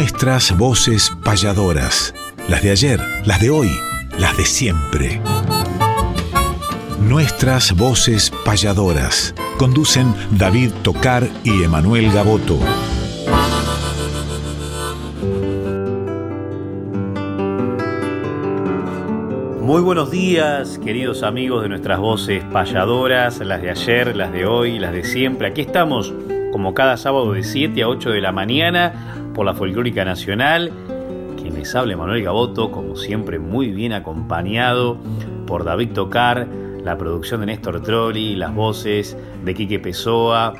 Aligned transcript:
Nuestras 0.00 0.56
voces 0.56 1.12
payadoras, 1.22 2.14
las 2.48 2.62
de 2.62 2.70
ayer, 2.70 3.00
las 3.26 3.38
de 3.38 3.50
hoy, 3.50 3.68
las 4.18 4.34
de 4.34 4.46
siempre. 4.46 5.20
Nuestras 7.06 7.76
voces 7.76 8.32
payadoras. 8.46 9.34
Conducen 9.58 10.14
David 10.30 10.70
Tocar 10.82 11.28
y 11.44 11.64
Emanuel 11.64 12.10
Gaboto. 12.12 12.58
Muy 19.60 19.82
buenos 19.82 20.10
días, 20.10 20.78
queridos 20.78 21.22
amigos 21.22 21.62
de 21.62 21.68
nuestras 21.68 21.98
voces 21.98 22.42
payadoras, 22.44 23.38
las 23.40 23.60
de 23.60 23.68
ayer, 23.68 24.16
las 24.16 24.32
de 24.32 24.46
hoy, 24.46 24.78
las 24.78 24.94
de 24.94 25.04
siempre. 25.04 25.48
Aquí 25.48 25.60
estamos, 25.60 26.14
como 26.52 26.72
cada 26.72 26.96
sábado 26.96 27.34
de 27.34 27.42
7 27.42 27.82
a 27.82 27.88
8 27.88 28.10
de 28.12 28.20
la 28.22 28.32
mañana, 28.32 29.19
por 29.34 29.46
la 29.46 29.54
Folclórica 29.54 30.04
Nacional. 30.04 30.72
Quien 31.36 31.54
les 31.54 31.74
habla, 31.74 31.96
Manuel 31.96 32.22
Gaboto, 32.22 32.70
como 32.70 32.96
siempre, 32.96 33.38
muy 33.38 33.70
bien 33.70 33.92
acompañado 33.92 34.98
por 35.46 35.64
David 35.64 35.90
Tocar, 35.92 36.46
la 36.84 36.96
producción 36.96 37.40
de 37.40 37.46
Néstor 37.46 37.82
Trolli, 37.82 38.36
las 38.36 38.54
voces 38.54 39.16
de 39.44 39.54
Quique 39.54 39.78
Pessoa, 39.78 40.54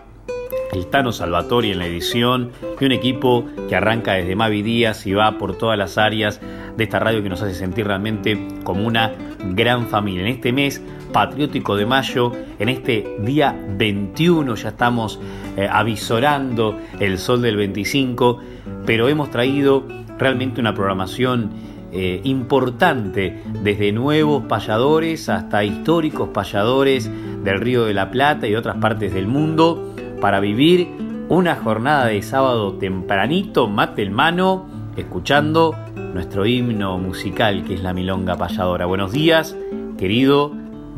el 0.73 0.87
Tano 0.87 1.13
Salvatori 1.13 1.71
en 1.71 1.79
la 1.79 1.87
edición 1.87 2.51
y 2.81 2.85
un 2.85 2.93
equipo 2.93 3.45
que 3.69 3.77
arranca 3.77 4.13
desde 4.13 4.37
Mavi 4.37 4.63
Díaz 4.63 5.07
y 5.07 5.13
va 5.13 5.39
por 5.39 5.57
todas 5.57 5.79
las 5.79 5.99
áreas 5.99 6.41
de 6.77 6.85
esta 6.85 6.99
radio 6.99 7.23
que 7.23 7.29
nos 7.29 7.43
hace 7.43 7.55
sentir 7.55 7.87
realmente 7.87 8.39
como 8.65 8.87
una 8.87 9.13
gran 9.55 9.87
familia. 9.87 10.23
En 10.23 10.29
este 10.29 10.53
mes 10.53 10.83
patriótico 11.13 11.77
de 11.77 11.87
mayo, 11.87 12.33
en 12.59 12.69
este 12.69 13.17
día 13.21 13.57
21, 13.77 14.55
ya 14.55 14.69
estamos 14.69 15.21
eh, 15.57 15.69
avisorando 15.71 16.79
el 16.99 17.19
sol 17.19 17.43
del 17.43 17.57
25, 17.57 18.41
pero 18.87 19.09
hemos 19.09 19.31
traído 19.31 19.87
realmente 20.19 20.61
una 20.61 20.75
programación 20.75 21.51
eh, 21.93 22.21
importante, 22.23 23.43
desde 23.63 23.91
nuevos 23.91 24.45
payadores 24.45 25.29
hasta 25.29 25.65
históricos 25.65 26.29
payadores 26.29 27.11
del 27.43 27.61
Río 27.61 27.85
de 27.85 27.95
la 27.95 28.13
Plata 28.13 28.47
y 28.47 28.55
otras 28.55 28.77
partes 28.77 29.13
del 29.13 29.27
mundo, 29.27 29.90
para 30.21 30.41
vivir 30.41 30.89
una 31.29 31.57
jornada 31.57 32.07
de 32.07 32.21
sábado 32.23 32.75
tempranito, 32.75 33.69
mate 33.69 34.03
en 34.03 34.13
mano, 34.13 34.67
escuchando 34.97 35.75
nuestro 36.13 36.45
himno 36.45 36.99
musical 36.99 37.65
que 37.65 37.75
es 37.75 37.83
la 37.83 37.95
Milonga 37.95 38.37
Payadora. 38.37 38.85
Buenos 38.85 39.13
días, 39.13 39.57
querido 39.97 40.53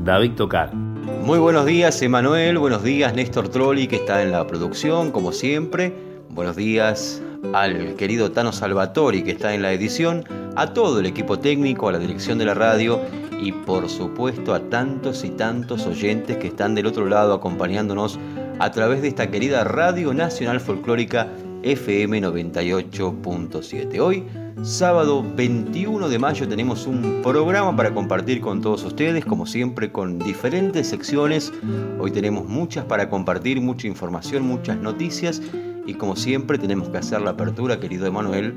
David 0.05 0.33
Tocar. 0.33 0.75
Muy 0.75 1.39
buenos 1.39 1.67
días, 1.67 2.03
Emanuel. 2.03 2.59
Buenos 2.59 2.83
días, 2.83 3.15
Néstor 3.15 3.49
Trolli, 3.49 3.87
que 3.87 3.97
está 3.97 4.23
en 4.23 4.33
la 4.33 4.47
producción, 4.47 5.13
como 5.13 5.33
siempre. 5.33 5.95
Buenos 6.31 6.57
días 6.57 7.23
al 7.53 7.95
querido 7.95 8.33
Tano 8.33 8.53
Salvatori, 8.53 9.23
que 9.23 9.31
está 9.31 9.55
en 9.55 9.63
la 9.63 9.73
edición. 9.73 10.25
A 10.57 10.75
todo 10.75 10.99
el 10.99 11.07
equipo 11.07 11.39
técnico, 11.39 11.89
a 11.89 11.93
la 11.93 11.99
dirección 11.99 12.39
de 12.39 12.45
la 12.45 12.55
radio 12.55 13.01
y, 13.41 13.53
por 13.53 13.89
supuesto, 13.89 14.53
a 14.53 14.61
tantos 14.69 15.25
y 15.25 15.31
tantos 15.31 15.87
oyentes 15.87 16.37
que 16.39 16.49
están 16.49 16.75
del 16.75 16.87
otro 16.87 17.07
lado 17.07 17.35
acompañándonos 17.35 18.19
a 18.63 18.71
través 18.71 19.03
de 19.03 19.09
esta 19.09 19.29
querida 19.29 19.65
Radio 19.65 20.15
Nacional 20.15 20.61
Folclórica 20.61 21.27
FM 21.65 22.23
98.7. 22.23 23.99
Hoy 23.99 24.25
Sábado 24.63 25.25
21 25.35 26.09
de 26.09 26.21
mayo 26.21 26.47
tenemos 26.47 26.87
un 26.87 27.23
programa 27.25 27.75
para 27.75 27.93
compartir 27.93 28.41
con 28.41 28.61
todos 28.61 28.85
ustedes, 28.85 29.25
como 29.25 29.47
siempre 29.47 29.91
con 29.91 30.21
diferentes 30.21 30.87
secciones. 30.87 31.53
Hoy 31.99 32.13
tenemos 32.13 32.47
muchas 32.47 32.85
para 32.85 33.11
compartir, 33.11 33.61
mucha 33.61 33.89
información, 33.89 34.45
muchas 34.45 34.77
noticias 34.77 35.43
y 35.85 35.95
como 35.95 36.15
siempre 36.15 36.57
tenemos 36.57 36.89
que 36.89 36.99
hacer 36.99 37.21
la 37.21 37.31
apertura, 37.31 37.81
querido 37.81 38.07
Emanuel, 38.07 38.55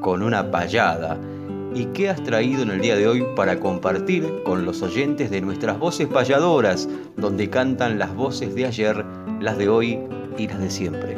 con 0.00 0.24
una 0.24 0.50
payada. 0.50 1.16
¿Y 1.74 1.86
qué 1.86 2.08
has 2.08 2.22
traído 2.22 2.62
en 2.62 2.70
el 2.70 2.80
día 2.80 2.94
de 2.94 3.08
hoy 3.08 3.24
para 3.34 3.58
compartir 3.58 4.42
con 4.44 4.64
los 4.64 4.80
oyentes 4.82 5.28
de 5.30 5.40
nuestras 5.40 5.76
voces 5.76 6.06
payadoras, 6.06 6.88
donde 7.16 7.50
cantan 7.50 7.98
las 7.98 8.14
voces 8.14 8.54
de 8.54 8.66
ayer, 8.66 9.04
las 9.40 9.58
de 9.58 9.68
hoy 9.68 9.98
y 10.38 10.46
las 10.46 10.60
de 10.60 10.70
siempre? 10.70 11.16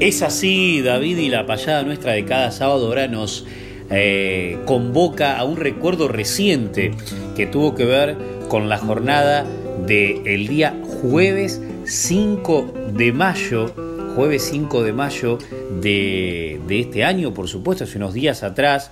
Es 0.00 0.22
así, 0.22 0.80
David, 0.80 1.18
y 1.18 1.28
la 1.28 1.44
payada 1.44 1.82
nuestra 1.82 2.12
de 2.12 2.24
cada 2.24 2.52
sábado 2.52 2.86
ahora 2.86 3.06
nos 3.06 3.44
eh, 3.90 4.58
convoca 4.64 5.38
a 5.38 5.44
un 5.44 5.58
recuerdo 5.58 6.08
reciente 6.08 6.92
que 7.36 7.44
tuvo 7.44 7.74
que 7.74 7.84
ver 7.84 8.16
con 8.48 8.70
la 8.70 8.78
jornada 8.78 9.44
del 9.86 10.46
día 10.48 10.74
jueves 11.02 11.60
5 11.84 12.92
de 12.94 13.12
mayo, 13.12 13.72
jueves 14.18 14.48
5 14.50 14.82
de 14.82 14.92
mayo 14.92 15.38
de, 15.80 16.60
de, 16.66 16.80
este 16.80 17.04
año, 17.04 17.32
por 17.32 17.46
supuesto, 17.46 17.84
hace 17.84 17.98
unos 17.98 18.14
días 18.14 18.42
atrás, 18.42 18.90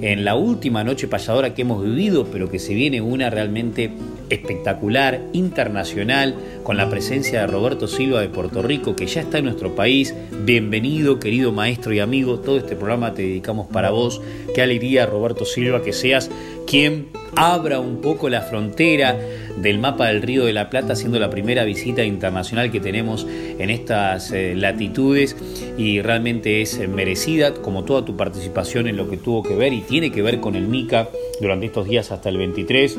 en 0.00 0.24
la 0.24 0.36
última 0.36 0.84
noche 0.84 1.08
payadora 1.08 1.52
que 1.52 1.62
hemos 1.62 1.82
vivido, 1.82 2.28
pero 2.30 2.48
que 2.48 2.60
se 2.60 2.74
viene 2.74 3.00
una 3.00 3.28
realmente 3.28 3.90
espectacular, 4.30 5.20
internacional, 5.32 6.36
con 6.62 6.76
la 6.76 6.88
presencia 6.88 7.40
de 7.40 7.48
Roberto 7.48 7.88
Silva 7.88 8.20
de 8.20 8.28
Puerto 8.28 8.62
Rico, 8.62 8.94
que 8.94 9.08
ya 9.08 9.22
está 9.22 9.38
en 9.38 9.46
nuestro 9.46 9.74
país. 9.74 10.14
Bienvenido, 10.44 11.18
querido 11.18 11.50
maestro 11.50 11.92
y 11.92 11.98
amigo. 11.98 12.38
Todo 12.38 12.58
este 12.58 12.76
programa 12.76 13.14
te 13.14 13.22
dedicamos 13.22 13.66
para 13.66 13.90
vos. 13.90 14.20
Qué 14.54 14.62
alegría, 14.62 15.06
Roberto 15.06 15.44
Silva, 15.44 15.82
que 15.82 15.92
seas 15.92 16.30
quien 16.68 17.08
abra 17.34 17.80
un 17.80 18.00
poco 18.00 18.28
la 18.28 18.42
frontera 18.42 19.18
del 19.62 19.78
mapa 19.78 20.08
del 20.08 20.22
Río 20.22 20.44
de 20.44 20.52
la 20.52 20.70
Plata, 20.70 20.96
siendo 20.96 21.18
la 21.18 21.30
primera 21.30 21.64
visita 21.64 22.04
internacional 22.04 22.70
que 22.70 22.80
tenemos 22.80 23.26
en 23.28 23.70
estas 23.70 24.30
eh, 24.32 24.54
latitudes 24.54 25.36
y 25.76 26.00
realmente 26.00 26.62
es 26.62 26.86
merecida, 26.88 27.54
como 27.54 27.84
toda 27.84 28.04
tu 28.04 28.16
participación 28.16 28.88
en 28.88 28.96
lo 28.96 29.08
que 29.08 29.16
tuvo 29.16 29.42
que 29.42 29.54
ver 29.54 29.72
y 29.72 29.80
tiene 29.80 30.10
que 30.10 30.22
ver 30.22 30.40
con 30.40 30.54
el 30.54 30.68
MICA 30.68 31.08
durante 31.40 31.66
estos 31.66 31.88
días 31.88 32.10
hasta 32.10 32.28
el 32.28 32.38
23 32.38 32.98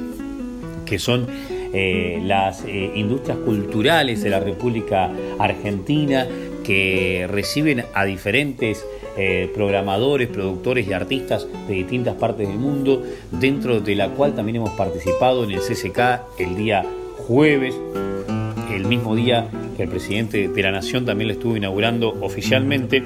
que 0.86 1.00
son 1.00 1.28
eh, 1.72 2.20
las 2.26 2.64
eh, 2.66 2.92
industrias 2.96 3.38
culturales 3.38 4.24
de 4.24 4.32
la 4.32 4.40
República 4.40 5.12
Argentina 5.38 6.28
que 6.70 7.26
reciben 7.28 7.84
a 7.96 8.06
diferentes 8.06 8.86
eh, 9.18 9.50
programadores, 9.56 10.28
productores 10.28 10.88
y 10.88 10.94
artistas 10.94 11.48
de 11.68 11.74
distintas 11.74 12.14
partes 12.14 12.48
del 12.48 12.60
mundo, 12.60 13.02
dentro 13.32 13.80
de 13.80 13.96
la 13.96 14.10
cual 14.10 14.36
también 14.36 14.58
hemos 14.58 14.70
participado 14.78 15.46
en 15.46 15.50
el 15.50 15.62
CCK 15.62 16.38
el 16.38 16.56
día 16.56 16.86
jueves, 17.26 17.74
el 18.72 18.86
mismo 18.86 19.16
día 19.16 19.50
que 19.76 19.82
el 19.82 19.90
presidente 19.90 20.48
de 20.48 20.62
la 20.62 20.70
Nación 20.70 21.08
también 21.08 21.30
lo 21.30 21.34
estuvo 21.34 21.58
inaugurando 21.58 22.10
oficialmente. 22.22 23.04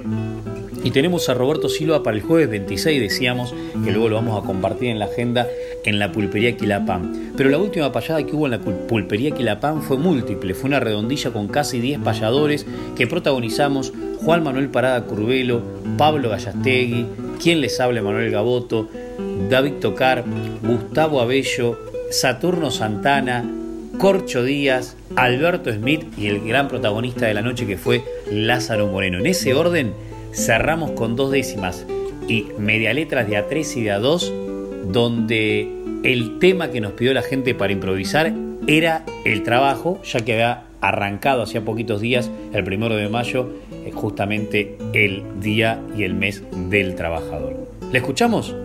Y 0.84 0.92
tenemos 0.92 1.30
a 1.30 1.34
Roberto 1.34 1.70
Silva 1.70 2.04
para 2.04 2.18
el 2.18 2.24
jueves 2.24 2.50
26, 2.50 3.00
decíamos, 3.00 3.56
que 3.86 3.92
luego 3.92 4.10
lo 4.10 4.16
vamos 4.16 4.44
a 4.44 4.46
compartir 4.46 4.90
en 4.90 5.00
la 5.00 5.06
agenda 5.06 5.48
en 5.86 5.98
la 5.98 6.12
pulpería 6.12 6.58
Quilapán. 6.58 7.32
Pero 7.38 7.50
la 7.50 7.58
última 7.58 7.92
payada 7.92 8.26
que 8.26 8.36
hubo 8.36 8.48
en 8.48 8.52
la 8.52 8.60
pulpería 8.60 9.32
Quilapán 9.32 9.82
fue 9.82 9.98
múltiple, 9.98 10.54
fue 10.54 10.68
una 10.68 10.82
redondilla 10.82 11.32
con 11.32 11.48
casi 11.48 11.80
10 11.80 12.02
payadores 12.02 12.66
que 12.98 13.08
protagonizamos 13.08 13.94
Juan 14.24 14.44
Manuel 14.44 14.70
Parada 14.70 15.06
Curvelo, 15.06 15.62
Pablo 15.98 16.30
Gallastegui, 16.30 17.06
quien 17.42 17.62
les 17.62 17.80
habla 17.80 18.02
Manuel 18.02 18.32
Gaboto, 18.32 18.90
David 19.50 19.74
Tocar, 19.80 20.26
Gustavo 20.62 21.22
Abello, 21.22 21.80
Saturno 22.12 22.72
Santana, 22.72 23.50
Corcho 23.98 24.44
Díaz, 24.44 24.98
Alberto 25.16 25.72
Smith 25.72 26.06
y 26.18 26.28
el 26.28 26.42
gran 26.42 26.68
protagonista 26.68 27.26
de 27.26 27.34
la 27.34 27.42
noche 27.42 27.66
que 27.66 27.78
fue 27.78 28.04
Lázaro 28.32 28.88
Moreno. 28.88 29.20
En 29.20 29.28
ese 29.28 29.54
orden, 29.54 29.94
cerramos 30.34 30.92
con 30.92 31.16
dos 31.16 31.32
décimas 31.32 31.86
y 32.28 32.48
media 32.58 32.94
letras 32.94 33.28
de 33.28 33.38
A3 33.38 33.78
y 33.78 33.84
de 33.84 33.92
A2, 33.92 34.92
donde 34.92 35.70
el 36.04 36.40
tema 36.40 36.70
que 36.70 36.82
nos 36.82 36.94
pidió 36.94 37.14
la 37.14 37.22
gente 37.22 37.56
para 37.56 37.74
improvisar 37.74 38.34
era 38.68 39.06
el 39.26 39.44
trabajo, 39.44 40.02
ya 40.04 40.22
que 40.22 40.34
había 40.34 40.64
arrancado 40.82 41.44
hacía 41.44 41.64
poquitos 41.64 42.02
días, 42.02 42.30
el 42.54 42.64
primero 42.64 42.96
de 42.96 43.08
mayo, 43.10 43.50
eh, 43.72 43.92
justamente 43.94 44.78
el 44.94 45.24
día 45.40 45.82
y 45.96 46.04
el 46.04 46.14
mes 46.14 46.44
del 46.70 46.96
trabajador. 46.96 47.68
¿Le 47.92 48.00
escuchamos? 48.00 48.56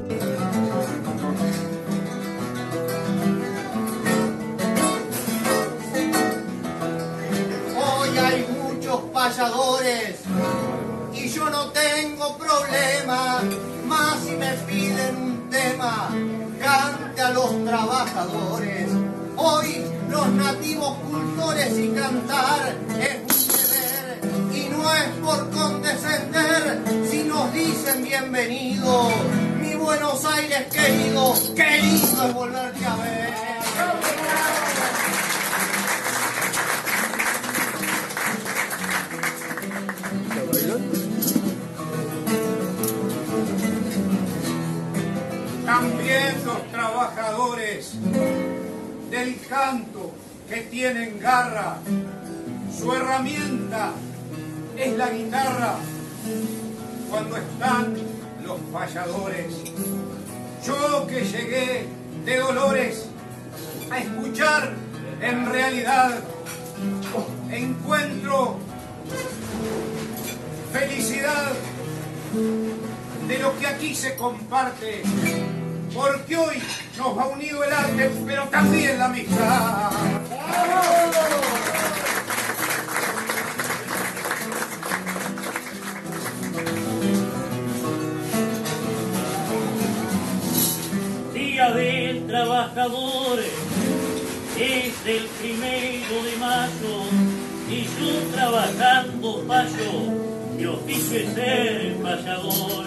A 17.20 17.30
los 17.30 17.64
trabajadores. 17.64 18.88
Hoy 19.36 19.84
los 20.08 20.28
nativos 20.28 20.96
cultores 21.10 21.76
y 21.76 21.88
cantar 21.88 22.76
es 23.00 23.18
un 23.32 23.48
deber 23.48 24.20
y 24.54 24.68
no 24.68 24.94
es 24.94 25.08
por 25.24 25.50
condescender 25.50 26.82
si 27.10 27.24
nos 27.24 27.52
dicen 27.52 28.04
bienvenido, 28.04 29.10
mi 29.60 29.74
Buenos 29.74 30.24
Aires 30.24 30.66
querido, 30.72 31.34
querido 31.56 32.26
es 32.26 32.34
volverte 32.34 32.86
a 32.86 32.96
ver. 32.96 33.47
Payadores 47.28 47.92
del 49.10 49.40
canto 49.48 50.12
que 50.48 50.62
tienen 50.62 51.18
garra. 51.20 51.78
Su 52.76 52.92
herramienta 52.92 53.92
es 54.76 54.96
la 54.96 55.10
guitarra 55.10 55.76
cuando 57.10 57.36
están 57.36 57.94
los 58.44 58.60
payadores. 58.72 59.54
Yo 60.66 61.06
que 61.06 61.24
llegué 61.24 61.86
de 62.24 62.36
dolores 62.38 63.06
a 63.90 63.98
escuchar 63.98 64.72
en 65.20 65.46
realidad 65.46 66.20
encuentro 67.50 68.56
felicidad 70.72 71.52
de 73.26 73.38
lo 73.38 73.58
que 73.58 73.66
aquí 73.66 73.94
se 73.94 74.14
comparte, 74.16 75.02
porque 75.94 76.36
hoy 76.36 76.56
nos 76.96 77.18
ha 77.18 77.26
unido 77.26 77.64
el 77.64 77.72
arte, 77.72 78.10
pero 78.26 78.44
también 78.44 78.98
la 78.98 79.06
amistad. 79.06 79.90
Día 91.34 91.70
del 91.72 92.26
trabajador 92.26 93.38
es 94.58 95.06
el 95.06 95.26
primero 95.40 96.22
de 96.24 96.36
mayo 96.38 97.04
y 97.70 97.84
yo 97.84 98.34
trabajando 98.34 99.44
payo 99.46 100.28
mi 100.56 100.66
oficio 100.66 101.18
es 101.18 101.34
ser 101.34 101.96
payador. 102.02 102.86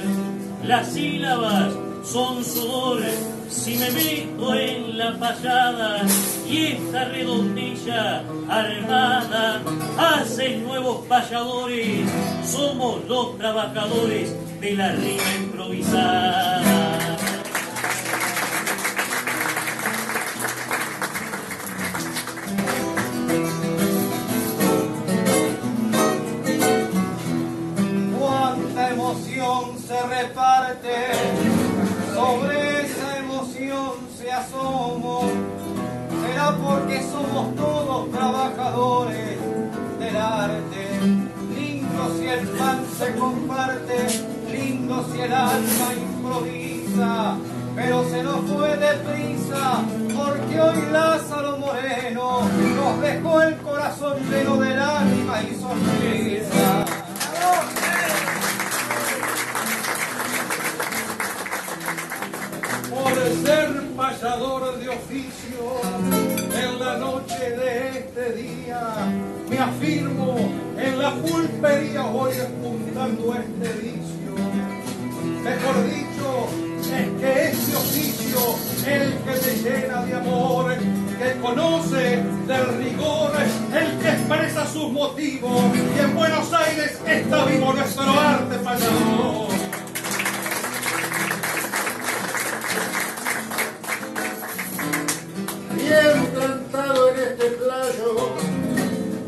Las 0.64 0.92
sílabas 0.92 1.74
son 2.04 2.44
sudores 2.44 3.20
si 3.50 3.78
me 3.78 3.92
meto 3.92 4.56
en 4.56 4.98
la 4.98 5.18
payada 5.20 6.04
y 6.50 6.66
esta 6.68 7.06
redondilla 7.06 8.24
armada 8.50 9.62
hace 9.98 10.58
nuevos 10.58 11.06
payadores. 11.08 12.10
Somos 12.46 13.06
los 13.08 13.38
trabajadores 13.38 14.36
de 14.60 14.74
la 14.74 14.92
rima 14.94 15.36
improvisada. 15.40 16.91
Asomo. 34.42 35.30
Será 36.22 36.56
porque 36.58 37.02
somos 37.04 37.56
todos 37.56 38.12
trabajadores 38.12 39.38
del 40.00 40.18
arte. 40.18 40.88
Lindo 41.56 42.16
si 42.18 42.28
el 42.28 42.48
pan 42.50 42.84
se 42.98 43.16
comparte, 43.16 43.98
lindo 44.52 45.06
si 45.12 45.22
el 45.22 45.34
alma 45.34 45.88
improvisa. 46.00 47.38
Pero 47.76 48.04
se 48.10 48.22
nos 48.22 48.42
fue 48.50 48.76
deprisa, 48.76 49.82
porque 50.14 50.60
hoy 50.60 50.92
Lázaro 50.92 51.58
Moreno 51.58 52.42
nos 52.76 53.02
dejó 53.02 53.42
el 53.42 53.56
corazón 53.58 54.18
lleno 54.30 54.58
de 54.58 54.76
lágrimas 54.76 55.44
y 55.44 55.56
sonrisa. 55.56 56.86
por 62.92 63.14
ser 63.46 63.81
de 64.42 64.90
oficio 64.90 65.82
en 66.56 66.80
la 66.80 66.98
noche 66.98 67.52
de 67.52 67.90
este 68.00 68.34
día. 68.34 68.82
Me 69.48 69.60
afirmo 69.60 70.36
en 70.80 70.98
la 71.00 71.14
pulpería 71.14 72.08
hoy 72.08 72.32
espuntando 72.32 73.36
este 73.36 73.74
vicio. 73.74 74.34
Mejor 75.44 75.86
dicho, 75.86 76.48
es 76.92 77.22
que 77.22 77.50
este 77.50 77.76
oficio, 77.76 78.40
el 78.88 79.14
que 79.20 79.32
te 79.32 79.56
llena 79.62 80.06
de 80.06 80.16
amor, 80.16 80.76
que 80.76 81.40
conoce 81.40 82.24
del 82.48 82.78
rigor, 82.80 83.32
el 83.76 84.00
que 84.00 84.10
expresa 84.10 84.66
sus 84.66 84.92
motivos, 84.92 85.62
y 85.96 86.00
en 86.00 86.16
Buenos 86.16 86.52
Aires 86.52 87.00
está 87.06 87.46
vivo 87.46 87.74
nuestro 87.74 88.10
arte 88.10 88.56
payador. 88.56 89.51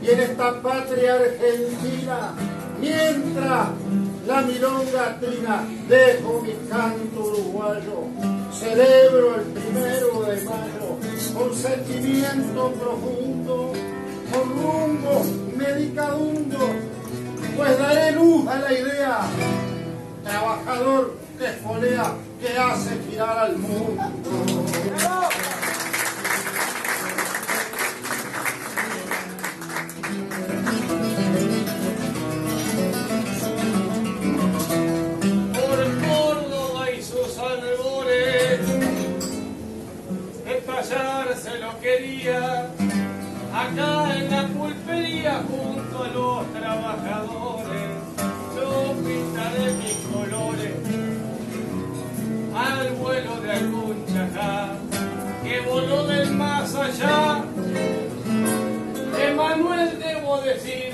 Y 0.04 0.10
en 0.10 0.20
esta 0.20 0.62
patria 0.62 1.16
argentina, 1.16 2.34
mientras 2.80 3.70
la 4.28 4.42
milonga 4.42 5.18
trina, 5.20 5.64
dejo 5.88 6.42
mi 6.44 6.54
canto 6.70 7.20
uruguayo, 7.20 8.06
celebro 8.52 9.36
el 9.36 9.42
primero 9.42 10.22
de 10.26 10.42
mayo 10.44 10.98
con 11.34 11.56
sentimiento 11.56 12.72
profundo, 12.74 13.74
con 14.32 14.50
rumbo 14.50 15.26
medicadundo, 15.58 16.60
pues 17.58 17.80
daré 17.80 18.12
luz 18.12 18.48
a 18.48 18.60
la 18.60 18.74
idea, 18.74 19.22
trabajador 20.24 21.18
que 21.40 21.46
esfolea, 21.46 22.14
que 22.40 22.58
hace 22.60 23.00
girar 23.10 23.38
al 23.40 23.58
mundo. 23.58 24.04
Acá 42.30 44.16
en 44.16 44.32
la 44.32 44.48
pulpería 44.48 45.44
junto 45.48 46.04
a 46.04 46.08
los 46.08 46.54
trabajadores. 46.54 47.90
Yo 48.56 48.94
pintaré 49.04 49.74
mis 49.74 49.98
colores 50.14 50.72
al 52.56 52.90
vuelo 52.96 53.42
de 53.42 53.52
algún 53.52 54.06
chajá 54.06 54.70
que 55.44 55.60
voló 55.62 56.06
del 56.06 56.32
más 56.32 56.74
allá. 56.76 57.44
Emanuel 59.20 60.00
debo 60.00 60.40
decir 60.42 60.92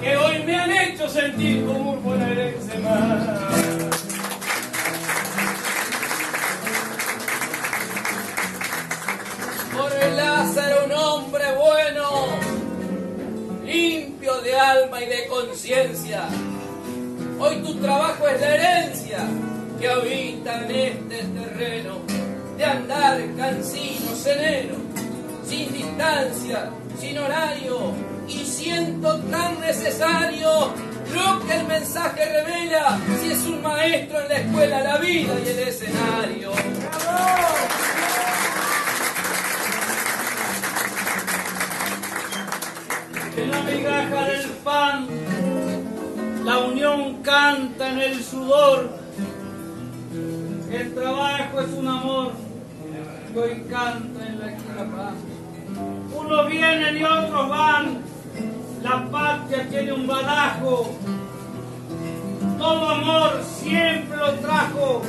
que 0.00 0.16
hoy 0.16 0.42
me 0.44 0.56
han 0.56 0.70
hecho 0.70 1.08
sentir 1.08 1.66
como 1.66 1.92
un 1.92 2.02
bonaerense 2.02 2.78
más. 2.78 3.77
Lázaro, 10.16 10.86
un 10.86 10.92
hombre 10.92 11.44
bueno, 11.56 12.26
limpio 13.64 14.40
de 14.40 14.58
alma 14.58 15.00
y 15.00 15.06
de 15.06 15.26
conciencia. 15.28 16.24
Hoy 17.38 17.56
tu 17.62 17.76
trabajo 17.76 18.26
es 18.26 18.40
la 18.40 18.54
herencia 18.56 19.18
que 19.78 19.88
habita 19.88 20.64
en 20.64 20.70
este 20.74 21.16
terreno, 21.22 21.98
de 22.56 22.64
andar 22.64 23.20
cansino, 23.36 24.16
sereno, 24.16 24.74
sin 25.46 25.72
distancia, 25.72 26.70
sin 26.98 27.18
horario, 27.18 27.92
y 28.26 28.44
siento 28.44 29.16
tan 29.30 29.60
necesario 29.60 30.74
lo 31.14 31.46
que 31.46 31.54
el 31.54 31.66
mensaje 31.68 32.24
revela 32.24 32.98
si 33.20 33.30
es 33.30 33.44
un 33.44 33.62
maestro 33.62 34.20
en 34.22 34.28
la 34.28 34.38
escuela, 34.38 34.82
la 34.82 34.98
vida 34.98 35.34
y 35.44 35.48
el 35.48 35.58
escenario. 35.60 36.50
En 43.38 43.50
la 43.50 43.62
migaja 43.62 44.24
del 44.24 44.46
pan, 44.64 45.06
la 46.44 46.58
unión 46.58 47.22
canta 47.22 47.92
en 47.92 47.98
el 48.00 48.22
sudor, 48.22 48.90
el 50.70 50.94
trabajo 50.94 51.60
es 51.60 51.72
un 51.72 51.88
amor 51.88 52.32
que 53.32 53.38
hoy 53.38 53.50
en 53.52 54.40
la 54.40 54.52
esquina 54.52 55.12
Unos 56.16 56.48
vienen 56.48 56.96
y 56.96 57.04
otros 57.04 57.48
van, 57.48 57.98
la 58.82 59.08
patria 59.10 59.68
tiene 59.68 59.92
un 59.92 60.06
badajo, 60.06 60.90
todo 62.58 62.88
amor 62.88 63.42
siempre 63.44 64.16
lo 64.16 64.32
trajo, 64.34 65.02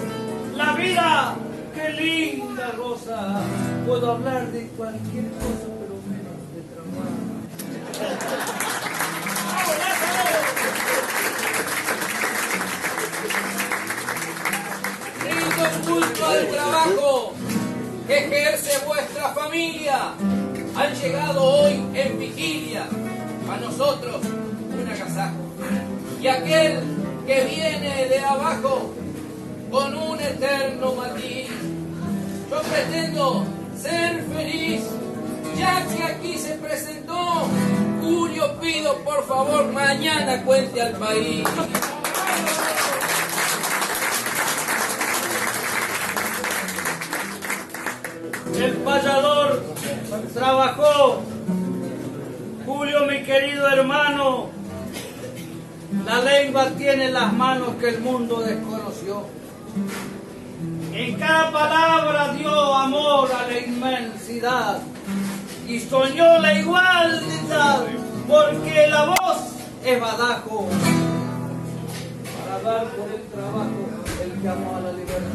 la 0.55 0.74
vida, 0.74 1.36
qué 1.74 1.89
linda 1.93 2.71
rosa, 2.77 3.41
puedo 3.88 4.12
hablar 4.12 4.51
de 4.51 4.67
cualquier 4.77 5.31
cosa 5.31 5.78
Rindo 15.23 15.65
culto 15.85 16.25
al 16.25 16.47
trabajo, 16.47 17.33
que 18.07 18.17
ejerce 18.17 18.85
vuestra 18.85 19.29
familia 19.33 20.13
han 20.79 20.95
llegado 20.95 21.43
hoy 21.43 21.83
en 21.93 22.19
vigilia. 22.19 22.87
A 23.51 23.57
nosotros 23.57 24.21
un 24.25 24.87
agasajo. 24.87 25.35
Y 26.21 26.27
aquel 26.27 26.79
que 27.27 27.43
viene 27.43 28.05
de 28.05 28.19
abajo 28.19 28.93
con 29.69 29.95
un 29.95 30.19
eterno 30.21 30.95
matiz. 30.95 31.49
Yo 32.49 32.61
pretendo 32.61 33.45
ser 33.77 34.23
feliz, 34.33 34.83
ya 35.59 35.85
que 35.85 36.03
aquí 36.03 36.37
se 36.37 36.55
presentó. 36.55 37.47
Julio, 38.01 38.59
pido 38.59 38.95
por 38.99 39.25
favor 39.27 39.71
mañana 39.73 40.41
cuente 40.43 40.81
al 40.81 40.93
país. 40.93 41.45
El 48.55 48.73
payador 48.77 49.63
trabajó. 50.33 51.21
Julio, 52.65 53.05
mi 53.05 53.23
querido 53.23 53.67
hermano, 53.67 54.49
la 56.05 56.21
lengua 56.21 56.69
tiene 56.77 57.09
las 57.09 57.33
manos 57.33 57.75
que 57.79 57.89
el 57.89 57.99
mundo 58.01 58.41
desconoció. 58.41 59.25
En 60.93 61.15
cada 61.17 61.51
palabra 61.51 62.33
dio 62.33 62.75
amor 62.75 63.29
a 63.31 63.47
la 63.47 63.59
inmensidad 63.59 64.81
y 65.69 65.79
soñó 65.79 66.39
la 66.39 66.53
igualdad, 66.55 67.83
porque 68.27 68.88
la 68.88 69.05
voz 69.05 69.38
es 69.85 70.01
badajo 70.01 70.67
para 72.39 72.59
dar 72.63 72.88
por 72.88 73.07
el 73.07 73.21
trabajo 73.27 73.69
el 74.23 74.47
amó 74.47 74.77
a 74.77 74.81
la 74.81 74.91
libertad. 74.93 75.29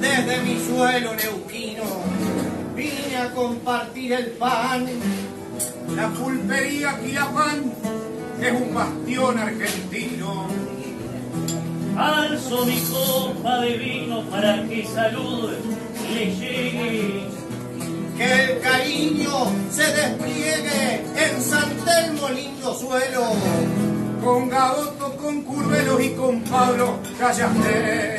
Desde 0.00 0.42
mi 0.44 0.58
suelo 0.64 1.14
neuquino 1.14 1.82
vine 2.74 3.16
a 3.18 3.34
compartir 3.34 4.14
el 4.14 4.30
pan. 4.30 4.86
La 5.94 6.08
pulpería 6.08 6.98
Quilapán 6.98 7.74
es 8.42 8.52
un 8.60 8.74
bastión 8.74 9.38
argentino. 9.38 10.46
Alzo 11.96 12.66
mi 12.66 12.80
copa 12.80 13.60
de 13.60 13.76
vino 13.76 14.22
para 14.30 14.66
que 14.68 14.84
salud 14.86 15.52
le 16.12 16.26
llegue. 16.34 17.24
Que 18.16 18.44
el 18.44 18.60
cariño 18.60 19.30
se 19.70 19.84
despliegue 19.84 21.04
en 21.16 21.42
San 21.42 21.70
Telmo 21.84 22.28
lindo 22.30 22.74
suelo. 22.74 23.26
Con 24.24 24.48
Gaboto, 24.48 25.16
con 25.16 25.42
Curvelos 25.42 26.02
y 26.02 26.10
con 26.10 26.40
Pablo 26.42 26.98
Callaste. 27.18 28.18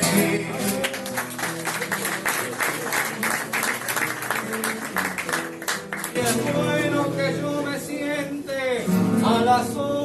Es 6.15 6.56
bueno 6.56 7.15
que 7.15 7.42
yo 7.42 7.63
me 7.63 7.80
siente 7.80 8.86
a 9.25 9.44
la 9.44 9.63
sombra 9.65 10.02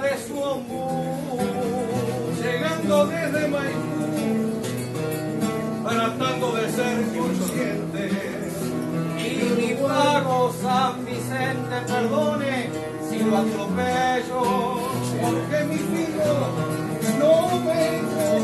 de 0.00 0.18
su 0.26 0.38
ombú, 0.40 1.38
llegando 2.42 3.06
desde 3.06 3.48
Maipú, 3.48 4.62
tratando 5.86 6.52
de 6.52 6.70
ser 6.70 7.02
consciente. 7.16 8.10
Y 9.18 9.60
mi 9.60 9.74
pago 9.74 10.52
San 10.62 11.04
Vicente 11.04 11.76
perdone 11.86 12.70
si 13.08 13.18
lo 13.18 13.36
atropello, 13.38 14.42
porque 15.20 15.64
mi 15.64 15.76
hijo 15.76 16.32
no 17.18 17.34
vengo, 17.66 18.40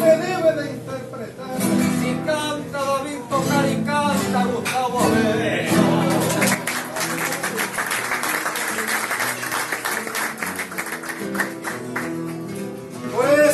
me 0.00 0.10
debe 0.26 0.62
de 0.62 0.70
interpretar. 0.72 1.56
Si 2.00 2.14
canta 2.26 2.78
David 2.84 3.20
Tocar 3.28 3.68
y 3.68 3.76
canta 3.84 4.44
Gustavo 4.44 4.98
Abello. 4.98 5.89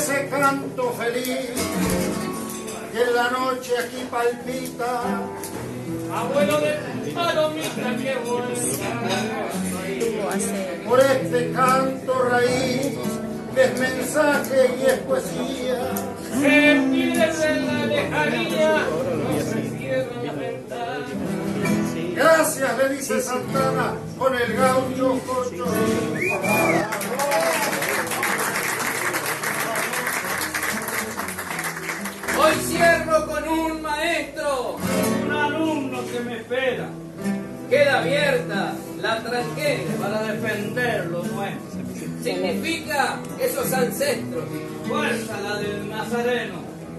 Ese 0.06 0.28
canto 0.28 0.92
feliz 0.92 1.50
que 2.92 3.02
en 3.02 3.14
la 3.14 3.30
noche 3.30 3.72
aquí 3.76 4.06
palpita. 4.08 5.02
Abuelo 6.14 6.60
de 6.60 7.12
palomita 7.12 7.96
que 7.96 8.14
vuelva. 8.24 8.48
Por 10.88 11.00
este 11.00 11.52
canto 11.52 12.22
raíz 12.30 12.94
que 13.52 13.64
es 13.64 13.80
mensaje 13.80 14.76
y 14.78 14.86
es 14.86 14.98
poesía. 15.00 15.90
Se 16.40 16.70
en 16.70 17.66
la 17.66 17.86
lejanía, 17.86 18.86
no 18.86 19.40
se. 19.40 19.66
Gracias, 22.14 22.78
le 22.78 22.88
dice 22.90 23.20
Santana 23.20 23.94
con 24.16 24.34
el 24.34 24.52
gaucho 24.54 25.20
cocho. 25.26 25.66
Que 36.16 36.24
me 36.24 36.36
espera 36.36 36.86
Queda 37.68 37.98
abierta 37.98 38.72
la 39.00 39.22
tranquera. 39.22 39.82
para 40.00 40.22
defender 40.22 41.06
lo 41.06 41.22
nuestro. 41.24 41.80
Significa 42.22 43.18
esos 43.40 43.72
ancestros. 43.72 44.44
Fuerza 44.86 45.40
la 45.40 45.56
del 45.56 45.88
Nazareno. 45.90 46.54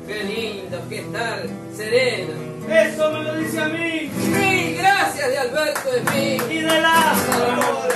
Qué 0.05 0.23
lindo 0.25 0.77
que 0.89 0.99
estar 0.99 1.41
sereno. 1.75 2.33
Eso 2.69 3.11
me 3.11 3.23
lo 3.23 3.37
dice 3.37 3.59
a 3.61 3.67
mí 3.69 4.11
Mil 4.11 4.77
gracias 4.77 5.29
de 5.29 5.37
Alberto 5.37 5.89
de 5.89 6.01
mí. 6.11 6.37
y 6.53 6.57
de 6.61 6.81
Lázaro. 6.81 7.87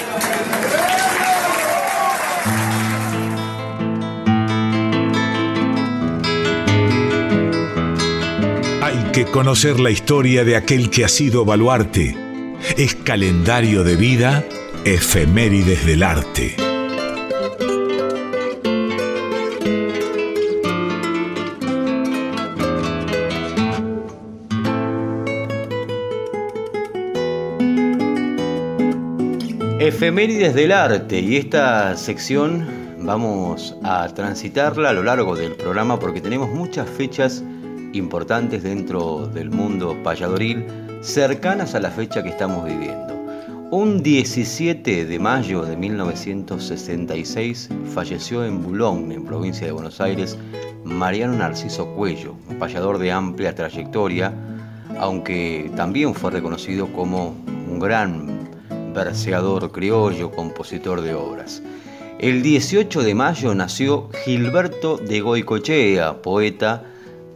Que 9.11 9.25
conocer 9.25 9.77
la 9.79 9.89
historia 9.89 10.45
de 10.45 10.55
aquel 10.55 10.89
que 10.89 11.03
ha 11.03 11.09
sido 11.09 11.43
baluarte. 11.43 12.15
Es 12.77 12.95
calendario 12.95 13.83
de 13.83 13.97
vida, 13.97 14.45
efemérides 14.85 15.85
del 15.85 16.03
arte. 16.03 16.55
Efemérides 29.79 30.53
del 30.53 30.71
arte 30.71 31.19
y 31.19 31.35
esta 31.35 31.97
sección 31.97 32.65
vamos 32.99 33.75
a 33.83 34.07
transitarla 34.13 34.89
a 34.89 34.93
lo 34.93 35.03
largo 35.03 35.35
del 35.35 35.53
programa 35.53 35.99
porque 35.99 36.21
tenemos 36.21 36.49
muchas 36.49 36.89
fechas 36.89 37.43
importantes 37.93 38.63
dentro 38.63 39.27
del 39.27 39.49
mundo 39.49 39.97
payadoril 40.03 40.65
cercanas 41.01 41.75
a 41.75 41.79
la 41.79 41.89
fecha 41.89 42.23
que 42.23 42.29
estamos 42.29 42.65
viviendo. 42.65 43.11
Un 43.71 44.03
17 44.03 45.05
de 45.05 45.19
mayo 45.19 45.63
de 45.63 45.77
1966 45.77 47.69
falleció 47.93 48.43
en 48.45 48.61
Boulogne, 48.61 49.15
en 49.15 49.25
provincia 49.25 49.65
de 49.65 49.71
Buenos 49.71 50.01
Aires, 50.01 50.37
Mariano 50.83 51.37
Narciso 51.37 51.87
Cuello, 51.95 52.35
un 52.49 52.59
payador 52.59 52.97
de 52.97 53.11
amplia 53.11 53.55
trayectoria, 53.55 54.33
aunque 54.99 55.71
también 55.75 56.13
fue 56.13 56.31
reconocido 56.31 56.91
como 56.91 57.35
un 57.69 57.79
gran 57.79 58.49
verseador 58.93 59.71
criollo, 59.71 60.31
compositor 60.31 61.01
de 61.01 61.13
obras. 61.13 61.63
El 62.19 62.43
18 62.43 63.01
de 63.03 63.15
mayo 63.15 63.55
nació 63.55 64.09
Gilberto 64.25 64.97
de 64.97 65.21
Goicochea, 65.21 66.21
poeta. 66.21 66.90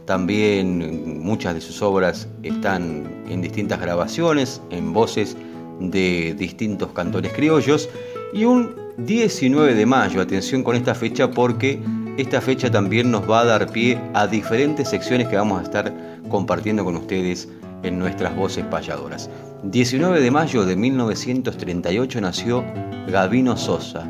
También 0.06 1.20
muchas 1.20 1.54
de 1.54 1.60
sus 1.60 1.82
obras 1.82 2.28
están 2.44 3.24
en 3.28 3.42
distintas 3.42 3.80
grabaciones, 3.80 4.62
en 4.70 4.92
voces 4.92 5.36
de 5.80 6.34
distintos 6.38 6.92
cantores 6.92 7.32
criollos. 7.32 7.88
Y 8.32 8.44
un 8.44 8.74
19 8.98 9.74
de 9.74 9.84
mayo, 9.84 10.20
atención 10.20 10.62
con 10.62 10.76
esta 10.76 10.94
fecha 10.94 11.30
porque 11.30 11.80
esta 12.16 12.40
fecha 12.40 12.70
también 12.70 13.10
nos 13.10 13.28
va 13.28 13.40
a 13.40 13.44
dar 13.44 13.70
pie 13.70 13.98
a 14.14 14.26
diferentes 14.26 14.88
secciones 14.88 15.28
que 15.28 15.36
vamos 15.36 15.60
a 15.60 15.64
estar 15.64 15.92
compartiendo 16.30 16.84
con 16.84 16.96
ustedes 16.96 17.48
en 17.82 17.98
nuestras 17.98 18.34
voces 18.34 18.64
payadoras. 18.66 19.28
19 19.64 20.20
de 20.20 20.30
mayo 20.30 20.64
de 20.64 20.76
1938 20.76 22.20
nació 22.20 22.64
Gavino 23.08 23.56
Sosa. 23.56 24.08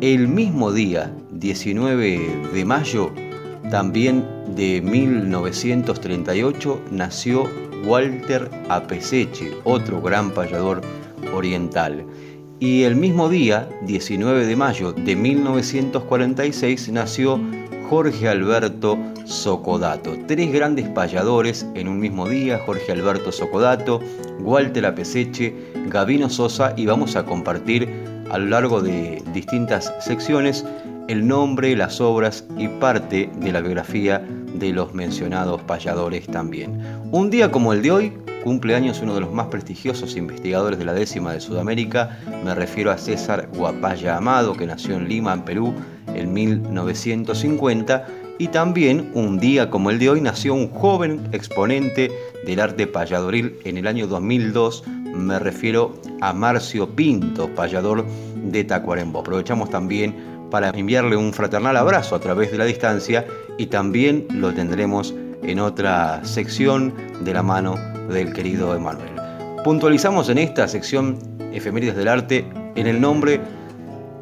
El 0.00 0.28
mismo 0.28 0.70
día, 0.70 1.10
19 1.32 2.50
de 2.52 2.64
mayo, 2.64 3.10
también 3.70 4.37
de 4.54 4.80
1938, 4.80 6.80
nació 6.90 7.48
Walter 7.84 8.50
Apeseche, 8.68 9.52
otro 9.64 10.00
gran 10.00 10.30
payador 10.30 10.80
oriental. 11.34 12.04
Y 12.60 12.82
el 12.82 12.96
mismo 12.96 13.28
día, 13.28 13.68
19 13.86 14.46
de 14.46 14.56
mayo 14.56 14.92
de 14.92 15.14
1946, 15.14 16.90
nació 16.90 17.40
Jorge 17.88 18.28
Alberto 18.28 18.98
Socodato. 19.24 20.16
Tres 20.26 20.52
grandes 20.52 20.88
payadores 20.88 21.66
en 21.74 21.88
un 21.88 22.00
mismo 22.00 22.28
día, 22.28 22.60
Jorge 22.66 22.92
Alberto 22.92 23.32
Socodato, 23.32 24.00
Walter 24.40 24.86
Apeseche, 24.86 25.54
Gavino 25.86 26.28
Sosa 26.28 26.74
y 26.76 26.86
vamos 26.86 27.16
a 27.16 27.24
compartir 27.24 27.88
a 28.30 28.38
lo 28.38 28.46
largo 28.46 28.82
de 28.82 29.22
distintas 29.32 29.92
secciones 30.00 30.64
el 31.08 31.26
nombre, 31.26 31.74
las 31.74 32.00
obras 32.00 32.44
y 32.58 32.68
parte 32.68 33.30
de 33.40 33.52
la 33.52 33.60
biografía 33.60 34.22
de 34.54 34.72
los 34.72 34.94
mencionados 34.94 35.60
payadores 35.62 36.26
también. 36.26 36.80
Un 37.10 37.30
día 37.30 37.50
como 37.50 37.72
el 37.72 37.82
de 37.82 37.90
hoy, 37.90 38.12
cumple 38.44 38.74
años 38.74 39.00
uno 39.02 39.14
de 39.14 39.22
los 39.22 39.32
más 39.32 39.46
prestigiosos 39.46 40.16
investigadores 40.16 40.78
de 40.78 40.84
la 40.84 40.92
décima 40.92 41.32
de 41.32 41.40
Sudamérica, 41.40 42.18
me 42.44 42.54
refiero 42.54 42.90
a 42.90 42.98
César 42.98 43.48
Guapaya 43.54 44.18
Amado, 44.18 44.54
que 44.54 44.66
nació 44.66 44.96
en 44.96 45.08
Lima, 45.08 45.32
en 45.32 45.42
Perú, 45.42 45.74
en 46.14 46.32
1950, 46.32 48.06
y 48.38 48.48
también 48.48 49.10
un 49.14 49.40
día 49.40 49.70
como 49.70 49.90
el 49.90 49.98
de 49.98 50.10
hoy 50.10 50.20
nació 50.20 50.54
un 50.54 50.68
joven 50.70 51.26
exponente 51.32 52.12
del 52.44 52.60
arte 52.60 52.86
payadoril 52.86 53.56
en 53.64 53.78
el 53.78 53.86
año 53.86 54.06
2002, 54.06 54.84
me 55.14 55.38
refiero 55.38 55.94
a 56.20 56.32
Marcio 56.32 56.88
Pinto, 56.88 57.52
payador 57.54 58.06
de 58.44 58.62
Tacuarembó. 58.62 59.20
Aprovechamos 59.20 59.70
también 59.70 60.37
para 60.50 60.70
enviarle 60.70 61.16
un 61.16 61.32
fraternal 61.32 61.76
abrazo 61.76 62.14
a 62.14 62.20
través 62.20 62.50
de 62.50 62.58
la 62.58 62.64
distancia 62.64 63.26
y 63.58 63.66
también 63.66 64.26
lo 64.32 64.52
tendremos 64.52 65.14
en 65.42 65.60
otra 65.60 66.24
sección 66.24 66.94
de 67.20 67.34
la 67.34 67.42
mano 67.42 67.76
del 68.08 68.32
querido 68.32 68.74
Emanuel. 68.74 69.10
Puntualizamos 69.64 70.28
en 70.28 70.38
esta 70.38 70.68
sección 70.68 71.18
Efemérides 71.52 71.96
del 71.96 72.08
Arte 72.08 72.46
en 72.74 72.86
el 72.86 73.00
nombre 73.00 73.40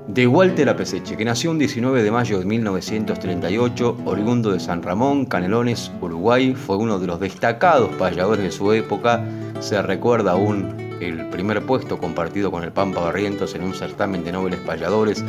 de 0.08 0.26
Walter 0.26 0.68
Apeseche, 0.68 1.16
que 1.16 1.24
nació 1.24 1.50
un 1.50 1.58
19 1.58 2.02
de 2.02 2.10
mayo 2.10 2.38
de 2.38 2.44
1938, 2.44 3.98
oriundo 4.04 4.52
de 4.52 4.60
San 4.60 4.82
Ramón, 4.82 5.26
Canelones, 5.26 5.90
Uruguay, 6.00 6.54
fue 6.54 6.76
uno 6.76 6.98
de 7.00 7.08
los 7.08 7.18
destacados 7.18 7.90
payadores 7.96 8.44
de 8.44 8.52
su 8.52 8.72
época, 8.72 9.24
se 9.58 9.82
recuerda 9.82 10.32
aún 10.32 10.86
el 11.00 11.28
primer 11.28 11.62
puesto 11.66 11.98
compartido 11.98 12.50
con 12.50 12.62
el 12.62 12.72
Pampa 12.72 13.00
Barrientos 13.00 13.54
en 13.54 13.64
un 13.64 13.74
certamen 13.74 14.24
de 14.24 14.32
nobles 14.32 14.60
payadores 14.60 15.24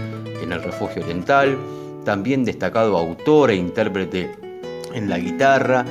en 0.48 0.54
el 0.54 0.64
Refugio 0.64 1.04
Oriental, 1.04 1.58
también 2.06 2.46
destacado 2.46 2.98
autor 2.98 3.52
e 3.52 3.56
intérprete 3.56 4.32
en 4.94 5.10
la 5.10 5.20
guitarra, 5.20 5.86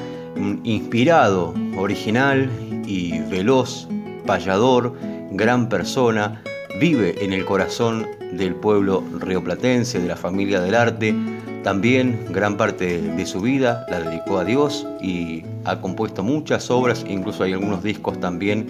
inspirado, 0.64 1.54
original 1.76 2.50
y 2.86 3.18
veloz, 3.30 3.86
payador, 4.26 4.94
gran 5.32 5.68
persona, 5.68 6.42
vive 6.80 7.22
en 7.22 7.32
el 7.32 7.44
corazón 7.44 8.06
del 8.32 8.54
pueblo 8.54 9.04
rioplatense, 9.20 10.00
de 10.00 10.08
la 10.08 10.16
familia 10.16 10.60
del 10.60 10.74
arte, 10.74 11.14
también 11.62 12.26
gran 12.30 12.56
parte 12.56 13.00
de 13.00 13.26
su 13.26 13.40
vida 13.40 13.84
la 13.90 14.00
dedicó 14.00 14.38
a 14.38 14.44
Dios 14.44 14.86
y 15.02 15.42
ha 15.64 15.80
compuesto 15.80 16.22
muchas 16.22 16.70
obras, 16.70 17.04
incluso 17.08 17.42
hay 17.44 17.52
algunos 17.52 17.82
discos 17.82 18.18
también 18.20 18.66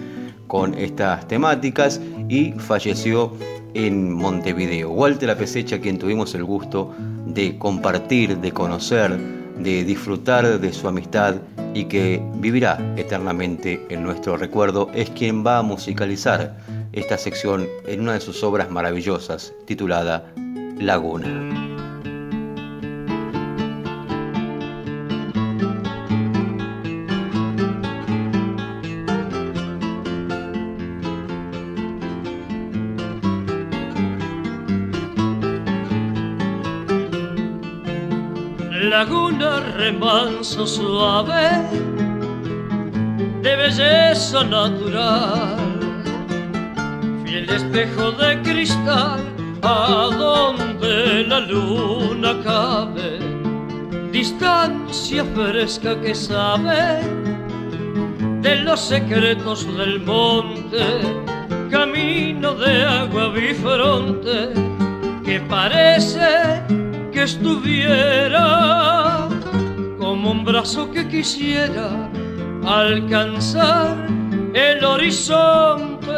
con 0.46 0.74
estas 0.74 1.28
temáticas 1.28 2.00
y 2.28 2.52
falleció 2.52 3.32
en 3.76 4.12
Montevideo. 4.12 4.90
Walter 4.90 5.30
Apesecha, 5.30 5.80
quien 5.80 5.98
tuvimos 5.98 6.34
el 6.34 6.44
gusto 6.44 6.94
de 7.26 7.58
compartir, 7.58 8.38
de 8.38 8.52
conocer, 8.52 9.16
de 9.58 9.84
disfrutar 9.84 10.58
de 10.58 10.72
su 10.72 10.88
amistad 10.88 11.36
y 11.74 11.84
que 11.84 12.22
vivirá 12.36 12.94
eternamente 12.96 13.84
en 13.90 14.02
nuestro 14.02 14.36
recuerdo, 14.36 14.90
es 14.94 15.10
quien 15.10 15.44
va 15.44 15.58
a 15.58 15.62
musicalizar 15.62 16.56
esta 16.92 17.18
sección 17.18 17.66
en 17.86 18.00
una 18.00 18.14
de 18.14 18.20
sus 18.20 18.42
obras 18.42 18.70
maravillosas 18.70 19.52
titulada 19.66 20.32
Laguna. 20.78 21.65
Remanso 39.76 40.66
suave 40.66 41.50
de 43.42 43.56
belleza 43.56 44.42
natural, 44.44 45.58
fiel 47.24 47.48
espejo 47.50 48.12
de 48.12 48.42
cristal 48.42 49.20
a 49.62 50.08
donde 50.18 51.24
la 51.24 51.40
luna 51.40 52.34
cabe, 52.42 53.18
distancia 54.10 55.24
fresca 55.34 56.00
que 56.00 56.14
sabe 56.14 57.00
de 58.40 58.56
los 58.56 58.80
secretos 58.80 59.66
del 59.76 60.00
monte, 60.00 60.84
camino 61.70 62.54
de 62.54 62.84
agua 62.84 63.28
bifronte 63.28 64.50
que 65.24 65.40
parece 65.40 66.62
que 67.12 67.24
estuviera 67.24 69.15
como 70.16 70.30
un 70.30 70.44
brazo 70.46 70.90
que 70.90 71.06
quisiera 71.06 71.90
alcanzar 72.64 73.98
el 74.54 74.82
horizonte. 74.82 76.10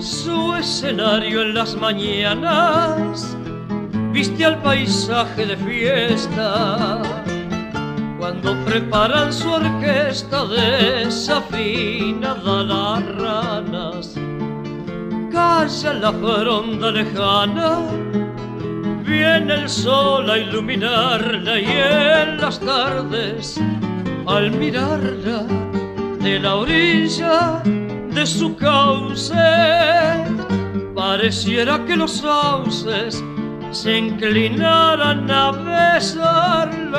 Su 0.00 0.56
escenario 0.56 1.42
en 1.42 1.54
las 1.54 1.76
mañanas 1.76 3.36
viste 4.12 4.44
al 4.44 4.60
paisaje 4.62 5.46
de 5.46 5.56
fiesta 5.56 7.17
cuando 8.40 8.64
preparan 8.64 9.32
su 9.32 9.50
orquesta 9.50 10.44
desafinada 10.46 12.62
las 12.62 13.04
ranas. 13.16 14.14
Calla 15.32 15.94
la 15.94 16.12
fronda 16.12 16.90
lejana, 16.90 17.78
viene 19.04 19.54
el 19.54 19.68
sol 19.68 20.30
a 20.30 20.38
iluminarla 20.38 21.60
y 21.60 21.66
en 21.66 22.40
las 22.40 22.60
tardes, 22.60 23.60
al 24.26 24.52
mirarla 24.52 25.42
de 26.20 26.38
la 26.38 26.54
orilla 26.56 27.62
de 27.64 28.26
su 28.26 28.54
cauce, 28.56 29.34
pareciera 30.94 31.84
que 31.84 31.96
los 31.96 32.12
sauces 32.12 33.24
se 33.70 33.98
inclinaran 33.98 35.30
a 35.30 35.52
besarla. 35.52 36.98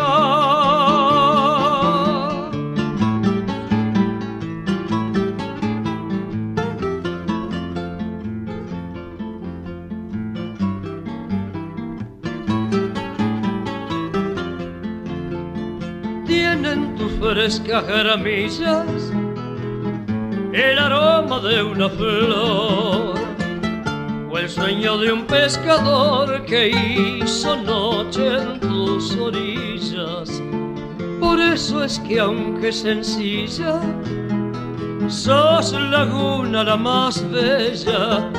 Gramillas 17.39 19.11
el 20.51 20.77
aroma 20.77 21.39
de 21.39 21.63
una 21.63 21.89
flor 21.89 23.19
el 24.39 24.49
sueño 24.49 24.97
de 24.97 25.11
un 25.11 25.25
pescador 25.25 26.45
que 26.45 26.69
hizo 26.69 27.57
noche 27.57 28.37
en 28.37 28.59
tus 28.61 29.15
orillas. 29.17 30.41
Por 31.19 31.39
eso 31.41 31.83
es 31.83 31.99
que 31.99 32.21
aunque 32.21 32.71
sencilla, 32.71 33.81
sos 35.09 35.73
laguna 35.73 36.63
la 36.63 36.77
más 36.77 37.29
bella. 37.29 38.31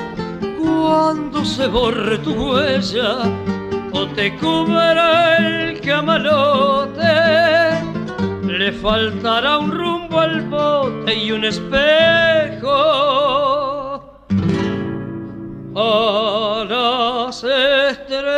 Cuando 0.58 1.44
se 1.44 1.66
borre 1.66 2.16
tu 2.18 2.32
huella 2.32 3.18
o 3.92 4.06
te 4.08 4.34
cubra 4.36 5.36
el 5.36 5.80
camalote, 5.80 7.69
le 8.58 8.72
faltará 8.72 9.58
un 9.58 9.70
rumbo 9.70 10.18
al 10.18 10.42
bote 10.42 11.14
y 11.14 11.30
un 11.32 11.44
espejo 11.44 12.68
a 15.76 16.64
las 16.68 17.44
estrellas. 17.44 18.30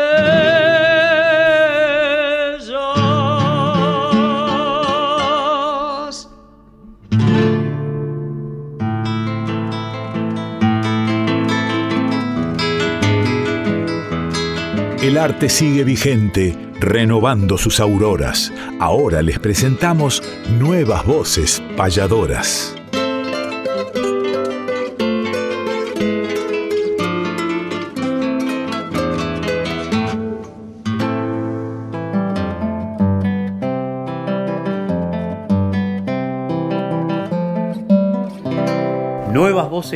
El 15.03 15.18
arte 15.18 15.48
sigue 15.48 15.85
vigente 15.85 16.72
renovando 16.83 17.57
sus 17.57 17.81
auroras. 17.81 18.53
Ahora 18.79 19.23
les 19.23 19.38
presentamos 19.38 20.23
nuevas 20.59 21.07
voces 21.07 21.62
payadoras. 21.77 22.75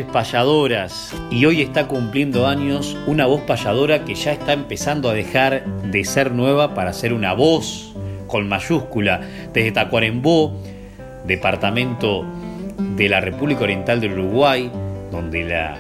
Voces 0.04 1.14
y 1.30 1.44
hoy 1.46 1.62
está 1.62 1.88
cumpliendo 1.88 2.46
años 2.46 2.96
una 3.06 3.26
voz 3.26 3.42
payadora 3.42 4.04
que 4.04 4.14
ya 4.14 4.32
está 4.32 4.52
empezando 4.52 5.09
a 5.09 5.14
dejar 5.14 5.64
de 5.64 6.04
ser 6.04 6.32
nueva 6.32 6.74
para 6.74 6.92
ser 6.92 7.12
una 7.12 7.32
voz 7.32 7.94
con 8.26 8.48
mayúscula. 8.48 9.20
Desde 9.52 9.72
Tacuarembó, 9.72 10.61
departamento 11.26 12.24
de 12.96 13.09
la 13.09 13.20
República 13.20 13.62
Oriental 13.64 14.00
del 14.00 14.18
Uruguay, 14.18 14.70
donde 15.11 15.44
la 15.44 15.78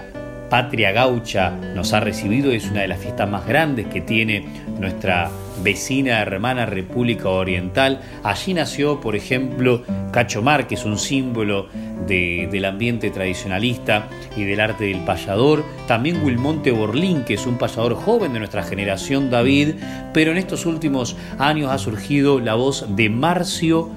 patria 0.48 0.92
gaucha 0.92 1.50
nos 1.50 1.92
ha 1.92 2.00
recibido, 2.00 2.52
es 2.52 2.70
una 2.70 2.82
de 2.82 2.88
las 2.88 3.00
fiestas 3.00 3.28
más 3.28 3.46
grandes 3.46 3.86
que 3.86 4.00
tiene 4.00 4.46
nuestra 4.78 5.30
vecina 5.62 6.20
hermana 6.20 6.66
República 6.66 7.28
Oriental. 7.28 8.00
Allí 8.22 8.54
nació, 8.54 9.00
por 9.00 9.16
ejemplo, 9.16 9.82
Cacho 10.12 10.42
Márquez, 10.42 10.84
un 10.84 10.98
símbolo 10.98 11.68
del 12.06 12.64
ambiente 12.64 13.10
tradicionalista 13.10 14.08
y 14.36 14.44
del 14.44 14.60
arte 14.60 14.84
del 14.84 15.04
payador. 15.04 15.64
También 15.86 16.24
Wilmonte 16.24 16.70
Borlín, 16.70 17.24
que 17.24 17.34
es 17.34 17.46
un 17.46 17.58
payador 17.58 17.94
joven 17.94 18.32
de 18.32 18.38
nuestra 18.38 18.62
generación, 18.62 19.30
David, 19.30 19.74
pero 20.12 20.30
en 20.30 20.38
estos 20.38 20.66
últimos 20.66 21.16
años 21.38 21.70
ha 21.70 21.78
surgido 21.78 22.40
la 22.40 22.54
voz 22.54 22.86
de 22.96 23.10
Marcio 23.10 23.90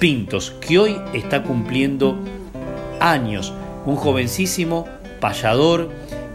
Pintos, 0.00 0.52
que 0.60 0.78
hoy 0.78 0.96
está 1.12 1.42
cumpliendo 1.42 2.18
años. 3.00 3.52
Un 3.84 3.96
jovencísimo 3.96 4.86
payador 5.20 5.90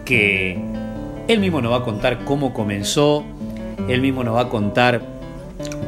que 0.06 0.60
él 1.28 1.40
mismo 1.40 1.62
nos 1.62 1.72
va 1.72 1.78
a 1.78 1.84
contar 1.84 2.26
cómo 2.26 2.54
comenzó, 2.54 3.24
él 3.88 4.02
mismo 4.02 4.24
nos 4.24 4.36
va 4.36 4.42
a 4.42 4.50
contar 4.50 5.02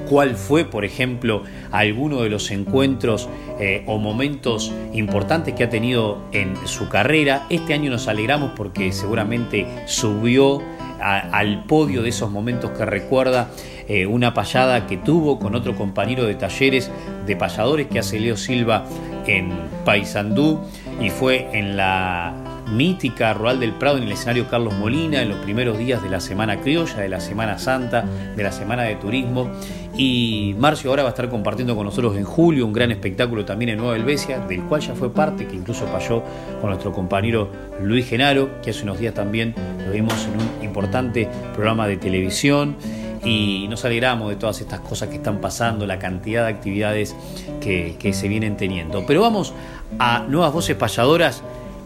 cuál 0.09 0.35
fue, 0.35 0.65
por 0.65 0.85
ejemplo, 0.85 1.43
alguno 1.71 2.21
de 2.21 2.29
los 2.29 2.51
encuentros 2.51 3.27
eh, 3.59 3.83
o 3.87 3.97
momentos 3.97 4.71
importantes 4.93 5.53
que 5.55 5.63
ha 5.63 5.69
tenido 5.69 6.19
en 6.31 6.55
su 6.67 6.89
carrera. 6.89 7.45
Este 7.49 7.73
año 7.73 7.89
nos 7.89 8.07
alegramos 8.07 8.51
porque 8.55 8.91
seguramente 8.91 9.65
subió 9.85 10.61
al 10.99 11.65
podio 11.65 12.01
de 12.01 12.09
esos 12.09 12.31
momentos 12.31 12.71
que 12.71 12.85
recuerda 12.85 13.49
eh, 13.87 14.05
una 14.07 14.33
payada 14.33 14.87
que 14.87 14.97
tuvo 14.97 15.37
con 15.37 15.53
otro 15.53 15.75
compañero 15.75 16.25
de 16.25 16.35
talleres 16.35 16.89
de 17.27 17.35
payadores 17.35 17.87
que 17.87 17.99
hace 17.99 18.19
Leo 18.19 18.37
Silva 18.37 18.85
en 19.27 19.51
Paysandú 19.83 20.61
y 21.01 21.09
fue 21.09 21.47
en 21.53 21.77
la 21.77 22.33
mítica 22.67 23.33
Rural 23.33 23.59
del 23.59 23.73
Prado 23.73 23.97
en 23.97 24.03
el 24.03 24.11
escenario 24.11 24.47
Carlos 24.49 24.73
Molina 24.75 25.21
en 25.21 25.29
los 25.29 25.39
primeros 25.39 25.77
días 25.77 26.01
de 26.01 26.09
la 26.09 26.19
Semana 26.19 26.61
Criolla, 26.61 26.97
de 26.97 27.09
la 27.09 27.19
Semana 27.19 27.57
Santa, 27.57 28.05
de 28.35 28.43
la 28.43 28.51
Semana 28.51 28.83
de 28.83 28.95
Turismo. 28.95 29.49
Y 29.97 30.55
Marcio 30.57 30.89
ahora 30.89 31.03
va 31.03 31.09
a 31.09 31.11
estar 31.11 31.29
compartiendo 31.29 31.75
con 31.75 31.85
nosotros 31.85 32.17
en 32.17 32.25
julio 32.25 32.65
un 32.65 32.73
gran 32.73 32.91
espectáculo 32.91 33.45
también 33.45 33.69
en 33.69 33.77
Nueva 33.77 33.95
Helvecia, 33.95 34.39
del 34.39 34.63
cual 34.63 34.81
ya 34.81 34.93
fue 34.93 35.13
parte, 35.13 35.47
que 35.47 35.55
incluso 35.55 35.87
falló 35.87 36.23
con 36.59 36.69
nuestro 36.69 36.91
compañero 36.91 37.49
Luis 37.81 38.07
Genaro, 38.07 38.61
que 38.61 38.71
hace 38.71 38.83
unos 38.83 38.99
días 38.99 39.13
también 39.13 39.55
lo 39.85 39.91
vimos 39.91 40.13
en 40.25 40.41
un 40.41 40.65
importante 40.65 41.29
programa 41.53 41.87
de 41.87 41.97
televisión 41.97 42.75
y 43.23 43.67
nos 43.69 43.83
alegramos 43.85 44.29
de 44.29 44.35
todas 44.35 44.61
estas 44.61 44.81
cosas 44.81 45.09
que 45.09 45.15
están 45.15 45.41
pasando, 45.41 45.87
la 45.87 45.97
cantidad 45.97 46.43
de 46.43 46.49
actividades 46.49 47.15
que, 47.59 47.95
que, 47.97 48.13
se 48.13 48.27
vienen 48.27 48.55
teniendo. 48.55 49.05
Pero 49.07 49.21
vamos 49.21 49.53
a 49.97 50.25
nuevas 50.27 50.53
voces 50.53 50.75
payadoras 50.75 51.41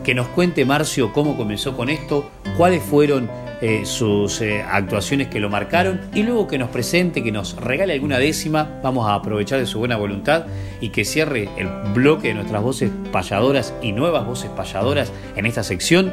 que 0.10 0.16
nos 0.16 0.30
cuente 0.30 0.66
Marcio 0.66 1.14
cómo 1.14 1.38
comenzó 1.38 1.78
con 1.78 1.88
esto, 1.88 2.32
cuáles 2.58 2.82
fueron 2.82 3.30
eh, 3.62 3.82
sus 3.86 4.42
eh, 4.42 4.64
actuaciones 4.64 5.28
que 5.28 5.40
lo 5.40 5.52
marcaron 5.52 6.02
y 6.16 6.24
luego 6.24 6.48
que 6.48 6.58
nos 6.58 6.70
presente, 6.70 7.24
que 7.24 7.32
nos 7.32 7.56
regale 7.58 7.94
alguna 7.94 8.18
décima, 8.18 8.80
vamos 8.82 9.08
a 9.08 9.14
aprovechar 9.14 9.60
de 9.60 9.68
su 9.68 9.78
buena 9.78 9.98
voluntad 9.98 10.48
y 10.82 10.90
que 10.90 11.06
cierre 11.06 11.48
el 11.58 11.68
bloque 11.94 12.30
de 12.30 12.34
nuestras 12.34 12.64
voces 12.64 12.90
payadoras 13.12 13.72
y 13.84 13.92
nuevas 13.92 14.26
voces 14.26 14.50
payadoras 14.50 15.14
en 15.36 15.46
esta 15.46 15.62
sección 15.62 16.12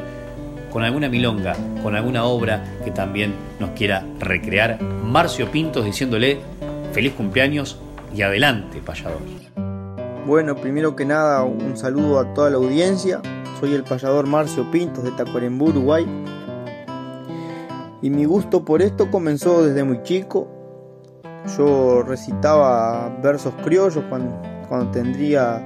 con 0.71 0.83
alguna 0.83 1.09
milonga, 1.09 1.55
con 1.81 1.95
alguna 1.95 2.25
obra 2.25 2.77
que 2.85 2.91
también 2.91 3.33
nos 3.59 3.71
quiera 3.71 4.05
recrear. 4.19 4.79
Marcio 4.79 5.49
Pintos 5.49 5.83
diciéndole 5.83 6.37
feliz 6.93 7.13
cumpleaños 7.13 7.79
y 8.15 8.21
adelante, 8.21 8.79
payador. 8.85 9.46
Bueno, 10.27 10.57
primero 10.57 10.93
que 10.93 11.05
nada, 11.05 11.41
un 11.43 11.77
saludo 11.77 12.19
a 12.19 12.33
toda 12.33 12.49
la 12.49 12.57
audiencia. 12.57 13.21
Soy 13.61 13.73
el 13.73 13.85
payador 13.85 14.27
Marcio 14.27 14.69
Pintos 14.69 15.05
de 15.05 15.11
Tacuarembú, 15.11 15.69
Uruguay. 15.69 16.05
Y 18.01 18.09
mi 18.09 18.25
gusto 18.25 18.65
por 18.65 18.81
esto 18.81 19.09
comenzó 19.09 19.63
desde 19.63 19.85
muy 19.85 20.03
chico. 20.03 20.49
Yo 21.57 22.03
recitaba 22.03 23.07
versos 23.23 23.53
criollos 23.63 24.03
cuando, 24.09 24.91
tendría 24.91 25.63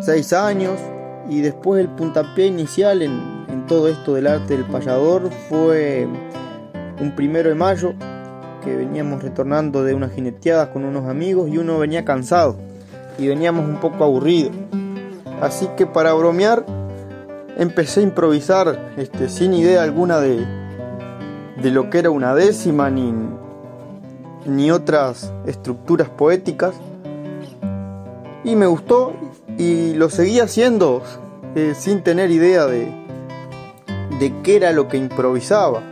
6 0.00 0.32
años. 0.32 0.78
Y 1.28 1.40
después 1.40 1.80
el 1.80 1.88
puntapié 1.96 2.46
inicial 2.46 3.02
en, 3.02 3.44
en 3.48 3.66
todo 3.66 3.88
esto 3.88 4.14
del 4.14 4.28
arte 4.28 4.56
del 4.56 4.66
payador 4.66 5.32
fue 5.48 6.06
un 7.00 7.12
primero 7.16 7.48
de 7.48 7.56
mayo 7.56 7.92
que 8.62 8.76
veníamos 8.76 9.20
retornando 9.20 9.82
de 9.82 9.94
unas 9.94 10.12
jineteadas 10.12 10.68
con 10.68 10.84
unos 10.84 11.06
amigos 11.06 11.50
y 11.50 11.58
uno 11.58 11.80
venía 11.80 12.04
cansado 12.04 12.56
y 13.18 13.28
veníamos 13.28 13.66
un 13.66 13.76
poco 13.76 14.04
aburridos. 14.04 14.52
Así 15.40 15.68
que 15.76 15.86
para 15.86 16.12
bromear 16.14 16.64
empecé 17.56 18.00
a 18.00 18.02
improvisar 18.02 18.92
este, 18.96 19.28
sin 19.28 19.54
idea 19.54 19.82
alguna 19.82 20.20
de, 20.20 20.44
de 21.62 21.70
lo 21.70 21.90
que 21.90 21.98
era 21.98 22.10
una 22.10 22.34
décima 22.34 22.90
ni, 22.90 23.12
ni 24.46 24.70
otras 24.70 25.32
estructuras 25.46 26.08
poéticas. 26.08 26.74
Y 28.44 28.56
me 28.56 28.66
gustó 28.66 29.14
y 29.56 29.94
lo 29.94 30.10
seguí 30.10 30.40
haciendo 30.40 31.02
eh, 31.54 31.74
sin 31.76 32.02
tener 32.02 32.30
idea 32.30 32.66
de, 32.66 32.92
de 34.18 34.32
qué 34.42 34.56
era 34.56 34.72
lo 34.72 34.88
que 34.88 34.96
improvisaba. 34.96 35.82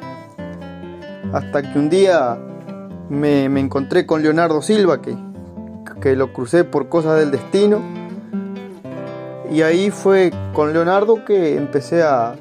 Hasta 1.32 1.62
que 1.62 1.78
un 1.78 1.88
día 1.88 2.38
me, 3.08 3.48
me 3.48 3.60
encontré 3.60 4.04
con 4.04 4.22
Leonardo 4.22 4.60
Silva, 4.60 5.00
que, 5.00 5.16
que 6.02 6.16
lo 6.16 6.32
crucé 6.32 6.64
por 6.64 6.88
cosas 6.88 7.18
del 7.18 7.30
destino 7.30 7.80
y 9.52 9.62
ahí 9.62 9.90
fue 9.90 10.32
con 10.52 10.72
Leonardo 10.72 11.24
que 11.24 11.56
empecé 11.56 12.02
a, 12.02 12.34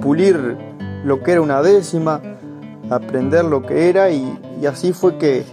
pulir 0.00 0.56
lo 1.04 1.22
que 1.22 1.32
era 1.32 1.40
una 1.40 1.60
décima, 1.60 2.20
a 2.88 2.94
aprender 2.94 3.44
lo 3.44 3.62
que 3.62 3.88
era 3.88 4.10
y, 4.10 4.38
así 4.66 4.92
fue 4.92 5.18
que, 5.18 5.44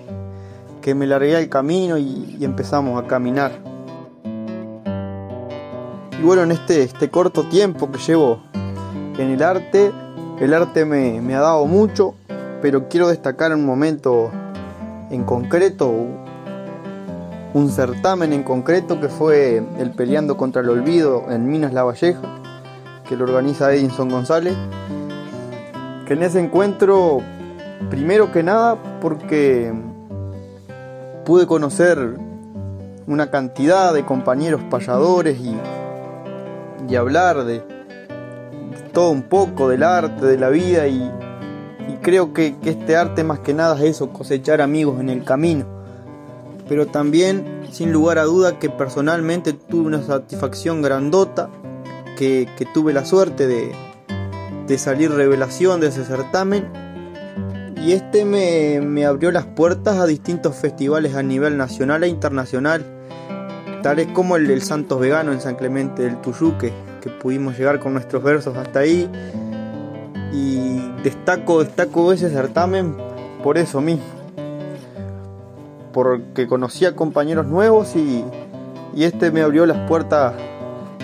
que, 0.82 0.94
me 0.94 1.08
largué 1.08 1.36
al 1.36 1.50
camino 1.50 1.98
y, 1.98 2.38
empezamos 2.42 3.04
a 3.04 3.08
caminar. 3.08 3.52
Y 6.20 6.24
bueno, 6.24 6.44
en 6.44 6.52
este, 6.52 6.84
este 6.84 7.10
corto 7.10 7.44
tiempo 7.44 7.92
que 7.92 7.98
llevo 7.98 8.44
en 9.18 9.32
el 9.32 9.42
arte, 9.42 9.92
el 10.40 10.54
arte 10.54 10.86
me, 10.86 11.20
me 11.22 11.34
ha 11.34 11.42
dado 11.42 11.66
mucho, 11.66 12.14
pero 12.62 12.88
quiero 12.88 13.08
destacar 13.08 13.52
un 13.54 13.66
momento 13.66 14.30
en 15.10 15.24
concreto, 15.24 16.27
un 17.54 17.70
certamen 17.70 18.34
en 18.34 18.44
concreto 18.44 19.00
que 19.00 19.10
fue 19.10 19.64
el 19.80 19.92
Peleando 19.92 20.38
contra 20.38 20.62
el 20.62 20.70
Olvido 20.70 21.26
en 21.30 21.48
Minas 21.48 21.74
La 21.74 21.84
Valleja, 21.84 22.22
que 23.08 23.16
lo 23.16 23.26
organiza 23.26 23.74
Edinson 23.74 24.10
González. 24.10 24.56
Que 26.06 26.14
en 26.14 26.24
ese 26.24 26.40
encuentro, 26.40 27.20
primero 27.90 28.32
que 28.32 28.44
nada, 28.44 28.78
porque 29.02 29.74
pude 31.26 31.46
conocer 31.48 32.18
una 33.08 33.30
cantidad 33.30 33.94
de 33.94 34.06
compañeros 34.06 34.62
payadores 34.70 35.40
y, 35.40 35.56
y 36.90 36.96
hablar 36.96 37.44
de, 37.44 37.62
todo 38.94 39.12
un 39.12 39.24
poco 39.24 39.70
del 39.70 39.84
arte, 39.84 40.26
de 40.26 40.38
la 40.38 40.50
vida 40.50 40.88
y, 40.88 41.12
creo 42.02 42.32
que, 42.34 42.58
que 42.60 42.70
este 42.70 42.96
arte 42.96 43.24
más 43.24 43.40
que 43.40 43.54
nada 43.54 43.76
es 43.76 43.82
eso, 43.82 44.14
cosechar 44.14 44.62
amigos 44.62 45.00
en 45.02 45.10
el 45.10 45.26
camino 45.26 45.77
pero 46.68 46.88
también, 46.88 47.62
sin 47.72 47.92
lugar 47.92 48.18
a 48.18 48.24
duda, 48.24 48.60
que 48.60 48.70
personalmente 48.70 49.54
tuve 49.54 49.88
una 49.88 50.04
satisfacción 50.04 50.82
grandota, 50.82 51.50
que, 52.18 52.48
tuve 52.74 52.94
la 52.94 53.06
suerte 53.06 53.48
de, 53.48 54.78
salir 54.78 55.12
revelación 55.12 55.80
de 55.80 55.88
ese 55.88 56.04
certamen. 56.04 56.68
Y 57.78 57.94
este 57.94 58.26
me, 58.26 59.06
abrió 59.06 59.32
las 59.32 59.46
puertas 59.46 59.98
a 59.98 60.06
distintos 60.06 60.56
festivales 60.56 61.16
a 61.16 61.24
nivel 61.24 61.58
nacional 61.58 62.04
e 62.04 62.08
internacional, 62.08 62.86
tales 63.82 64.08
como 64.08 64.36
el 64.36 64.48
del 64.48 64.62
Santos 64.62 65.00
Vegano 65.00 65.32
en 65.32 65.40
San 65.40 65.56
Clemente 65.56 66.04
del 66.04 66.20
Tuyuque, 66.20 66.74
que 67.02 67.10
pudimos 67.10 67.58
llegar 67.58 67.80
con 67.80 67.94
nuestros 67.94 68.24
versos 68.24 68.58
hasta 68.58 68.80
ahí. 68.80 69.10
y 70.34 70.82
destaco, 71.04 71.64
destaco 71.64 72.12
ese 72.12 72.30
certamen 72.30 72.98
por 73.44 73.58
eso 73.58 73.80
mismo. 73.80 74.17
Porque 75.98 76.46
conocía 76.46 76.96
compañeros 76.96 77.48
nuevos 77.48 77.96
y, 77.96 78.24
este 78.96 79.32
me 79.32 79.42
abrió 79.42 79.66
las 79.66 79.90
puertas 79.90 80.36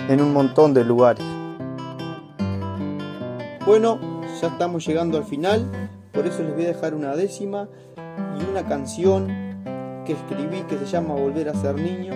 en 0.08 0.20
un 0.20 0.32
montón 0.32 0.72
de 0.72 0.84
lugares. 0.84 1.24
Bueno, 3.66 3.98
ya 4.40 4.46
estamos 4.46 4.86
llegando 4.86 5.18
al 5.18 5.24
final, 5.24 5.68
por 6.12 6.28
eso 6.28 6.44
les 6.44 6.54
voy 6.54 6.66
a 6.66 6.68
dejar 6.68 6.94
una 6.94 7.16
décima 7.16 7.68
y 8.38 8.48
una 8.48 8.64
canción 8.68 9.26
que 10.06 10.12
escribí 10.12 10.62
que 10.68 10.78
se 10.78 10.86
llama 10.86 11.14
Volver 11.14 11.48
a 11.48 11.54
ser 11.54 11.74
niño, 11.74 12.12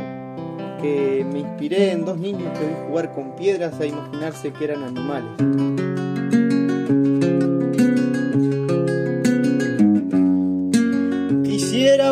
que 0.81 1.27
me 1.33 1.41
inspiré 1.41 1.91
en 1.91 2.05
dos 2.05 2.17
niños 2.17 2.57
que 2.57 2.65
vi 2.65 2.75
jugar 2.87 3.13
con 3.13 3.35
piedras 3.35 3.81
a 3.81 3.87
imaginarse 3.87 4.53
que 4.53 4.65
eran 4.65 4.85
animales. 4.85 6.18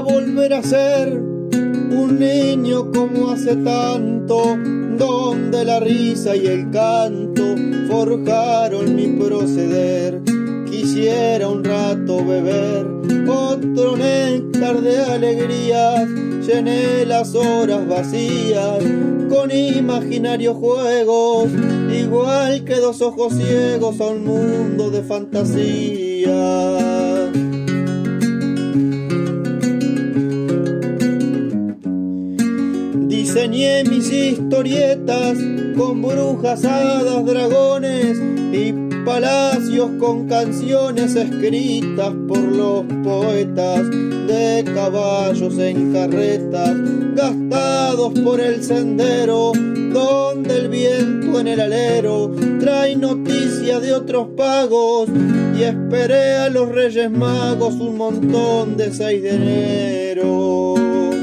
Volver 0.00 0.52
a 0.52 0.62
ser 0.62 1.14
un 1.14 2.18
niño 2.18 2.92
como 2.92 3.30
hace 3.30 3.56
tanto, 3.56 4.56
donde 4.96 5.64
la 5.64 5.80
risa 5.80 6.36
y 6.36 6.46
el 6.46 6.70
canto 6.70 7.42
forjaron 7.88 8.94
mi 8.94 9.06
proceder. 9.08 10.20
Quisiera 10.70 11.48
un 11.48 11.64
rato 11.64 12.24
beber 12.24 12.86
otro 13.28 13.96
néctar 13.96 14.80
de 14.82 15.00
alegrías, 15.00 16.08
llené 16.46 17.04
las 17.06 17.34
horas 17.34 17.88
vacías 17.88 18.84
con 19.28 19.50
imaginarios 19.50 20.56
juegos, 20.56 21.48
igual 21.90 22.64
que 22.64 22.76
dos 22.76 23.00
ojos 23.02 23.32
ciegos 23.34 24.00
a 24.00 24.06
un 24.06 24.24
mundo 24.24 24.90
de 24.90 25.02
fantasía. 25.02 26.95
Diseñé 33.46 33.84
mis 33.84 34.10
historietas 34.10 35.38
con 35.76 36.02
brujas, 36.02 36.64
hadas, 36.64 37.24
dragones 37.24 38.18
y 38.52 38.72
palacios 39.04 39.88
con 40.00 40.26
canciones 40.26 41.14
escritas 41.14 42.12
por 42.26 42.38
los 42.40 42.84
poetas 43.04 43.88
de 44.26 44.64
caballos 44.74 45.56
en 45.58 45.92
carretas 45.92 46.74
gastados 47.14 48.18
por 48.18 48.40
el 48.40 48.64
sendero 48.64 49.52
donde 49.54 50.58
el 50.58 50.68
viento 50.68 51.38
en 51.38 51.46
el 51.46 51.60
alero 51.60 52.32
trae 52.58 52.96
noticias 52.96 53.80
de 53.80 53.92
otros 53.92 54.26
pagos 54.36 55.08
y 55.56 55.62
esperé 55.62 56.32
a 56.34 56.48
los 56.48 56.68
reyes 56.68 57.12
magos 57.12 57.74
un 57.74 57.96
montón 57.96 58.76
de 58.76 58.92
6 58.92 59.22
de 59.22 59.30
enero. 59.30 61.15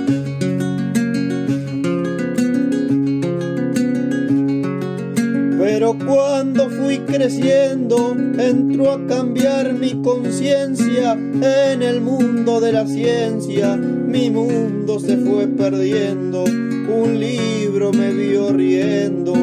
Pero 5.74 5.98
cuando 5.98 6.70
fui 6.70 7.00
creciendo, 7.00 8.16
entró 8.38 8.92
a 8.92 9.08
cambiar 9.08 9.74
mi 9.74 10.04
conciencia 10.04 11.14
en 11.14 11.82
el 11.82 12.00
mundo 12.00 12.62
de 12.62 12.72
la 12.72 12.86
ciencia. 12.86 13.76
Mi 13.76 14.30
mundo 14.30 15.00
se 15.00 15.18
fue 15.18 15.48
perdiendo. 15.48 16.44
Un 16.44 17.20
libro 17.20 17.92
me 17.92 18.14
vio 18.14 18.54
riendo 18.54 19.34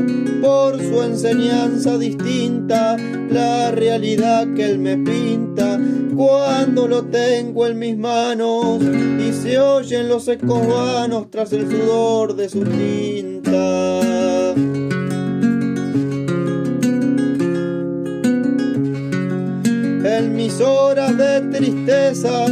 por 0.41 0.81
su 0.81 1.03
enseñanza 1.03 1.99
distinta, 1.99 2.97
la 2.97 3.73
realidad 3.73 4.47
que 4.55 4.67
él 4.67 4.79
me 4.79 4.99
pinta 4.99 5.81
cuando 6.17 6.87
lo 6.87 7.07
tengo 7.07 7.67
en 7.67 7.77
mis 7.77 7.99
manos 7.99 8.81
y 8.83 9.33
se 9.33 9.59
oyen 9.59 10.09
los 10.09 10.29
ecos 10.29 10.65
vanos 10.65 11.29
tras 11.29 11.53
el 11.53 11.69
sudor 11.69 12.37
de 12.37 12.49
su 12.49 12.63
tinta. 12.63 14.10
Mis 20.51 20.61
horas 20.61 21.17
de 21.17 21.41
tristeza, 21.57 22.47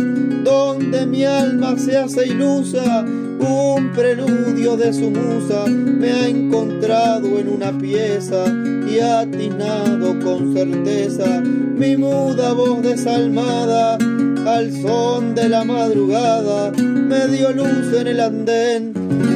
donde 0.45 1.05
mi 1.05 1.25
alma 1.25 1.77
se 1.77 1.97
hace 1.97 2.29
ilusa, 2.29 3.03
un 3.03 3.91
preludio 3.93 4.77
de 4.77 4.93
su 4.93 5.11
musa 5.11 5.67
me 5.67 6.13
ha 6.13 6.29
encontrado 6.29 7.41
en 7.41 7.49
una 7.49 7.77
pieza 7.77 8.45
y 8.89 9.01
atinado 9.01 10.17
con 10.21 10.55
certeza. 10.55 11.41
Mi 11.41 11.97
muda 11.97 12.53
voz 12.53 12.83
desalmada 12.83 13.95
al 13.95 14.73
son 14.81 15.35
de 15.35 15.49
la 15.49 15.65
madrugada 15.65 16.71
me 16.71 17.27
dio 17.27 17.53
luz 17.53 17.93
en 17.99 18.07
el 18.07 18.21
andén. 18.21 18.93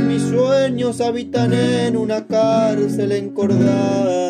Mis 0.07 0.23
sueños 0.23 1.01
habitan 1.01 1.53
en 1.53 1.97
una 1.97 2.25
cárcel 2.27 3.11
encordada 3.11 4.22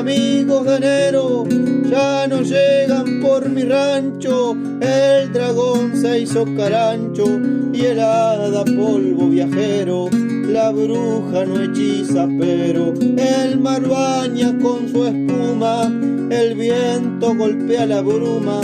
amigos 0.00 0.64
de 0.64 0.76
enero 0.76 1.44
ya 1.84 2.26
no 2.26 2.40
llegan 2.40 3.20
por 3.20 3.46
mi 3.50 3.64
rancho, 3.64 4.56
el 4.80 5.30
dragón 5.30 5.94
se 6.00 6.20
hizo 6.20 6.46
carancho 6.56 7.24
y 7.72 7.84
el 7.84 8.00
hada 8.00 8.64
polvo 8.64 9.28
viajero. 9.28 10.08
La 10.10 10.70
bruja 10.70 11.44
no 11.44 11.60
hechiza, 11.60 12.26
pero 12.38 12.94
el 12.94 13.60
mar 13.60 13.86
baña 13.86 14.56
con 14.58 14.88
su 14.88 15.04
espuma, 15.04 15.84
el 16.30 16.54
viento 16.54 17.34
golpea 17.34 17.84
la 17.84 18.00
bruma 18.00 18.60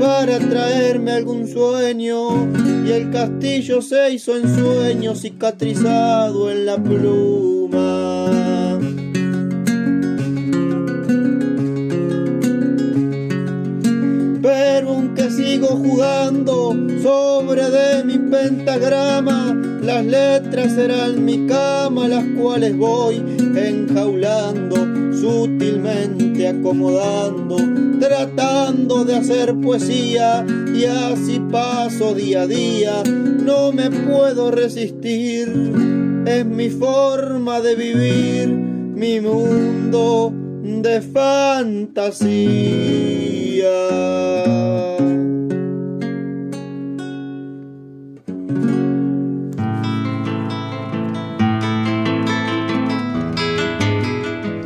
para 0.00 0.38
traerme 0.38 1.12
algún 1.12 1.46
sueño 1.46 2.48
y 2.86 2.92
el 2.92 3.10
castillo 3.10 3.82
se 3.82 4.12
hizo 4.14 4.36
en 4.36 4.54
sueño 4.56 5.14
cicatrizado 5.14 6.50
en 6.50 6.64
la 6.64 6.76
pluma. 6.82 8.47
Jugando 15.76 16.74
sobre 17.02 17.70
de 17.70 18.04
mi 18.04 18.18
pentagrama, 18.18 19.54
las 19.82 20.04
letras 20.04 20.74
serán 20.74 21.24
mi 21.24 21.46
cama, 21.46 22.08
las 22.08 22.24
cuales 22.38 22.76
voy 22.76 23.16
enjaulando, 23.56 24.76
sutilmente 25.12 26.48
acomodando, 26.48 27.56
tratando 28.00 29.04
de 29.04 29.16
hacer 29.16 29.54
poesía. 29.60 30.44
Y 30.74 30.84
así 30.84 31.40
paso 31.50 32.14
día 32.14 32.42
a 32.42 32.46
día, 32.46 33.02
no 33.04 33.72
me 33.72 33.90
puedo 33.90 34.50
resistir, 34.50 35.72
es 36.26 36.46
mi 36.46 36.70
forma 36.70 37.60
de 37.60 37.74
vivir, 37.74 38.48
mi 38.48 39.20
mundo 39.20 40.32
de 40.82 41.00
fantasía. 41.00 42.28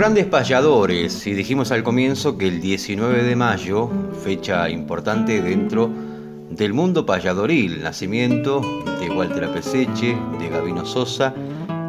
Grandes 0.00 0.24
payadores, 0.24 1.26
y 1.26 1.34
dijimos 1.34 1.70
al 1.72 1.82
comienzo 1.82 2.38
que 2.38 2.48
el 2.48 2.62
19 2.62 3.22
de 3.22 3.36
mayo, 3.36 3.90
fecha 4.24 4.70
importante 4.70 5.42
dentro 5.42 5.90
del 6.48 6.72
mundo 6.72 7.04
payadoril, 7.04 7.82
nacimiento 7.82 8.62
de 8.98 9.10
Walter 9.10 9.44
Apeseche, 9.44 10.16
de 10.38 10.48
Gabino 10.48 10.86
Sosa, 10.86 11.34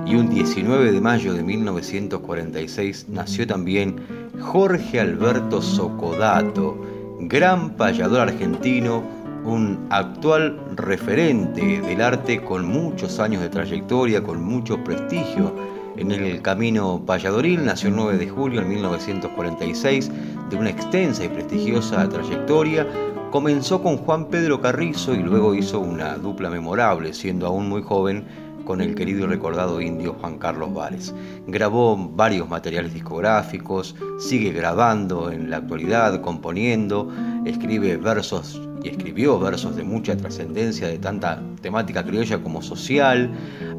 y 0.06 0.16
un 0.16 0.30
19 0.30 0.92
de 0.92 1.00
mayo 1.00 1.34
de 1.34 1.42
1946 1.42 3.06
nació 3.08 3.48
también 3.48 3.96
Jorge 4.42 5.00
Alberto 5.00 5.62
Socodato, 5.62 6.86
gran 7.22 7.78
payador 7.78 8.28
argentino, 8.28 9.02
un 9.46 9.88
actual 9.90 10.60
referente 10.76 11.80
del 11.80 12.02
arte 12.02 12.42
con 12.42 12.66
muchos 12.66 13.22
años 13.22 13.42
de 13.42 13.48
trayectoria, 13.48 14.22
con 14.22 14.44
mucho 14.44 14.84
prestigio 14.84 15.56
en 15.98 16.12
el 16.12 16.42
camino 16.42 17.04
payadoril, 17.06 17.66
nació 17.66 17.90
el 17.90 17.96
9 17.96 18.18
de 18.18 18.30
julio 18.30 18.62
de 18.62 18.68
1946, 18.68 20.12
de 20.50 20.56
una 20.56 20.70
extensa 20.70 21.26
y 21.26 21.30
prestigiosa 21.30 22.08
trayectoria. 22.10 22.88
Comenzó 23.32 23.82
con 23.82 23.98
Juan 23.98 24.28
Pedro 24.28 24.62
Carrizo 24.62 25.14
y 25.14 25.24
luego 25.24 25.56
hizo 25.56 25.80
una 25.80 26.16
dupla 26.18 26.50
memorable, 26.50 27.14
siendo 27.14 27.48
aún 27.48 27.70
muy 27.70 27.82
joven 27.82 28.26
con 28.66 28.82
el 28.82 28.96
querido 28.96 29.26
y 29.26 29.28
recordado 29.28 29.82
indio 29.82 30.16
Juan 30.20 30.38
Carlos 30.38 30.74
Vares. 30.74 31.14
Grabó 31.48 31.98
varios 31.98 32.48
materiales 32.48 32.94
discográficos, 32.94 33.96
sigue 34.20 34.52
grabando 34.52 35.32
en 35.32 35.50
la 35.50 35.58
actualidad, 35.58 36.22
componiendo, 36.22 37.12
escribe 37.46 37.98
versos 37.98 38.62
y 38.84 38.90
escribió 38.90 39.40
versos 39.40 39.76
de 39.76 39.84
mucha 39.84 40.16
trascendencia 40.18 40.88
de 40.88 40.98
tanta 40.98 41.42
temática 41.62 42.04
criolla 42.04 42.42
como 42.42 42.62
social, 42.62 43.30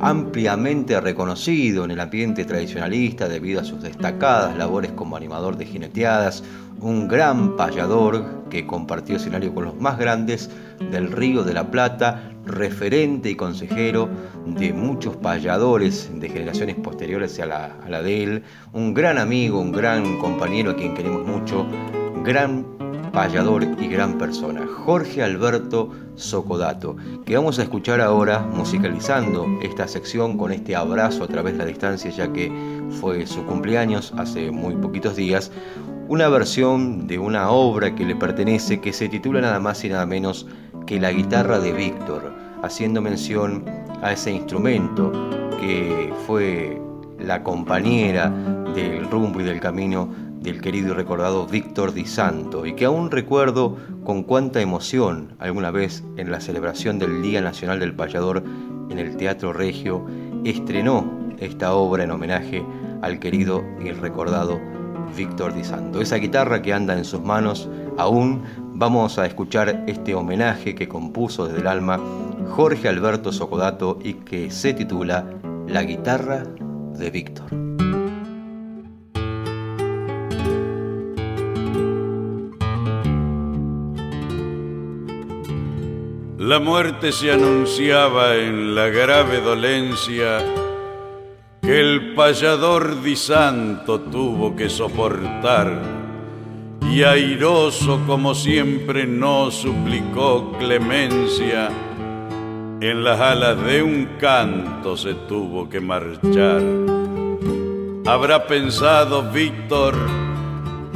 ampliamente 0.01 1.01
reconocido 1.01 1.85
en 1.85 1.93
el 1.93 2.01
ambiente 2.01 2.45
tradicionalista 2.45 3.29
debido 3.29 3.61
a 3.61 3.65
sus 3.65 3.83
destacadas 3.83 4.57
labores 4.57 4.93
como 4.93 5.17
animador 5.17 5.57
de 5.57 5.67
jineteadas, 5.67 6.45
un 6.81 7.09
gran 7.09 7.57
payador 7.57 8.45
que 8.51 8.67
compartió 8.67 9.17
escenario 9.17 9.55
con 9.55 9.65
los 9.65 9.77
más 9.81 9.99
grandes 9.99 10.51
del 10.91 11.13
Río 11.13 11.45
de 11.45 11.55
la 11.55 11.71
Plata, 11.71 12.33
referente 12.45 13.31
y 13.31 13.37
consejero 13.37 14.09
de 14.47 14.73
muchos 14.73 15.17
payadores 15.17 16.11
de 16.13 16.29
generaciones 16.29 16.75
posteriores 16.77 17.39
a 17.39 17.47
la, 17.47 17.77
a 17.85 17.89
la 17.89 18.03
de 18.03 18.25
él, 18.25 18.43
un 18.73 18.95
gran 18.95 19.19
amigo, 19.19 19.61
un 19.61 19.71
gran 19.71 20.19
compañero 20.19 20.73
a 20.73 20.77
quien 20.77 20.95
queremos 20.95 21.25
mucho, 21.25 21.67
gran 22.25 22.67
payador 23.13 23.65
y 23.79 23.89
gran 23.89 24.19
persona, 24.19 24.67
Jorge 24.67 25.23
Alberto 25.23 25.91
Socodato, 26.17 26.97
que 27.25 27.37
vamos 27.37 27.59
a 27.59 27.63
escuchar 27.63 28.01
ahora 28.01 28.41
musicalizando 28.41 29.47
esta 29.63 29.87
sección 29.87 30.39
con 30.39 30.51
este 30.51 30.75
abrazo 30.75 31.25
a 31.25 31.29
través 31.29 31.53
de 31.55 31.59
la 31.59 31.67
distancia, 31.67 32.11
ya 32.11 32.33
que 32.33 32.51
fue 33.01 33.27
su 33.27 33.45
cumpleaños 33.45 34.13
hace 34.17 34.51
muy 34.51 34.75
poquitos 34.77 35.17
días, 35.17 35.53
una 36.09 36.29
versión 36.29 37.07
de 37.07 37.19
una 37.19 37.51
obra 37.51 37.95
que 37.95 38.05
le 38.05 38.17
pertenece 38.17 38.81
que 38.81 38.93
se 38.93 39.09
titula 39.09 39.41
nada 39.41 39.61
más 39.61 39.85
y 39.85 39.89
nada 39.89 40.07
menos 40.07 40.47
que 40.87 40.99
La 40.99 41.13
guitarra 41.13 41.59
de 41.59 41.73
Víctor, 41.73 42.33
haciendo 42.63 43.01
mención 43.01 43.65
a 44.03 44.13
ese 44.13 44.33
instrumento 44.33 45.13
que 45.61 46.13
fue 46.27 46.81
la 47.19 47.43
compañera 47.43 48.31
del 48.75 49.09
rumbo 49.11 49.41
y 49.41 49.45
del 49.45 49.61
camino 49.61 50.09
del 50.43 50.61
querido 50.61 50.93
y 50.93 50.95
recordado 50.95 51.47
Víctor 51.47 51.93
Di 51.93 52.05
Santo 52.05 52.67
y 52.67 52.75
que 52.75 52.85
aún 52.85 53.11
recuerdo 53.11 53.77
con 54.05 54.25
cuánta 54.25 54.61
emoción 54.61 55.35
alguna 55.39 55.71
vez 55.71 56.03
en 56.17 56.31
la 56.31 56.41
celebración 56.41 56.99
del 56.99 57.23
Día 57.23 57.41
Nacional 57.41 57.79
del 57.81 57.95
Payador 57.95 58.43
en 58.91 58.99
el 58.99 59.17
Teatro 59.17 59.53
Regio 59.53 60.05
estrenó 60.45 61.07
esta 61.39 61.75
obra 61.75 62.05
en 62.05 62.11
homenaje 62.11 62.65
al 63.03 63.19
querido 63.19 63.65
y 63.85 63.91
recordado 63.93 64.61
Víctor 65.17 65.55
Di 65.55 65.65
Santo. 65.65 66.01
Esa 66.01 66.17
guitarra 66.17 66.63
que 66.63 66.73
anda 66.73 66.97
en 66.97 67.05
sus 67.05 67.21
manos 67.21 67.69
aún 67.97 68.43
vamos 68.75 69.19
a 69.19 69.27
escuchar 69.27 69.85
este 69.87 70.15
homenaje 70.15 70.75
que 70.75 70.89
compuso 70.89 71.47
desde 71.47 71.61
el 71.61 71.67
alma 71.67 72.01
Jorge 72.51 72.89
Alberto 72.89 73.33
Socodato 73.33 73.99
y 74.03 74.15
que 74.15 74.51
se 74.51 74.75
titula 74.75 75.25
La 75.69 75.83
guitarra 75.83 76.45
de 76.99 77.11
Víctor. 77.11 77.72
La 86.43 86.59
muerte 86.59 87.13
se 87.13 87.31
anunciaba 87.31 88.35
en 88.35 88.75
la 88.75 88.89
grave 88.89 89.41
dolencia 89.41 90.41
que 91.63 91.79
el 91.79 92.15
payador 92.15 93.01
di 93.01 93.15
santo 93.15 94.01
tuvo 94.01 94.57
que 94.57 94.69
soportar 94.69 95.81
y 96.91 97.05
airoso 97.05 98.01
como 98.09 98.35
siempre 98.35 99.07
no 99.07 99.53
suplicó 99.53 100.51
clemencia, 100.59 101.69
en 102.81 103.05
las 103.05 103.21
alas 103.21 103.65
de 103.65 103.81
un 103.85 104.09
canto 104.19 104.97
se 104.97 105.15
tuvo 105.15 105.69
que 105.69 105.81
marchar. 105.81 106.61
Habrá 108.05 108.49
pensado 108.49 109.31
Víctor 109.31 109.95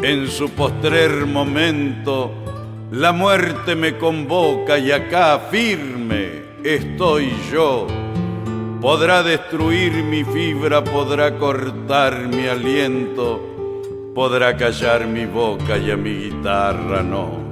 en 0.02 0.26
su 0.26 0.50
postrer 0.50 1.24
momento, 1.24 2.32
la 2.90 3.12
muerte 3.12 3.74
me 3.74 3.98
convoca 3.98 4.78
y 4.78 4.92
acá 4.92 5.38
firme 5.50 6.42
estoy 6.62 7.32
yo. 7.50 7.86
Podrá 8.80 9.22
destruir 9.22 9.92
mi 10.04 10.22
fibra, 10.22 10.84
podrá 10.84 11.36
cortar 11.36 12.28
mi 12.28 12.46
aliento, 12.46 13.40
podrá 14.14 14.56
callar 14.56 15.06
mi 15.06 15.26
boca 15.26 15.76
y 15.78 15.90
a 15.90 15.96
mi 15.96 16.14
guitarra 16.14 17.02
no. 17.02 17.44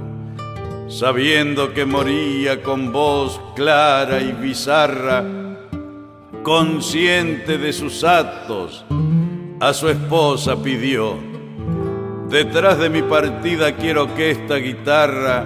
Sabiendo 0.87 1.73
que 1.73 1.83
moría 1.85 2.61
con 2.63 2.93
voz 2.93 3.41
clara 3.55 4.21
y 4.21 4.31
bizarra, 4.31 5.25
consciente 6.43 7.57
de 7.57 7.73
sus 7.73 8.03
actos, 8.03 8.85
a 9.59 9.73
su 9.73 9.89
esposa 9.89 10.61
pidió 10.61 11.34
Detrás 12.35 12.77
de 12.79 12.89
mi 12.89 13.01
partida 13.01 13.77
quiero 13.77 14.13
que 14.13 14.31
esta 14.31 14.57
guitarra 14.57 15.45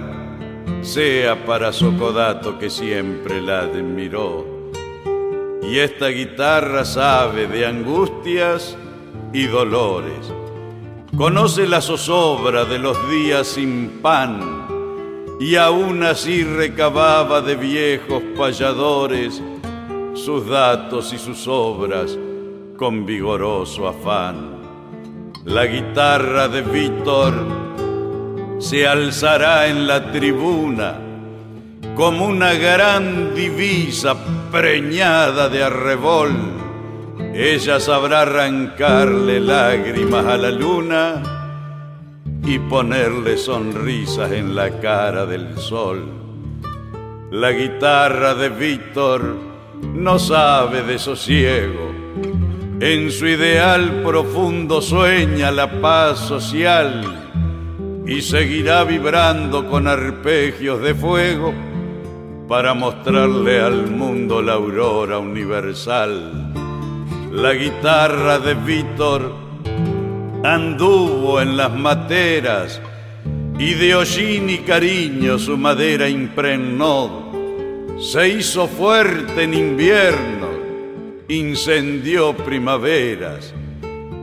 sea 0.82 1.46
para 1.46 1.72
Socodato 1.72 2.58
que 2.58 2.68
siempre 2.68 3.40
la 3.40 3.60
admiró. 3.60 4.44
Y 5.62 5.78
esta 5.78 6.08
guitarra 6.08 6.84
sabe 6.84 7.46
de 7.46 7.64
angustias 7.64 8.76
y 9.32 9.46
dolores. 9.46 10.32
Conoce 11.16 11.68
la 11.68 11.80
zozobra 11.80 12.64
de 12.64 12.80
los 12.80 12.96
días 13.08 13.46
sin 13.46 14.00
pan 14.02 14.66
y 15.38 15.54
aún 15.54 16.02
así 16.02 16.42
recababa 16.42 17.40
de 17.40 17.54
viejos 17.54 18.20
payadores 18.36 19.40
sus 20.14 20.44
datos 20.48 21.12
y 21.12 21.18
sus 21.18 21.46
obras 21.46 22.18
con 22.76 23.06
vigoroso 23.06 23.86
afán 23.86 24.59
la 25.44 25.66
guitarra 25.66 26.48
de 26.48 26.60
Víctor 26.60 27.32
se 28.58 28.86
alzará 28.86 29.68
en 29.68 29.86
la 29.86 30.12
tribuna 30.12 30.98
como 31.96 32.26
una 32.26 32.52
gran 32.54 33.34
divisa 33.34 34.16
preñada 34.52 35.48
de 35.48 35.64
arrebol. 35.64 36.30
Ella 37.32 37.80
sabrá 37.80 38.22
arrancarle 38.22 39.40
lágrimas 39.40 40.26
a 40.26 40.36
la 40.36 40.50
luna 40.50 41.22
y 42.44 42.58
ponerle 42.58 43.38
sonrisas 43.38 44.32
en 44.32 44.54
la 44.54 44.78
cara 44.80 45.24
del 45.24 45.56
sol. 45.56 46.04
La 47.30 47.52
guitarra 47.52 48.34
de 48.34 48.50
Víctor 48.50 49.36
no 49.94 50.18
sabe 50.18 50.82
de 50.82 50.98
sosiego 50.98 52.09
en 52.80 53.10
su 53.12 53.26
ideal 53.26 54.02
profundo 54.02 54.80
sueña 54.80 55.50
la 55.50 55.82
paz 55.82 56.18
social 56.18 57.28
y 58.06 58.22
seguirá 58.22 58.84
vibrando 58.84 59.68
con 59.68 59.86
arpegios 59.86 60.80
de 60.80 60.94
fuego 60.94 61.52
para 62.48 62.72
mostrarle 62.72 63.60
al 63.60 63.90
mundo 63.90 64.40
la 64.40 64.54
aurora 64.54 65.18
universal. 65.18 66.54
La 67.30 67.52
guitarra 67.52 68.38
de 68.38 68.54
Víctor 68.54 69.30
anduvo 70.42 71.38
en 71.42 71.58
las 71.58 71.72
materas 71.74 72.80
y 73.58 73.74
de 73.74 73.94
hollín 73.94 74.48
y 74.48 74.58
cariño 74.58 75.38
su 75.38 75.58
madera 75.58 76.08
impregnó. 76.08 77.30
Se 78.00 78.26
hizo 78.30 78.66
fuerte 78.66 79.42
en 79.42 79.52
invierno 79.52 80.49
incendió 81.30 82.36
primaveras 82.36 83.54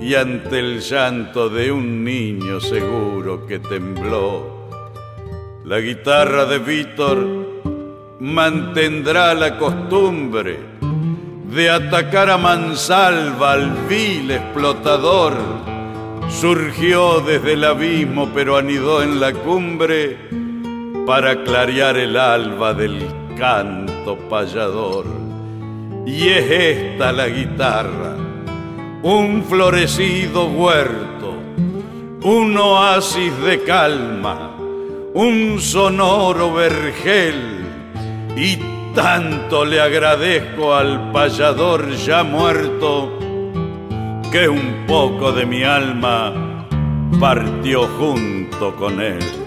y 0.01 0.15
ante 0.15 0.59
el 0.59 0.81
llanto 0.81 1.47
de 1.47 1.71
un 1.71 2.03
niño 2.03 2.59
seguro 2.59 3.47
que 3.47 3.59
tembló. 3.59 4.67
La 5.63 5.79
guitarra 5.79 6.45
de 6.45 6.59
Víctor 6.59 7.25
mantendrá 8.19 9.33
la 9.33 9.57
costumbre 9.57 10.59
de 11.49 11.69
atacar 11.69 12.29
a 12.29 12.37
mansalva 12.37 13.53
al 13.53 13.71
vil 13.87 14.29
explotador. 14.29 15.33
Surgió 16.29 17.21
desde 17.21 17.53
el 17.53 17.63
abismo 17.63 18.29
pero 18.35 18.57
anidó 18.57 19.01
en 19.01 19.21
la 19.21 19.31
cumbre 19.31 20.17
para 21.05 21.41
clarear 21.45 21.95
el 21.95 22.17
alba 22.17 22.73
del 22.73 22.99
canto 23.37 24.17
payador. 24.29 25.26
Y 26.07 26.29
es 26.29 26.49
esta 26.49 27.11
la 27.11 27.27
guitarra, 27.27 28.15
un 29.03 29.43
florecido 29.43 30.45
huerto, 30.45 31.33
un 32.23 32.55
oasis 32.57 33.37
de 33.41 33.61
calma, 33.63 34.55
un 35.13 35.59
sonoro 35.59 36.53
vergel. 36.53 37.65
Y 38.37 38.57
tanto 38.95 39.65
le 39.65 39.81
agradezco 39.81 40.73
al 40.73 41.11
payador 41.11 41.91
ya 41.91 42.23
muerto 42.23 43.19
que 44.31 44.47
un 44.47 44.85
poco 44.87 45.33
de 45.33 45.45
mi 45.45 45.63
alma 45.63 46.67
partió 47.19 47.85
junto 47.99 48.73
con 48.77 49.01
él. 49.01 49.46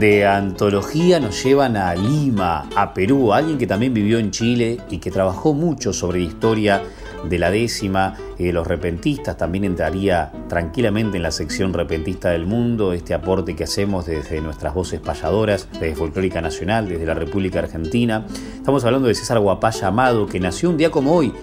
de 0.00 0.24
antología 0.24 1.20
nos 1.20 1.44
llevan 1.44 1.76
a 1.76 1.94
Lima, 1.94 2.70
a 2.74 2.94
Perú, 2.94 3.34
alguien 3.34 3.58
que 3.58 3.66
también 3.66 3.92
vivió 3.92 4.18
en 4.18 4.30
Chile 4.30 4.78
y 4.88 4.96
que 4.96 5.10
trabajó 5.10 5.52
mucho 5.52 5.92
sobre 5.92 6.20
la 6.20 6.24
historia 6.24 6.82
de 7.28 7.38
la 7.38 7.50
décima 7.50 8.16
y 8.38 8.44
de 8.44 8.54
los 8.54 8.66
repentistas. 8.66 9.36
También 9.36 9.64
entraría 9.64 10.32
tranquilamente 10.48 11.18
en 11.18 11.22
la 11.22 11.30
sección 11.30 11.74
repentista 11.74 12.30
del 12.30 12.46
mundo, 12.46 12.94
este 12.94 13.12
aporte 13.12 13.54
que 13.54 13.64
hacemos 13.64 14.06
desde 14.06 14.40
nuestras 14.40 14.72
voces 14.72 15.00
payadoras, 15.00 15.68
desde 15.74 15.94
Folclórica 15.94 16.40
Nacional, 16.40 16.88
desde 16.88 17.04
la 17.04 17.12
República 17.12 17.58
Argentina. 17.58 18.24
Estamos 18.56 18.82
hablando 18.86 19.06
de 19.06 19.14
César 19.14 19.38
Guapaya 19.38 19.88
Amado, 19.88 20.26
que 20.26 20.40
nació 20.40 20.70
un 20.70 20.78
día 20.78 20.90
como 20.90 21.14
hoy, 21.14 21.34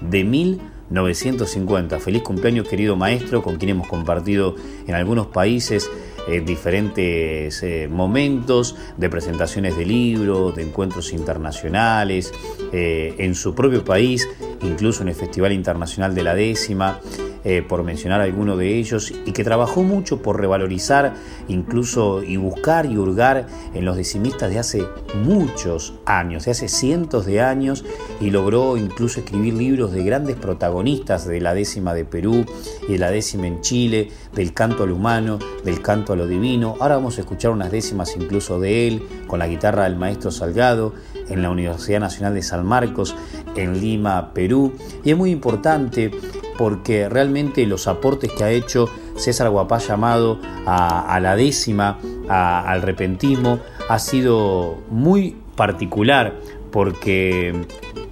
de 0.00 0.24
1950. 0.24 1.98
Feliz 1.98 2.22
cumpleaños 2.22 2.66
querido 2.66 2.96
maestro, 2.96 3.42
con 3.42 3.56
quien 3.56 3.72
hemos 3.72 3.86
compartido 3.86 4.56
en 4.86 4.94
algunos 4.94 5.26
países 5.26 5.90
eh, 6.28 6.40
diferentes 6.40 7.62
eh, 7.62 7.88
momentos 7.88 8.76
de 8.96 9.08
presentaciones 9.08 9.76
de 9.76 9.86
libros, 9.86 10.54
de 10.54 10.62
encuentros 10.62 11.12
internacionales, 11.12 12.32
eh, 12.72 13.14
en 13.18 13.34
su 13.34 13.54
propio 13.54 13.84
país, 13.84 14.28
incluso 14.62 15.02
en 15.02 15.08
el 15.08 15.14
Festival 15.14 15.52
Internacional 15.52 16.14
de 16.14 16.22
la 16.22 16.34
Décima. 16.34 17.00
Eh, 17.44 17.62
por 17.62 17.84
mencionar 17.84 18.20
alguno 18.20 18.56
de 18.56 18.76
ellos, 18.76 19.12
y 19.24 19.30
que 19.30 19.44
trabajó 19.44 19.84
mucho 19.84 20.22
por 20.22 20.40
revalorizar 20.40 21.14
incluso 21.46 22.22
y 22.24 22.36
buscar 22.36 22.84
y 22.86 22.98
hurgar 22.98 23.46
en 23.74 23.84
los 23.84 23.96
decimistas 23.96 24.50
de 24.50 24.58
hace 24.58 24.84
muchos 25.14 25.94
años, 26.04 26.46
de 26.46 26.50
hace 26.50 26.68
cientos 26.68 27.26
de 27.26 27.40
años, 27.40 27.84
y 28.20 28.30
logró 28.30 28.76
incluso 28.76 29.20
escribir 29.20 29.54
libros 29.54 29.92
de 29.92 30.02
grandes 30.02 30.34
protagonistas 30.34 31.28
de 31.28 31.40
la 31.40 31.54
décima 31.54 31.94
de 31.94 32.04
Perú 32.04 32.44
y 32.88 32.92
de 32.92 32.98
la 32.98 33.10
décima 33.10 33.46
en 33.46 33.60
Chile, 33.60 34.10
del 34.34 34.52
canto 34.52 34.82
al 34.82 34.90
humano, 34.90 35.38
del 35.64 35.80
canto 35.80 36.14
a 36.14 36.16
lo 36.16 36.26
divino. 36.26 36.74
Ahora 36.80 36.96
vamos 36.96 37.18
a 37.18 37.20
escuchar 37.20 37.52
unas 37.52 37.70
décimas 37.70 38.16
incluso 38.16 38.58
de 38.58 38.88
él, 38.88 39.02
con 39.28 39.38
la 39.38 39.46
guitarra 39.46 39.84
del 39.84 39.96
maestro 39.96 40.32
Salgado, 40.32 40.92
en 41.28 41.42
la 41.42 41.50
Universidad 41.50 42.00
Nacional 42.00 42.34
de 42.34 42.42
San 42.42 42.66
Marcos, 42.66 43.14
en 43.54 43.80
Lima, 43.80 44.32
Perú. 44.34 44.72
Y 45.04 45.12
es 45.12 45.16
muy 45.16 45.30
importante 45.30 46.10
porque 46.58 47.08
realmente 47.08 47.64
los 47.66 47.86
aportes 47.86 48.32
que 48.32 48.44
ha 48.44 48.50
hecho 48.50 48.90
César 49.16 49.48
Guapá 49.48 49.78
llamado 49.78 50.40
a, 50.66 51.18
la 51.22 51.36
décima, 51.36 51.98
al 52.28 52.82
repentismo, 52.82 53.60
ha 53.88 53.98
sido 54.00 54.78
muy 54.90 55.36
particular 55.54 56.34
porque 56.72 57.54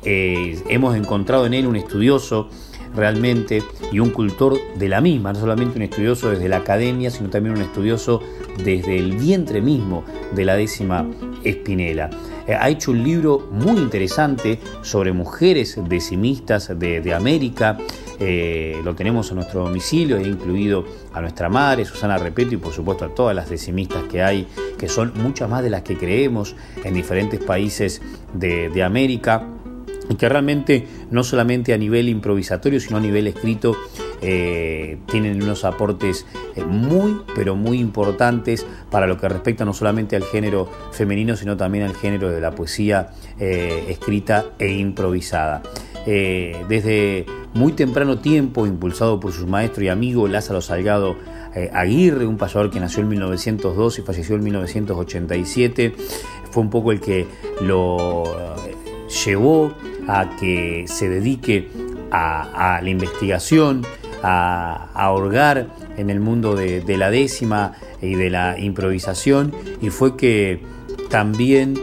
eh, 0.05 0.63
hemos 0.69 0.97
encontrado 0.97 1.45
en 1.45 1.55
él 1.55 1.67
un 1.67 1.77
estudioso 1.77 2.49
realmente 2.95 3.63
y 3.93 3.99
un 3.99 4.11
cultor 4.11 4.57
de 4.77 4.89
la 4.89 5.01
misma, 5.01 5.33
no 5.33 5.41
solamente 5.41 5.77
un 5.77 5.83
estudioso 5.83 6.31
desde 6.31 6.49
la 6.49 6.59
academia, 6.59 7.11
sino 7.11 7.29
también 7.29 7.57
un 7.57 7.63
estudioso 7.63 8.23
desde 8.65 8.97
el 8.97 9.17
vientre 9.17 9.61
mismo 9.61 10.05
de 10.35 10.45
la 10.45 10.57
décima 10.57 11.07
Espinela. 11.45 12.11
Eh, 12.47 12.55
ha 12.55 12.69
hecho 12.69 12.93
un 12.93 13.03
libro 13.03 13.49
muy 13.51 13.79
interesante 13.79 14.59
sobre 14.83 15.13
mujeres 15.13 15.79
decimistas 15.89 16.73
de, 16.79 17.15
América. 17.15 17.79
Eh, 18.19 18.81
lo 18.85 18.95
tenemos 18.95 19.31
en 19.31 19.37
nuestro 19.37 19.65
domicilio, 19.65 20.17
he 20.17 20.27
incluido 20.27 20.85
a 21.13 21.21
nuestra 21.21 21.49
madre, 21.49 21.85
Susana 21.85 22.17
Repeto, 22.19 22.55
y 22.55 22.57
por 22.57 22.73
supuesto 22.73 23.05
a 23.05 23.15
todas 23.15 23.37
las 23.37 23.51
decimistas 23.51 24.05
que 24.05 24.23
hay, 24.23 24.47
que 24.79 24.89
son 24.89 25.13
muchas 25.17 25.51
más 25.51 25.63
de 25.63 25.71
las 25.71 25.83
que 25.83 25.97
creemos 25.97 26.57
en 26.83 26.95
diferentes 26.95 27.41
países 27.41 28.01
de 28.33 28.83
América 28.83 29.47
y 30.09 30.15
que 30.15 30.29
realmente 30.29 30.87
no 31.11 31.25
solamente 31.25 31.75
a 31.75 31.79
nivel 31.79 32.09
improvisatorio, 32.09 32.81
sino 32.81 32.99
a 32.99 33.01
nivel 33.01 33.27
escrito, 33.27 33.77
eh, 34.23 34.99
tienen 35.07 35.43
unos 35.43 35.65
aportes 35.65 36.27
eh, 36.55 36.65
muy, 36.65 37.21
pero 37.35 37.57
muy 37.57 37.81
importantes 37.81 38.67
para 38.91 39.07
lo 39.07 39.19
que 39.19 39.29
respecta 39.29 39.65
no 39.65 39.73
solamente 39.73 40.17
al 40.17 40.23
género 40.25 40.71
femenino, 40.93 41.37
sino 41.37 41.57
también 41.57 41.85
al 41.85 41.95
género 41.95 42.31
de 42.31 42.41
la 42.41 42.53
poesía 42.53 43.11
escrita 43.39 44.47
e 44.59 44.73
improvisada. 44.73 45.63
Desde 46.07 47.27
muy 47.55 47.73
temprano 47.73 48.19
tiempo, 48.19 48.67
impulsado 48.67 49.19
por 49.19 49.33
su 49.33 49.47
maestro 49.47 49.83
y 49.85 49.89
amigo 49.89 50.29
Lázaro 50.29 50.61
Salgado 50.61 51.17
Aguirre, 51.73 52.27
un 52.27 52.37
payador 52.37 52.71
que 52.71 52.79
nació 52.79 53.03
en 53.03 53.09
1902 53.09 53.99
y 53.99 54.03
falleció 54.03 54.37
en 54.37 54.45
1987, 54.45 55.95
fue 56.51 56.63
un 56.63 56.71
poco 56.71 56.93
el 56.93 57.01
que 57.01 57.27
lo 57.61 58.25
llevó 59.25 59.75
a 60.07 60.37
que 60.39 60.85
se 60.87 61.09
dedique 61.09 61.69
a, 62.11 62.81
la 62.83 62.89
investigación, 62.89 63.83
a, 64.23 64.89
a, 64.95 65.67
en 65.97 66.11
el 66.11 66.21
mundo 66.21 66.55
de, 66.55 66.83
la 66.97 67.11
décima 67.11 67.73
y 68.01 68.15
de 68.15 68.31
la 68.31 68.59
improvisación 68.59 69.53
y 69.81 69.91
fue 69.91 70.17
que 70.17 70.61
también 71.11 71.75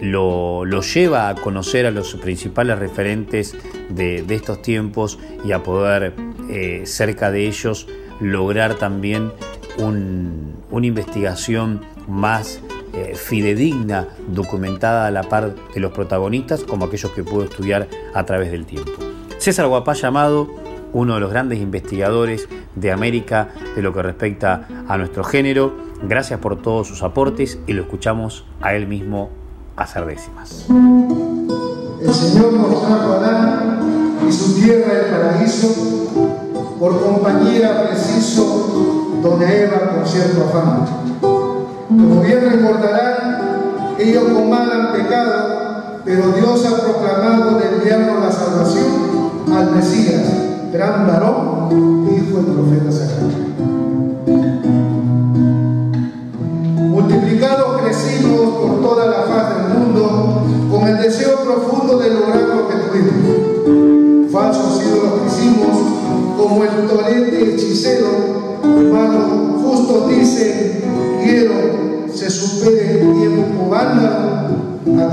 lo, 0.00 0.64
lleva 0.82 1.28
a 1.28 1.34
conocer 1.34 1.86
a 1.86 1.90
los 1.90 2.14
principales 2.14 2.78
referentes 2.78 3.56
de, 3.88 4.24
estos 4.28 4.62
tiempos 4.62 5.18
y 5.44 5.52
a 5.52 5.62
poder 5.62 6.14
eh, 6.50 6.82
cerca 6.84 7.30
de 7.30 7.46
ellos 7.46 7.86
lograr 8.20 8.74
también 8.74 9.32
una 9.78 10.86
investigación 10.86 11.82
más 12.08 12.60
eh, 12.94 13.14
fidedigna, 13.14 14.08
documentada 14.28 15.06
a 15.06 15.10
la 15.10 15.22
par 15.22 15.54
de 15.54 15.80
los 15.80 15.92
protagonistas, 15.92 16.64
como 16.64 16.86
aquellos 16.86 17.12
que 17.12 17.22
puedo 17.22 17.44
estudiar 17.44 17.88
a 18.14 18.24
través 18.24 18.50
del 18.50 18.64
tiempo. 18.64 18.92
César 19.36 19.66
Guapá 19.66 19.92
llamado 19.92 20.48
uno 20.94 21.14
de 21.14 21.20
los 21.20 21.30
grandes 21.30 21.58
investigadores 21.58 22.48
de 22.74 22.92
América 22.92 23.50
de 23.74 23.82
lo 23.82 23.92
que 23.92 24.02
respecta 24.02 24.66
a 24.88 24.96
nuestro 24.96 25.24
género. 25.24 25.76
Gracias 26.02 26.40
por 26.40 26.62
todos 26.62 26.88
sus 26.88 27.02
aportes 27.02 27.58
y 27.66 27.74
lo 27.74 27.82
escuchamos 27.82 28.46
a 28.62 28.74
él 28.74 28.86
mismo 28.86 29.30
hacer 29.76 30.06
décimas. 30.06 30.64
El 30.68 32.14
Señor 32.14 32.52
nos 32.52 32.82
trajo 32.82 33.12
a 33.12 33.16
Adán 33.16 34.18
y 34.28 34.32
su 34.32 34.54
tierra 34.54 34.92
el 34.92 35.06
paraíso, 35.12 35.68
por 36.78 37.00
compañía 37.00 37.88
preciso, 37.88 39.18
donde 39.22 39.64
Eva 39.64 39.94
con 39.94 40.06
cierto 40.06 40.44
afán 40.44 41.06
como 41.88 42.20
bien 42.20 42.40
recordarán, 42.40 43.94
ellos 43.98 44.24
con 44.24 44.50
mal 44.50 44.70
han 44.70 44.92
pecado, 44.92 46.00
pero 46.04 46.32
Dios 46.32 46.66
ha 46.66 46.82
proclamado 46.82 47.58
de 47.58 47.68
enviarnos 47.68 48.24
la 48.24 48.32
salvación 48.32 48.86
al 49.54 49.70
Mesías, 49.70 50.22
gran 50.72 51.06
varón, 51.06 52.06
dijo 52.06 52.40
el 52.40 52.46
profeta 52.46 52.90
Zacarías. 52.90 53.05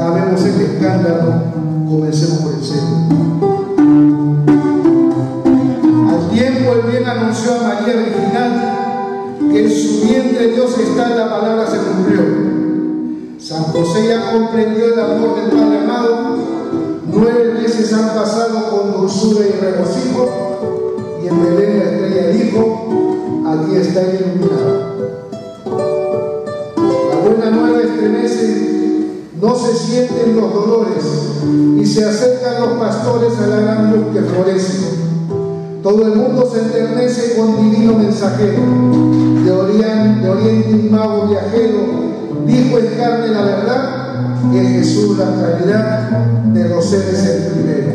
Acabemos 0.04 0.44
este 0.44 0.66
escándalo, 0.66 1.34
comencemos 1.88 2.40
por 2.40 2.54
el 2.56 2.64
cielo. 2.64 2.88
Al 6.10 6.30
tiempo 6.30 6.74
el 6.74 6.92
bien 6.92 7.08
anunció 7.08 7.56
a 7.56 7.64
María 7.64 7.96
Virginal 7.96 9.50
que 9.50 9.64
en 9.64 9.72
su 9.72 10.06
vientre 10.06 10.48
Dios 10.50 10.78
está 10.78 11.10
la 11.10 11.30
palabra 11.30 11.66
se 11.68 11.78
cumplió. 11.78 12.22
San 13.40 13.64
José 13.64 14.08
ya 14.10 14.32
comprendió 14.32 14.94
el 14.94 15.00
amor 15.00 15.36
del 15.38 15.58
Padre 15.58 15.80
amado, 15.80 16.38
nueve 17.10 17.60
meses 17.62 17.94
han 17.94 18.10
pasado 18.10 18.70
con 18.72 18.92
dulzura 18.92 19.46
y 19.48 19.52
regocijo, 19.60 20.43
y 31.80 31.86
se 31.86 32.06
acercan 32.06 32.62
los 32.62 32.80
pastores 32.80 33.34
a 33.38 33.48
la 33.48 33.56
gran 33.58 33.92
luz 33.92 34.06
que 34.14 34.22
florece. 34.22 34.80
Todo 35.82 36.08
el 36.08 36.16
mundo 36.16 36.50
se 36.52 36.60
enternece 36.62 37.36
con 37.36 37.70
divino 37.70 37.94
mensajero. 37.98 38.62
De 39.44 39.52
Oriente, 39.52 40.22
de 40.22 40.30
Oriente 40.30 40.74
un 40.74 40.92
mago 40.92 41.28
viajero 41.28 41.80
dijo 42.46 42.78
en 42.78 42.88
carne 42.98 43.28
la 43.28 43.42
verdad 43.42 44.52
que 44.52 44.60
Jesús 44.60 45.18
la 45.18 45.26
realidad 45.36 46.10
de 46.54 46.70
los 46.70 46.86
seres 46.86 47.26
el 47.26 47.44
primero. 47.52 47.92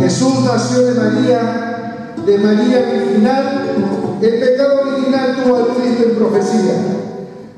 Jesús 0.00 0.34
nació 0.44 0.82
de 0.82 0.94
María, 0.94 2.14
de 2.24 2.38
María 2.38 2.78
virginal. 2.92 3.44
El 4.22 4.34
pecado 4.38 4.82
original 4.82 5.36
tuvo 5.42 5.56
al 5.56 5.66
Cristo 5.68 6.04
en 6.04 6.16
profecía. 6.16 6.74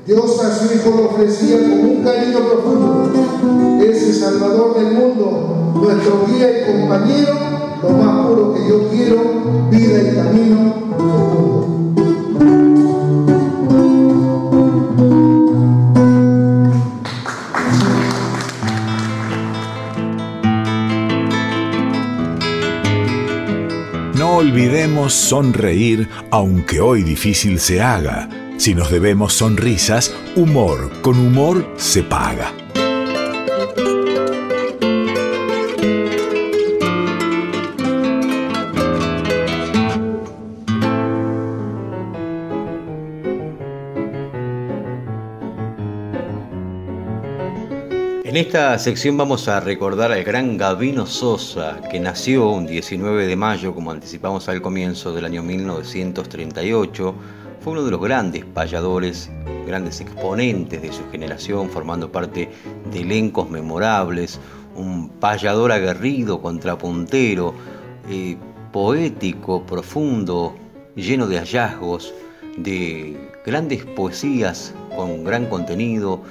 Dios 0.05 0.43
a 0.43 0.55
su 0.55 0.73
Hijo 0.73 0.89
lo 0.97 1.05
ofrecía 1.11 1.57
con 1.57 1.79
un 1.89 2.03
cariño 2.03 2.39
profundo. 2.39 3.11
Salvador 4.31 4.77
del 4.79 4.93
mundo, 4.93 5.73
nuestro 5.75 6.25
guía 6.25 6.61
y 6.61 6.71
compañero 6.71 7.33
lo 7.83 7.89
más 7.89 8.27
puro 8.27 8.53
que 8.53 8.67
yo 8.67 8.87
quiero, 8.89 9.17
vida 9.69 10.01
y 10.01 10.15
camino 10.15 10.81
No 24.17 24.37
olvidemos 24.37 25.13
sonreír, 25.13 26.07
aunque 26.29 26.79
hoy 26.79 27.03
difícil 27.03 27.59
se 27.59 27.81
haga. 27.81 28.29
Si 28.57 28.75
nos 28.75 28.91
debemos 28.91 29.33
sonrisas, 29.33 30.13
humor 30.35 30.89
con 31.01 31.17
humor 31.19 31.73
se 31.75 32.03
paga. 32.03 32.53
En 48.31 48.37
esta 48.37 48.79
sección 48.79 49.17
vamos 49.17 49.49
a 49.49 49.59
recordar 49.59 50.13
al 50.13 50.23
gran 50.23 50.55
Gavino 50.55 51.05
Sosa, 51.05 51.81
que 51.91 51.99
nació 51.99 52.49
un 52.49 52.65
19 52.65 53.27
de 53.27 53.35
mayo, 53.35 53.75
como 53.75 53.91
anticipamos 53.91 54.47
al 54.47 54.61
comienzo 54.61 55.13
del 55.13 55.25
año 55.25 55.43
1938. 55.43 57.15
Fue 57.59 57.73
uno 57.73 57.83
de 57.83 57.91
los 57.91 57.99
grandes 57.99 58.45
payadores, 58.45 59.29
grandes 59.67 59.99
exponentes 59.99 60.81
de 60.81 60.93
su 60.93 61.03
generación, 61.11 61.69
formando 61.69 62.09
parte 62.09 62.49
de 62.89 63.01
elencos 63.01 63.49
memorables, 63.49 64.39
un 64.77 65.09
payador 65.09 65.73
aguerrido, 65.73 66.41
contrapuntero, 66.41 67.53
eh, 68.09 68.37
poético, 68.71 69.65
profundo, 69.65 70.55
lleno 70.95 71.27
de 71.27 71.37
hallazgos, 71.37 72.13
de 72.55 73.29
grandes 73.45 73.83
poesías 73.83 74.73
con 74.95 75.25
gran 75.25 75.47
contenido, 75.47 76.21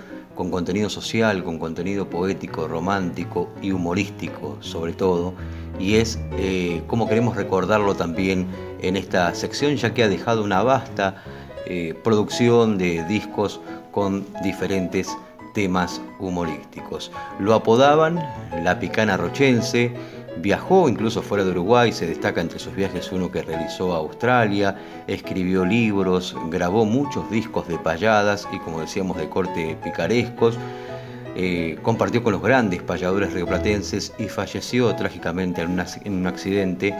con 0.40 0.50
contenido 0.50 0.88
social, 0.88 1.44
con 1.44 1.58
contenido 1.58 2.08
poético, 2.08 2.66
romántico 2.66 3.50
y 3.60 3.72
humorístico 3.72 4.56
sobre 4.60 4.94
todo, 4.94 5.34
y 5.78 5.96
es 5.96 6.18
eh, 6.32 6.80
como 6.86 7.06
queremos 7.06 7.36
recordarlo 7.36 7.94
también 7.94 8.46
en 8.80 8.96
esta 8.96 9.34
sección, 9.34 9.76
ya 9.76 9.92
que 9.92 10.02
ha 10.02 10.08
dejado 10.08 10.42
una 10.42 10.62
vasta 10.62 11.22
eh, 11.66 11.94
producción 12.02 12.78
de 12.78 13.04
discos 13.04 13.60
con 13.92 14.24
diferentes 14.42 15.14
temas 15.52 16.00
humorísticos. 16.18 17.12
Lo 17.38 17.52
apodaban 17.52 18.18
la 18.64 18.80
picana 18.80 19.18
rochense, 19.18 19.92
Viajó 20.40 20.88
incluso 20.88 21.22
fuera 21.22 21.44
de 21.44 21.50
Uruguay, 21.50 21.92
se 21.92 22.06
destaca 22.06 22.40
entre 22.40 22.58
sus 22.58 22.74
viajes 22.74 23.12
uno 23.12 23.30
que 23.30 23.42
realizó 23.42 23.92
a 23.92 23.98
Australia, 23.98 24.74
escribió 25.06 25.66
libros, 25.66 26.34
grabó 26.48 26.86
muchos 26.86 27.30
discos 27.30 27.68
de 27.68 27.78
payadas 27.78 28.48
y 28.50 28.58
como 28.60 28.80
decíamos 28.80 29.18
de 29.18 29.28
corte 29.28 29.76
picarescos, 29.84 30.58
eh, 31.36 31.78
compartió 31.82 32.22
con 32.22 32.32
los 32.32 32.42
grandes 32.42 32.82
payadores 32.82 33.34
rioplatenses 33.34 34.14
y 34.18 34.28
falleció 34.28 34.94
trágicamente 34.96 35.60
en, 35.60 35.78
en 36.04 36.14
un 36.14 36.26
accidente 36.26 36.94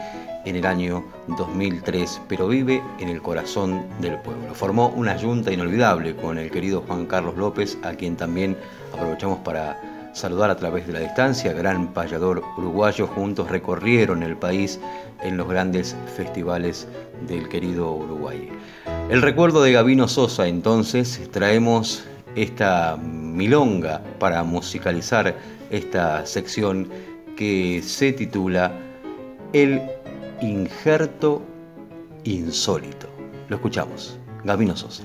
en 0.45 0.55
el 0.55 0.65
año 0.65 1.03
2003, 1.27 2.21
pero 2.27 2.47
vive 2.47 2.81
en 2.99 3.09
el 3.09 3.21
corazón 3.21 3.85
del 3.99 4.17
pueblo. 4.19 4.53
Formó 4.53 4.89
una 4.89 5.17
junta 5.17 5.51
inolvidable 5.51 6.15
con 6.15 6.37
el 6.37 6.51
querido 6.51 6.83
Juan 6.87 7.07
Carlos 7.07 7.35
López, 7.37 7.77
a 7.83 7.93
quien 7.93 8.15
también 8.15 8.55
aprovechamos 8.93 9.39
para 9.39 9.79
saludar 10.13 10.49
a 10.49 10.55
través 10.55 10.87
de 10.87 10.93
la 10.93 10.99
distancia, 10.99 11.53
gran 11.53 11.93
payador 11.93 12.43
uruguayo, 12.57 13.07
juntos 13.07 13.49
recorrieron 13.49 14.23
el 14.23 14.37
país 14.37 14.79
en 15.23 15.37
los 15.37 15.47
grandes 15.47 15.95
festivales 16.15 16.87
del 17.27 17.47
querido 17.49 17.93
Uruguay. 17.93 18.49
El 19.09 19.21
recuerdo 19.21 19.61
de 19.61 19.71
Gabino 19.71 20.07
Sosa, 20.07 20.47
entonces, 20.47 21.29
traemos 21.31 22.03
esta 22.35 22.97
milonga 22.97 24.01
para 24.19 24.43
musicalizar 24.43 25.35
esta 25.69 26.25
sección 26.25 26.89
que 27.35 27.81
se 27.83 28.13
titula 28.13 28.71
El 29.53 29.81
injerto 30.41 31.41
insólito. 32.23 33.07
Lo 33.49 33.55
escuchamos, 33.57 34.17
Gabino 34.43 34.75
Sosa. 34.75 35.03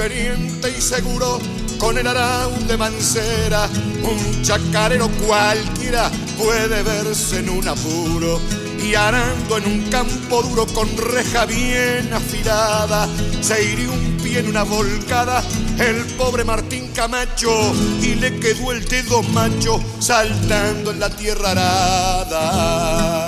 Experiente 0.00 0.70
y 0.70 0.80
seguro 0.80 1.38
con 1.78 1.98
el 1.98 2.06
araú 2.06 2.52
de 2.66 2.78
mancera. 2.78 3.68
Un 4.02 4.42
chacarero 4.42 5.10
cualquiera 5.26 6.10
puede 6.38 6.82
verse 6.82 7.40
en 7.40 7.50
un 7.50 7.68
apuro. 7.68 8.40
Y 8.82 8.94
arando 8.94 9.58
en 9.58 9.66
un 9.66 9.90
campo 9.90 10.42
duro 10.42 10.66
con 10.68 10.88
reja 10.96 11.44
bien 11.44 12.10
afilada, 12.14 13.06
se 13.42 13.62
hirió 13.62 13.92
un 13.92 14.16
pie 14.22 14.38
en 14.38 14.48
una 14.48 14.62
volcada 14.62 15.44
el 15.78 16.06
pobre 16.16 16.44
Martín 16.44 16.90
Camacho 16.94 17.74
y 18.00 18.14
le 18.14 18.40
quedó 18.40 18.72
el 18.72 18.82
dedo 18.86 19.22
macho 19.22 19.82
saltando 19.98 20.92
en 20.92 21.00
la 21.00 21.10
tierra 21.10 21.50
arada. 21.50 23.19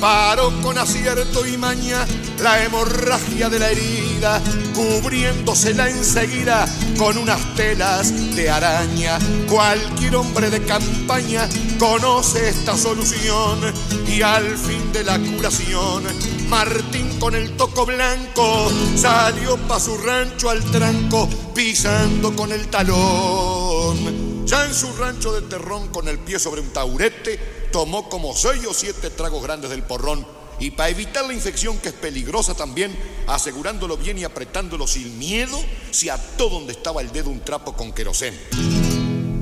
Paró 0.00 0.52
con 0.62 0.78
acierto 0.78 1.44
y 1.44 1.56
maña 1.56 2.06
la 2.40 2.62
hemorragia 2.64 3.48
de 3.48 3.58
la 3.58 3.70
herida, 3.70 4.40
cubriéndosela 4.74 5.88
enseguida 5.88 6.66
con 6.96 7.18
unas 7.18 7.54
telas 7.56 8.12
de 8.36 8.48
araña. 8.48 9.18
Cualquier 9.48 10.16
hombre 10.16 10.50
de 10.50 10.62
campaña 10.62 11.48
conoce 11.78 12.48
esta 12.48 12.76
solución 12.76 13.60
y 14.06 14.22
al 14.22 14.56
fin 14.56 14.92
de 14.92 15.02
la 15.02 15.18
curación, 15.18 16.04
Martín 16.48 17.18
con 17.18 17.34
el 17.34 17.56
toco 17.56 17.84
blanco 17.84 18.70
salió 18.94 19.56
pa' 19.56 19.80
su 19.80 19.96
rancho 19.98 20.50
al 20.50 20.62
tranco, 20.70 21.28
pisando 21.54 22.34
con 22.36 22.52
el 22.52 22.68
talón. 22.68 24.27
Ya 24.48 24.64
en 24.64 24.72
su 24.72 24.90
rancho 24.96 25.30
de 25.34 25.42
terrón 25.42 25.88
con 25.88 26.08
el 26.08 26.18
pie 26.20 26.38
sobre 26.38 26.62
un 26.62 26.70
taurete, 26.70 27.68
tomó 27.70 28.08
como 28.08 28.34
seis 28.34 28.64
o 28.66 28.72
siete 28.72 29.10
tragos 29.10 29.42
grandes 29.42 29.68
del 29.68 29.82
porrón 29.82 30.26
y 30.58 30.70
para 30.70 30.88
evitar 30.88 31.26
la 31.26 31.34
infección 31.34 31.76
que 31.76 31.90
es 31.90 31.94
peligrosa 31.94 32.54
también, 32.54 32.98
asegurándolo 33.26 33.98
bien 33.98 34.16
y 34.16 34.24
apretándolo 34.24 34.86
sin 34.86 35.18
miedo, 35.18 35.62
se 35.90 36.10
ató 36.10 36.48
donde 36.48 36.72
estaba 36.72 37.02
el 37.02 37.12
dedo 37.12 37.28
un 37.28 37.44
trapo 37.44 37.74
con 37.74 37.92
querosén. 37.92 38.40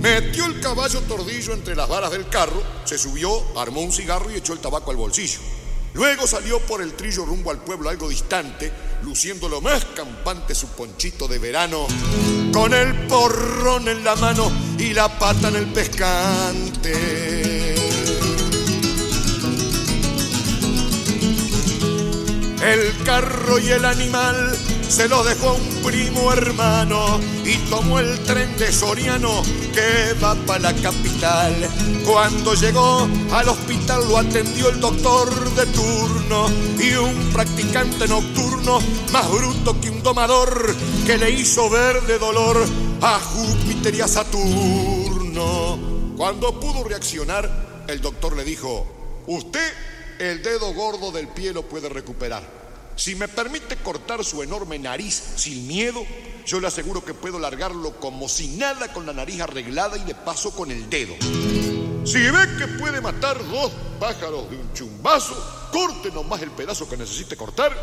Metió 0.00 0.44
el 0.46 0.58
caballo 0.58 1.00
tordillo 1.02 1.52
entre 1.52 1.76
las 1.76 1.88
varas 1.88 2.10
del 2.10 2.28
carro, 2.28 2.60
se 2.84 2.98
subió, 2.98 3.30
armó 3.56 3.82
un 3.82 3.92
cigarro 3.92 4.32
y 4.32 4.34
echó 4.34 4.54
el 4.54 4.58
tabaco 4.58 4.90
al 4.90 4.96
bolsillo. 4.96 5.38
Luego 5.94 6.26
salió 6.26 6.58
por 6.66 6.82
el 6.82 6.94
trillo 6.94 7.24
rumbo 7.24 7.52
al 7.52 7.62
pueblo 7.62 7.90
algo 7.90 8.08
distante, 8.08 8.72
luciendo 9.04 9.48
lo 9.48 9.60
más 9.60 9.84
campante 9.84 10.52
su 10.52 10.66
ponchito 10.70 11.28
de 11.28 11.38
verano, 11.38 11.86
con 12.52 12.74
el 12.74 13.06
porrón 13.06 13.86
en 13.86 14.02
la 14.02 14.16
mano 14.16 14.65
y 14.78 14.94
la 14.94 15.08
pata 15.08 15.48
en 15.48 15.56
el 15.56 15.66
pescante. 15.66 16.92
El 22.62 23.04
carro 23.04 23.58
y 23.58 23.70
el 23.70 23.84
animal 23.84 24.56
se 24.88 25.08
lo 25.08 25.22
dejó 25.24 25.50
a 25.50 25.52
un 25.52 25.82
primo 25.84 26.32
hermano 26.32 27.20
y 27.44 27.56
tomó 27.70 28.00
el 28.00 28.18
tren 28.20 28.56
de 28.56 28.72
Soriano 28.72 29.42
que 29.72 30.14
va 30.22 30.34
para 30.46 30.72
la 30.72 30.74
capital. 30.74 31.54
Cuando 32.04 32.54
llegó 32.54 33.08
al 33.32 33.48
hospital 33.48 34.08
lo 34.08 34.18
atendió 34.18 34.68
el 34.70 34.80
doctor 34.80 35.54
de 35.54 35.66
turno 35.66 36.46
y 36.78 36.94
un 36.94 37.14
practicante 37.32 38.08
nocturno 38.08 38.80
más 39.12 39.30
bruto 39.30 39.80
que 39.80 39.90
un 39.90 40.02
domador 40.02 40.74
que 41.06 41.18
le 41.18 41.30
hizo 41.30 41.70
ver 41.70 42.02
de 42.02 42.18
dolor 42.18 42.66
a 43.00 43.20
Júpiter 43.20 43.94
y 43.94 44.00
a 44.00 44.08
Saturno. 44.08 45.78
Cuando 46.16 46.58
pudo 46.58 46.84
reaccionar, 46.84 47.84
el 47.88 48.00
doctor 48.00 48.36
le 48.36 48.44
dijo, 48.44 48.86
usted 49.26 49.72
el 50.18 50.42
dedo 50.42 50.72
gordo 50.72 51.12
del 51.12 51.28
pie 51.28 51.52
lo 51.52 51.62
puede 51.62 51.88
recuperar. 51.88 52.42
Si 52.96 53.14
me 53.14 53.28
permite 53.28 53.76
cortar 53.76 54.24
su 54.24 54.42
enorme 54.42 54.78
nariz 54.78 55.14
sin 55.36 55.66
miedo, 55.66 56.02
yo 56.46 56.60
le 56.60 56.68
aseguro 56.68 57.04
que 57.04 57.12
puedo 57.12 57.38
largarlo 57.38 58.00
como 58.00 58.28
si 58.28 58.48
nada 58.56 58.92
con 58.92 59.04
la 59.04 59.12
nariz 59.12 59.40
arreglada 59.40 59.98
y 59.98 60.04
le 60.04 60.14
paso 60.14 60.52
con 60.52 60.70
el 60.70 60.88
dedo. 60.88 61.14
Si 62.06 62.18
ve 62.18 62.56
que 62.56 62.68
puede 62.78 63.00
matar 63.00 63.36
dos 63.50 63.72
pájaros 64.00 64.48
de 64.48 64.56
un 64.56 64.72
chumbazo, 64.72 65.34
corte 65.70 66.10
nomás 66.10 66.40
el 66.40 66.52
pedazo 66.52 66.88
que 66.88 66.96
necesite 66.96 67.36
cortar. 67.36 67.76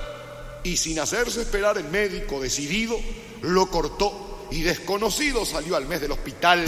Y 0.64 0.78
sin 0.78 0.98
hacerse 1.00 1.42
esperar 1.42 1.78
el 1.78 1.90
médico 1.90 2.40
decidido, 2.40 2.98
lo 3.42 3.70
cortó 3.70 4.33
y 4.54 4.62
desconocido 4.62 5.46
salió 5.46 5.76
al 5.76 5.88
mes 5.88 6.00
del 6.02 6.12
hospital 6.12 6.64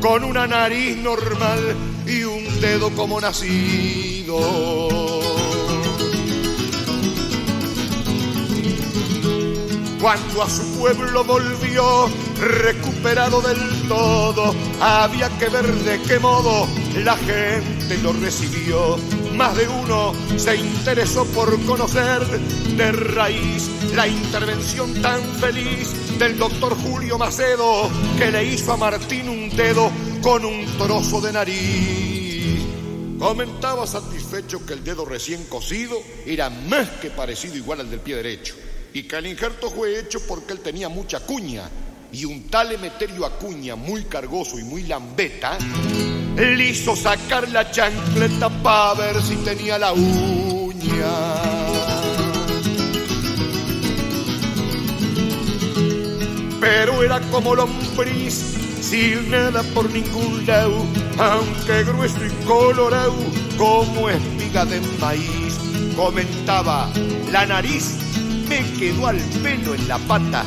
con 0.00 0.24
una 0.24 0.48
nariz 0.48 0.96
normal 0.96 1.76
y 2.06 2.24
un 2.24 2.60
dedo 2.60 2.90
como 2.90 3.20
nacido. 3.20 4.38
Cuando 10.00 10.42
a 10.42 10.50
su 10.50 10.78
pueblo 10.78 11.24
volvió, 11.24 12.10
recuperado 12.38 13.40
del 13.40 13.88
todo, 13.88 14.54
había 14.80 15.30
que 15.38 15.48
ver 15.48 15.66
de 15.66 16.02
qué 16.02 16.18
modo 16.18 16.66
la 17.04 17.16
gente 17.16 17.96
lo 18.02 18.12
recibió. 18.12 18.98
Más 19.34 19.56
de 19.56 19.68
uno 19.68 20.12
se 20.36 20.56
interesó 20.56 21.24
por 21.26 21.58
conocer 21.64 22.26
de 22.76 22.92
raíz 22.92 23.70
la 23.94 24.06
intervención 24.06 25.00
tan 25.00 25.22
feliz 25.40 26.03
del 26.18 26.38
doctor 26.38 26.76
Julio 26.76 27.18
Macedo 27.18 27.90
que 28.18 28.30
le 28.30 28.44
hizo 28.44 28.72
a 28.72 28.76
Martín 28.76 29.28
un 29.28 29.50
dedo 29.50 29.90
con 30.22 30.44
un 30.44 30.64
trozo 30.78 31.20
de 31.20 31.32
nariz. 31.32 32.60
Comentaba 33.18 33.86
satisfecho 33.86 34.64
que 34.64 34.74
el 34.74 34.84
dedo 34.84 35.04
recién 35.04 35.44
cosido 35.44 35.96
era 36.26 36.50
más 36.50 36.88
que 37.00 37.10
parecido 37.10 37.56
igual 37.56 37.80
al 37.80 37.90
del 37.90 38.00
pie 38.00 38.16
derecho 38.16 38.54
y 38.92 39.04
que 39.04 39.16
el 39.16 39.26
injerto 39.26 39.70
fue 39.70 39.98
hecho 39.98 40.20
porque 40.26 40.52
él 40.52 40.60
tenía 40.60 40.88
mucha 40.88 41.20
cuña 41.20 41.68
y 42.12 42.24
un 42.24 42.48
tal 42.48 42.72
Emeterio 42.72 43.26
Acuña 43.26 43.74
muy 43.74 44.04
cargoso 44.04 44.58
y 44.58 44.62
muy 44.62 44.84
lambeta 44.84 45.58
le 46.36 46.68
hizo 46.68 46.96
sacar 46.96 47.48
la 47.50 47.70
chancleta 47.70 48.48
para 48.62 48.94
ver 48.94 49.22
si 49.22 49.36
tenía 49.36 49.78
la 49.78 49.92
uña. 49.92 51.43
Pero 56.64 57.02
era 57.02 57.20
como 57.30 57.54
lombriz, 57.54 58.56
sin 58.80 59.30
nada 59.30 59.62
por 59.74 59.90
ningún 59.90 60.46
lado, 60.46 60.86
aunque 61.18 61.84
grueso 61.84 62.24
y 62.24 62.30
colorado 62.46 63.12
como 63.58 64.08
espiga 64.08 64.64
de 64.64 64.80
maíz. 64.98 65.58
Comentaba, 65.94 66.90
la 67.30 67.44
nariz 67.44 67.98
me 68.48 68.62
quedó 68.78 69.08
al 69.08 69.18
pelo 69.42 69.74
en 69.74 69.88
la 69.88 69.98
pata, 69.98 70.46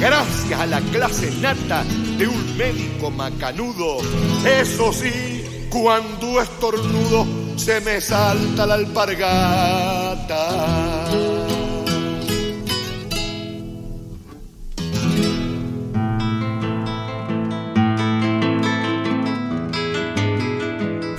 gracias 0.00 0.60
a 0.60 0.66
la 0.66 0.80
clase 0.80 1.30
nata 1.40 1.84
de 2.18 2.26
un 2.26 2.56
médico 2.56 3.12
macanudo. 3.12 3.98
Eso 4.44 4.92
sí, 4.92 5.44
cuando 5.70 6.42
estornudo 6.42 7.24
se 7.56 7.80
me 7.82 8.00
salta 8.00 8.66
la 8.66 8.74
alpargata. 8.74 10.32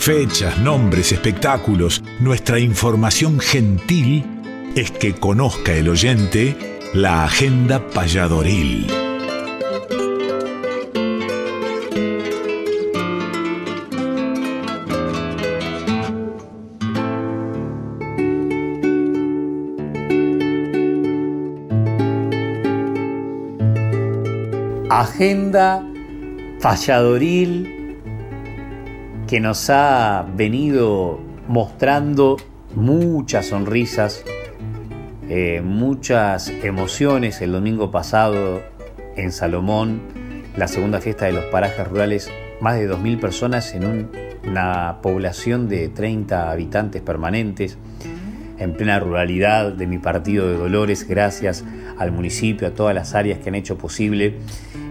Fechas, 0.03 0.57
nombres, 0.57 1.13
espectáculos, 1.13 2.03
nuestra 2.19 2.59
información 2.59 3.39
gentil 3.39 4.25
es 4.75 4.91
que 4.91 5.13
conozca 5.13 5.71
el 5.71 5.87
oyente 5.87 6.57
la 6.93 7.23
agenda 7.23 7.87
payadoril. 7.87 8.85
Agenda 24.89 25.81
payadoril 26.61 27.82
que 29.33 29.39
nos 29.39 29.71
ha 29.71 30.27
venido 30.35 31.19
mostrando 31.47 32.37
muchas 32.75 33.47
sonrisas, 33.47 34.23
eh, 35.27 35.59
muchas 35.65 36.49
emociones 36.49 37.41
el 37.41 37.51
domingo 37.51 37.89
pasado 37.89 38.61
en 39.15 39.31
Salomón, 39.31 40.03
la 40.55 40.67
segunda 40.67 41.01
fiesta 41.01 41.25
de 41.25 41.31
los 41.31 41.45
parajes 41.45 41.87
rurales, 41.87 42.31
más 42.61 42.75
de 42.75 42.87
2.000 42.87 43.19
personas 43.19 43.73
en 43.73 44.07
una 44.47 44.99
población 45.01 45.67
de 45.67 45.89
30 45.89 46.51
habitantes 46.51 47.01
permanentes, 47.01 47.79
en 48.59 48.73
plena 48.73 48.99
ruralidad 48.99 49.71
de 49.71 49.87
mi 49.87 49.97
partido 49.97 50.47
de 50.47 50.57
Dolores, 50.57 51.07
gracias 51.07 51.65
al 51.97 52.11
municipio, 52.11 52.67
a 52.67 52.71
todas 52.75 52.93
las 52.93 53.15
áreas 53.15 53.39
que 53.39 53.49
han 53.49 53.55
hecho 53.55 53.79
posible 53.79 54.37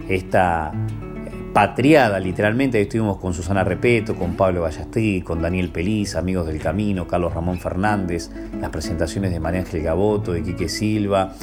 esta 0.09 0.73
patriada, 1.53 2.19
literalmente. 2.19 2.81
estuvimos 2.81 3.17
con 3.17 3.33
Susana 3.33 3.63
Repeto, 3.63 4.15
con 4.15 4.35
Pablo 4.35 4.61
Vallastí, 4.61 5.21
con 5.21 5.41
Daniel 5.41 5.69
Peliz, 5.69 6.15
amigos 6.15 6.47
del 6.47 6.59
camino, 6.59 7.07
Carlos 7.07 7.33
Ramón 7.33 7.59
Fernández, 7.59 8.31
las 8.59 8.71
presentaciones 8.71 9.31
de 9.31 9.39
María 9.39 9.61
Ángel 9.61 9.83
Gaboto, 9.83 10.33
de 10.33 10.41
Quique 10.41 10.67
Silva. 10.67 11.35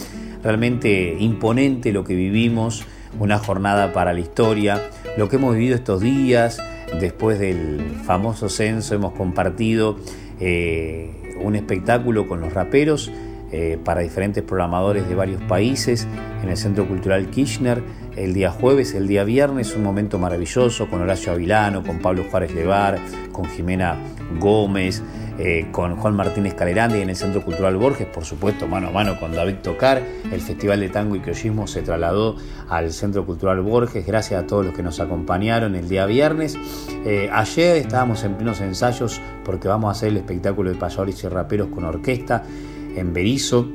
Realmente 0.42 1.16
imponente 1.18 1.92
lo 1.92 2.02
que 2.02 2.14
vivimos, 2.14 2.84
una 3.18 3.38
jornada 3.38 3.92
para 3.92 4.12
la 4.12 4.20
historia, 4.20 4.82
lo 5.16 5.28
que 5.28 5.36
hemos 5.36 5.54
vivido 5.54 5.76
estos 5.76 6.00
días, 6.00 6.58
después 6.98 7.38
del 7.38 7.80
famoso 8.04 8.48
censo, 8.48 8.94
hemos 8.94 9.12
compartido 9.12 9.96
eh, 10.40 11.36
un 11.40 11.54
espectáculo 11.54 12.26
con 12.26 12.40
los 12.40 12.52
raperos 12.52 13.12
eh, 13.53 13.78
para 13.84 14.01
diferentes 14.01 14.42
programadores 14.42 15.09
de 15.09 15.14
varios 15.14 15.42
países 15.42 16.07
en 16.42 16.48
el 16.48 16.57
Centro 16.57 16.86
Cultural 16.86 17.30
Kirchner 17.30 17.82
el 18.16 18.34
día 18.34 18.51
jueves, 18.51 18.94
el 18.94 19.07
día 19.07 19.24
viernes, 19.24 19.74
un 19.74 19.82
momento 19.82 20.18
maravilloso 20.18 20.88
con 20.88 21.01
Horacio 21.01 21.32
Avilano, 21.32 21.82
con 21.82 22.01
Pablo 22.01 22.24
Juárez 22.30 22.53
Levar, 22.53 22.98
con 23.32 23.46
Jimena 23.46 23.96
Gómez, 24.38 25.03
eh, 25.38 25.68
con 25.72 25.96
Juan 25.96 26.14
Martínez 26.16 26.55
Calerandi 26.55 27.01
en 27.01 27.09
el 27.09 27.16
Centro 27.16 27.42
Cultural 27.42 27.76
Borges, 27.76 28.07
por 28.07 28.24
supuesto, 28.24 28.66
mano 28.66 28.88
a 28.88 28.90
mano 28.90 29.18
con 29.18 29.32
David 29.32 29.57
Tocar. 29.62 30.03
El 30.30 30.40
Festival 30.40 30.80
de 30.80 30.90
Tango 30.90 31.16
y 31.16 31.20
Criollismo 31.20 31.66
se 31.66 31.82
trasladó 31.82 32.36
al 32.68 32.92
Centro 32.92 33.24
Cultural 33.24 33.61
Borges, 33.62 34.07
gracias 34.07 34.42
a 34.42 34.46
todos 34.46 34.66
los 34.66 34.74
que 34.74 34.82
nos 34.82 35.01
acompañaron 35.01 35.74
el 35.74 35.88
día 35.88 36.05
viernes. 36.05 36.59
Eh, 37.07 37.30
ayer 37.32 37.76
estábamos 37.76 38.22
en 38.24 38.34
plenos 38.34 38.61
ensayos 38.61 39.20
porque 39.44 39.68
vamos 39.68 39.88
a 39.88 39.92
hacer 39.92 40.11
el 40.11 40.18
espectáculo 40.18 40.70
de 40.70 40.76
payadores 40.76 41.24
y 41.24 41.28
raperos 41.28 41.68
con 41.68 41.84
orquesta 41.84 42.44
en 42.97 43.12
Berizo 43.12 43.68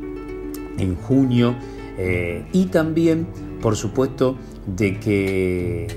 en 0.77 0.95
junio. 0.95 1.55
Eh, 1.97 2.45
y 2.51 2.65
también 2.65 3.27
por 3.65 3.75
supuesto, 3.75 4.37
de 4.67 4.99
que, 4.99 5.87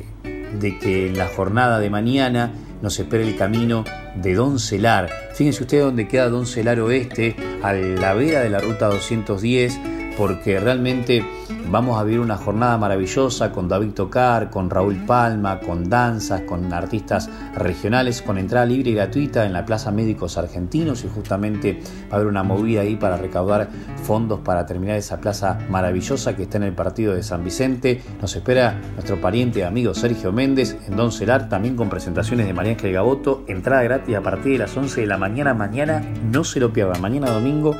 de 0.58 0.78
que 0.78 1.12
la 1.14 1.26
jornada 1.26 1.78
de 1.78 1.90
mañana 1.90 2.54
nos 2.80 2.98
espere 2.98 3.28
el 3.28 3.36
camino 3.36 3.84
de 4.16 4.32
Doncelar. 4.32 5.10
Fíjense 5.34 5.64
ustedes 5.64 5.84
dónde 5.84 6.08
queda 6.08 6.30
Doncelar 6.30 6.80
Oeste, 6.80 7.36
a 7.62 7.74
la 7.74 8.14
vera 8.14 8.40
de 8.40 8.48
la 8.48 8.60
ruta 8.60 8.86
210 8.86 9.78
porque 10.18 10.58
realmente 10.58 11.24
vamos 11.70 11.96
a 11.96 12.02
vivir 12.02 12.18
una 12.18 12.36
jornada 12.36 12.76
maravillosa 12.76 13.52
con 13.52 13.68
David 13.68 13.92
Tocar, 13.92 14.50
con 14.50 14.68
Raúl 14.68 14.96
Palma, 15.06 15.60
con 15.60 15.88
danzas, 15.88 16.40
con 16.40 16.72
artistas 16.72 17.30
regionales, 17.54 18.20
con 18.20 18.36
entrada 18.36 18.66
libre 18.66 18.90
y 18.90 18.94
gratuita 18.94 19.46
en 19.46 19.52
la 19.52 19.64
Plaza 19.64 19.92
Médicos 19.92 20.36
Argentinos 20.36 21.04
y 21.04 21.08
justamente 21.08 21.80
va 22.10 22.14
a 22.14 22.14
haber 22.16 22.26
una 22.26 22.42
movida 22.42 22.80
ahí 22.80 22.96
para 22.96 23.16
recaudar 23.16 23.68
fondos 24.02 24.40
para 24.40 24.66
terminar 24.66 24.96
esa 24.96 25.20
plaza 25.20 25.60
maravillosa 25.70 26.34
que 26.34 26.42
está 26.42 26.56
en 26.56 26.64
el 26.64 26.72
partido 26.72 27.14
de 27.14 27.22
San 27.22 27.44
Vicente. 27.44 28.02
Nos 28.20 28.34
espera 28.34 28.80
nuestro 28.94 29.20
pariente 29.20 29.60
y 29.60 29.62
amigo 29.62 29.94
Sergio 29.94 30.32
Méndez 30.32 30.76
en 30.88 30.96
Don 30.96 31.12
Celar, 31.12 31.48
también 31.48 31.76
con 31.76 31.88
presentaciones 31.88 32.48
de 32.48 32.54
María 32.54 32.72
Ángel 32.72 32.92
Gaboto, 32.92 33.44
entrada 33.46 33.84
gratis 33.84 34.16
a 34.16 34.22
partir 34.22 34.52
de 34.54 34.58
las 34.58 34.76
11 34.76 35.00
de 35.00 35.06
la 35.06 35.16
mañana. 35.16 35.54
Mañana 35.54 36.02
no 36.32 36.42
se 36.42 36.58
lo 36.58 36.72
pierdan, 36.72 37.00
mañana 37.00 37.30
domingo 37.30 37.76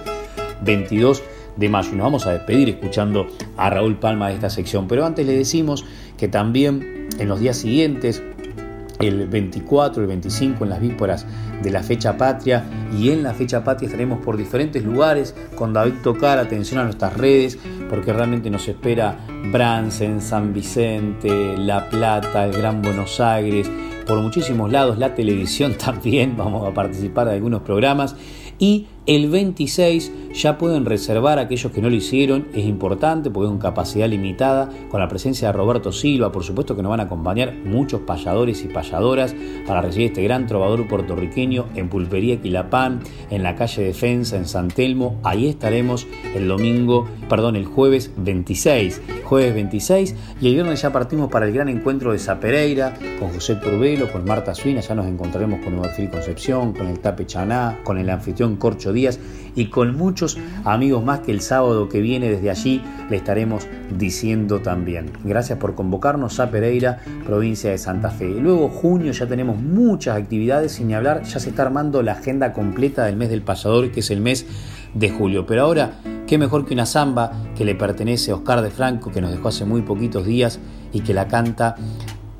22 0.63 1.21
de 1.59 1.69
mayo. 1.69 1.91
Y 1.93 1.97
nos 1.97 2.05
vamos 2.05 2.27
a 2.27 2.33
despedir 2.33 2.69
escuchando 2.69 3.27
a 3.57 3.71
Raúl 3.71 3.97
Palma 3.97 4.29
de 4.29 4.35
esta 4.35 4.51
sección. 4.51 4.89
Pero 4.89 5.05
antes 5.05 5.27
le 5.27 5.37
decimos 5.37 5.85
que 6.17 6.29
también 6.29 7.09
en 7.19 7.29
los 7.29 7.41
días 7.41 7.57
siguientes, 7.57 8.23
el 9.01 9.29
24, 9.29 10.03
el 10.03 10.09
25, 10.09 10.65
en 10.65 10.71
las 10.71 10.81
vísperas 10.81 11.27
de 11.63 11.71
la 11.71 11.83
fecha 11.83 12.17
patria 12.17 12.65
y 12.97 13.11
en 13.11 13.23
la 13.23 13.33
fecha 13.33 13.63
patria 13.63 13.87
estaremos 13.87 14.25
por 14.25 14.37
diferentes 14.37 14.85
lugares 14.85 15.35
con 15.55 15.73
David 15.73 15.95
Tocar, 16.03 16.39
atención 16.39 16.81
a 16.81 16.85
nuestras 16.85 17.17
redes 17.17 17.59
porque 17.89 18.13
realmente 18.13 18.51
nos 18.51 18.67
espera 18.69 19.19
Bransen, 19.53 20.21
San 20.21 20.53
Vicente, 20.53 21.57
La 21.57 21.89
Plata, 21.89 22.45
el 22.45 22.53
Gran 22.53 22.83
Buenos 22.83 23.21
Aires, 23.21 23.71
por 24.07 24.21
muchísimos 24.21 24.71
lados, 24.73 24.99
la 24.99 25.15
televisión 25.15 25.75
también, 25.79 26.37
vamos 26.37 26.69
a 26.69 26.75
participar 26.75 27.29
de 27.29 27.35
algunos 27.35 27.63
programas 27.63 28.17
y 28.59 28.87
el 29.09 29.31
26 29.31 30.13
ya 30.35 30.59
pueden 30.59 30.85
reservar 30.85 31.39
aquellos 31.39 31.73
que 31.73 31.81
no 31.81 31.89
lo 31.89 31.97
hicieron, 31.97 32.47
es 32.53 32.67
importante 32.67 33.31
porque 33.31 33.47
es 33.47 33.53
una 33.53 33.63
capacidad 33.63 34.07
limitada, 34.07 34.69
con 34.91 35.01
la 35.01 35.09
presencia 35.09 35.49
de 35.49 35.53
Roberto 35.55 35.93
Silva, 35.93 36.31
por 36.31 36.45
supuesto 36.45 36.77
que 36.77 36.83
nos 36.83 36.91
van 36.91 37.01
a 37.01 37.05
acompañar 37.05 37.55
muchos 37.65 38.03
payadores 38.03 38.63
y 38.65 38.69
payadoras 38.69 39.35
para 39.67 39.81
recibir 39.81 40.09
este 40.09 40.23
gran 40.23 40.47
trovador 40.47 40.87
puertorriqueño 40.87 41.65
en 41.75 41.89
Pulpería 41.89 42.39
Quilapán, 42.43 43.01
en 43.31 43.43
la 43.43 43.57
calle 43.57 43.83
Defensa, 43.83 44.37
en 44.37 44.47
San 44.47 44.69
Telmo, 44.69 45.19
ahí 45.25 45.49
estaremos 45.49 46.07
el 46.35 46.47
domingo, 46.47 47.09
perdón, 47.31 47.57
el 47.57 47.65
jueves 47.65 48.13
26, 48.19 49.01
jueves 49.25 49.55
26, 49.55 50.17
y 50.43 50.49
el 50.49 50.55
viernes 50.55 50.83
ya 50.83 50.93
partimos 50.93 51.31
para 51.31 51.47
el 51.47 51.55
gran 51.55 51.71
encuentro 51.71 52.13
de 52.13 52.19
Zapereira, 52.19 52.93
con 53.19 53.31
José 53.33 53.57
Turbelo, 53.57 54.13
con 54.13 54.27
Marta 54.27 54.55
Suina, 54.55 54.83
ya 54.83 54.95
nos 54.95 55.07
encontraremos 55.07 55.65
con 55.65 55.81
Marfil 55.81 56.11
Concepción, 56.11 56.75
con 56.75 56.89
el 56.89 57.01
Tape 57.01 57.25
Chaná, 57.25 57.79
con 57.85 57.97
el 57.97 58.11
anfitrión 58.11 58.57
Corcho 58.57 58.93
Díaz 58.99 59.19
y 59.55 59.67
con 59.67 59.97
muchos 59.97 60.39
amigos 60.65 61.05
más 61.05 61.21
que 61.21 61.33
el 61.33 61.41
sábado 61.41 61.89
que 61.89 62.01
viene 62.01 62.31
desde 62.31 62.51
allí 62.51 62.83
le 63.11 63.17
estaremos 63.17 63.67
diciendo 63.97 64.61
también. 64.61 65.11
Gracias 65.25 65.59
por 65.59 65.75
convocarnos 65.75 66.39
a 66.41 66.51
Pereira, 66.51 67.01
provincia 67.27 67.71
de 67.71 67.79
Santa 67.79 68.11
Fe. 68.11 68.29
Luego 68.29 68.69
junio 68.69 69.13
ya 69.13 69.27
tenemos 69.27 69.61
muchas 69.61 70.17
actividades, 70.17 70.73
sin 70.73 70.95
hablar, 70.95 71.25
ya 71.25 71.41
se 71.41 71.51
está 71.51 71.63
armando 71.63 72.03
la 72.03 72.13
agenda 72.13 72.53
completa 72.53 73.05
del 73.07 73.17
mes 73.17 73.31
del 73.31 73.43
pasador, 73.43 73.91
que 73.91 74.01
es 74.01 74.11
el 74.11 74.21
mes 74.21 74.47
de 74.95 75.11
julio. 75.11 75.47
Pero 75.47 75.63
ahora, 75.63 75.93
qué 76.27 76.39
mejor 76.39 76.65
que 76.65 76.75
una 76.75 76.87
samba 76.87 77.33
que 77.57 77.65
le 77.65 77.75
pertenece 77.75 78.31
a 78.31 78.37
Oscar 78.37 78.63
de 78.63 78.71
Franco, 78.71 79.11
que 79.11 79.21
nos 79.21 79.33
dejó 79.33 79.49
hace 79.49 79.65
muy 79.65 79.83
poquitos 79.83 80.25
días 80.25 80.61
y 80.93 81.01
que 81.01 81.15
la 81.15 81.27
canta 81.27 81.75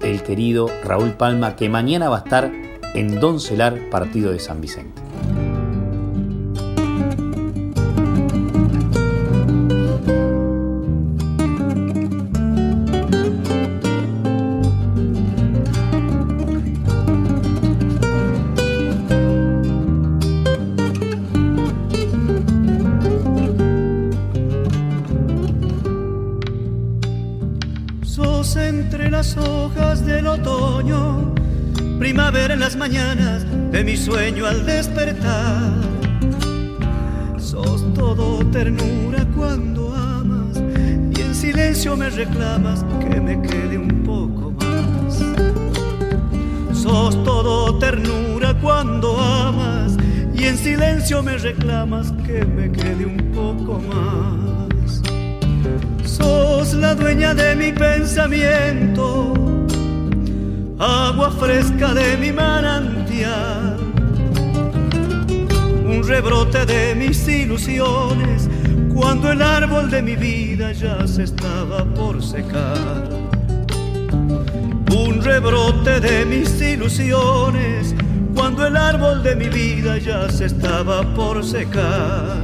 el 0.01 0.23
querido 0.23 0.69
Raúl 0.85 1.15
Palma, 1.15 1.57
que 1.57 1.69
mañana 1.69 2.09
va 2.09 2.19
a 2.19 2.21
estar 2.21 2.53
en 2.95 3.21
Doncelar, 3.21 3.91
partido 3.91 4.31
de 4.31 4.39
San 4.39 4.61
Vicente. 4.61 4.98
Mañanas 32.77 33.45
de 33.71 33.85
mi 33.85 33.97
sueño 33.97 34.47
al 34.47 34.67
despertar. 34.67 35.73
Sos 37.39 37.85
todo 37.95 38.45
ternura 38.51 39.25
cuando 39.37 39.95
amas 39.95 40.59
y 41.17 41.21
en 41.21 41.35
silencio 41.35 41.97
me 41.97 42.11
reclamas 42.11 42.85
que 43.01 43.21
me 43.21 43.41
quede 43.41 43.79
un 43.79 44.03
poco 44.05 44.53
más. 44.53 45.23
Sos 46.77 47.25
todo 47.25 47.79
ternura 47.79 48.55
cuando 48.61 49.19
amas 49.19 49.97
y 50.35 50.45
en 50.45 50.57
silencio 50.57 51.23
me 51.23 51.39
reclamas 51.39 52.13
que 52.27 52.45
me 52.45 52.71
quede 52.71 53.07
un 53.07 53.33
poco 53.33 53.81
más. 53.81 55.03
Sos 56.05 56.75
la 56.75 56.95
dueña 56.95 57.35
de 57.35 57.57
mi 57.57 57.73
pensamiento 57.73 59.58
agua 60.79 61.31
fresca 61.33 61.93
de 61.93 62.17
mi 62.17 62.31
manantial, 62.33 63.77
un 65.85 66.03
rebrote 66.07 66.65
de 66.65 66.95
mis 66.95 67.27
ilusiones, 67.27 68.49
cuando 68.95 69.33
el 69.33 69.43
árbol 69.43 69.91
de 69.91 70.03
mi 70.03 70.15
vida 70.15 70.73
ya 70.73 71.07
se 71.07 71.25
estaba 71.25 71.85
por 71.85 72.23
secar. 72.23 73.09
Un 74.95 75.23
rebrote 75.23 76.01
de 76.01 76.25
mis 76.25 76.61
ilusiones, 76.61 77.95
cuando 78.35 78.67
el 78.67 78.77
árbol 78.77 79.23
de 79.23 79.35
mi 79.37 79.49
vida 79.49 79.99
ya 79.99 80.31
se 80.31 80.47
estaba 80.47 81.03
por 81.15 81.45
secar. 81.45 82.39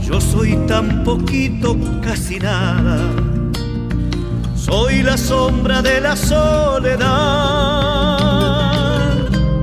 Yo 0.00 0.20
soy 0.20 0.56
tan 0.66 1.04
poquito, 1.04 1.76
casi 2.02 2.38
nada 2.40 2.98
soy 4.70 5.02
la 5.02 5.18
sombra 5.18 5.82
de 5.82 6.00
la 6.00 6.14
soledad, 6.14 7.00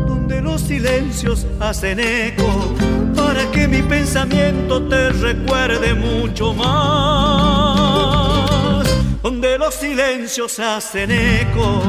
donde 0.05 0.41
los 0.41 0.59
silencios 0.59 1.47
hacen 1.61 2.01
eco 2.01 2.75
para 3.15 3.49
que 3.51 3.69
mi 3.69 3.81
pensamiento 3.83 4.81
te 4.83 5.11
recuerde 5.11 5.93
mucho 5.93 6.53
más. 6.53 7.87
Donde 9.23 9.57
los 9.57 9.73
silencios 9.75 10.59
hacen 10.59 11.09
eco 11.11 11.81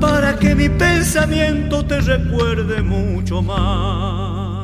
para 0.00 0.38
que 0.38 0.54
mi 0.54 0.70
pensamiento 0.70 1.84
te 1.84 2.00
recuerde 2.00 2.80
mucho 2.80 3.42
más. 3.42 4.62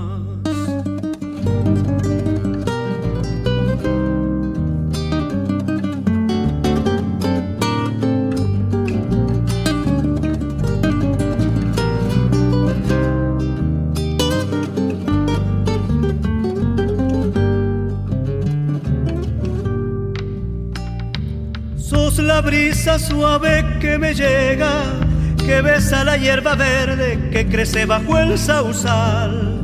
Brisa 22.48 22.98
suave 22.98 23.62
que 23.78 23.98
me 23.98 24.14
llega, 24.14 24.72
que 25.36 25.60
besa 25.60 26.02
la 26.02 26.16
hierba 26.16 26.54
verde 26.54 27.28
que 27.30 27.46
crece 27.46 27.84
bajo 27.84 28.16
el 28.16 28.38
sausal. 28.38 29.60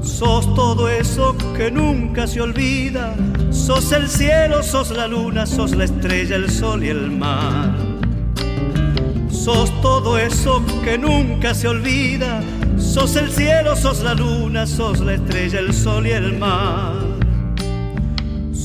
Sos 0.00 0.54
todo 0.54 0.88
eso 0.88 1.36
que 1.56 1.68
nunca 1.68 2.28
se 2.28 2.40
olvida, 2.40 3.12
sos 3.50 3.90
el 3.90 4.08
cielo, 4.08 4.62
sos 4.62 4.92
la 4.92 5.08
luna, 5.08 5.46
sos 5.46 5.72
la 5.74 5.82
estrella, 5.82 6.36
el 6.36 6.48
sol 6.48 6.84
y 6.84 6.90
el 6.90 7.10
mar. 7.10 7.74
Sos 9.28 9.68
todo 9.82 10.16
eso 10.16 10.62
que 10.84 10.96
nunca 10.96 11.54
se 11.54 11.66
olvida, 11.66 12.40
sos 12.76 13.16
el 13.16 13.32
cielo, 13.32 13.74
sos 13.74 14.00
la 14.04 14.14
luna, 14.14 14.64
sos 14.64 15.00
la 15.00 15.14
estrella, 15.14 15.58
el 15.58 15.74
sol 15.74 16.06
y 16.06 16.12
el 16.12 16.38
mar. 16.38 16.97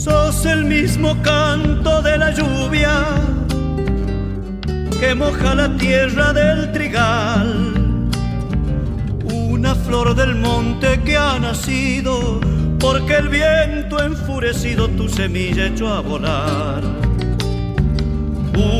Sos 0.04 0.46
el 0.46 0.66
mismo 0.66 1.16
canto 1.22 2.02
de 2.02 2.18
la 2.18 2.32
lluvia 2.32 3.06
que 5.00 5.16
moja 5.16 5.56
la 5.56 5.78
tierra 5.78 6.34
del 6.34 6.74
trigal. 6.74 8.10
Una 9.24 9.74
flor 9.74 10.14
del 10.14 10.36
monte 10.36 11.00
que 11.06 11.16
ha 11.16 11.40
nacido 11.40 12.42
porque 12.82 13.16
el 13.16 13.30
viento 13.30 14.04
enfurecido 14.04 14.90
tu 14.90 15.08
semilla 15.08 15.68
echó 15.68 15.88
a 15.88 16.02
volar. 16.02 16.84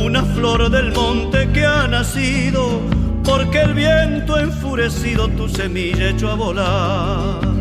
Una 0.04 0.22
flor 0.24 0.68
del 0.68 0.92
monte 0.92 1.48
que 1.54 1.64
ha 1.64 1.88
nacido 1.88 2.82
porque 3.24 3.62
el 3.62 3.72
viento 3.72 4.38
enfurecido 4.38 5.28
tu 5.28 5.48
semilla 5.48 6.10
echó 6.10 6.32
a 6.32 6.34
volar. 6.34 7.53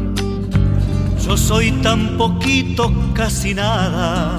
Yo 1.26 1.38
soy 1.38 1.72
tan 1.82 2.18
poquito, 2.18 2.92
casi 3.14 3.54
nada. 3.54 4.36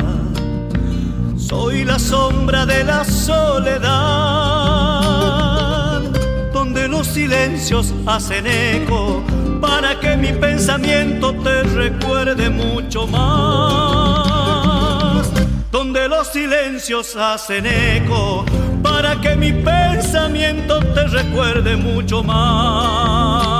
Soy 1.37 1.83
la 1.83 1.99
sombra 1.99 2.67
de 2.67 2.85
la 2.85 3.05
soledad, 3.05 3.83
donde 6.53 6.87
los 6.89 7.07
silencios 7.07 7.95
hacen 8.07 8.47
eco 8.47 9.23
para 9.63 9.99
que 9.99 10.15
mi 10.19 10.33
pensamiento 10.33 11.33
te 11.43 11.63
recuerde 11.63 12.51
mucho 12.51 13.07
más. 13.07 14.45
Donde 15.73 16.07
los 16.07 16.29
silencios 16.29 17.17
hacen 17.17 17.65
eco 17.65 18.45
para 18.83 19.19
que 19.23 19.37
mi 19.37 19.53
pensamiento 19.53 20.81
te 20.81 21.07
recuerde 21.07 21.77
mucho 21.77 22.23
más. 22.23 23.54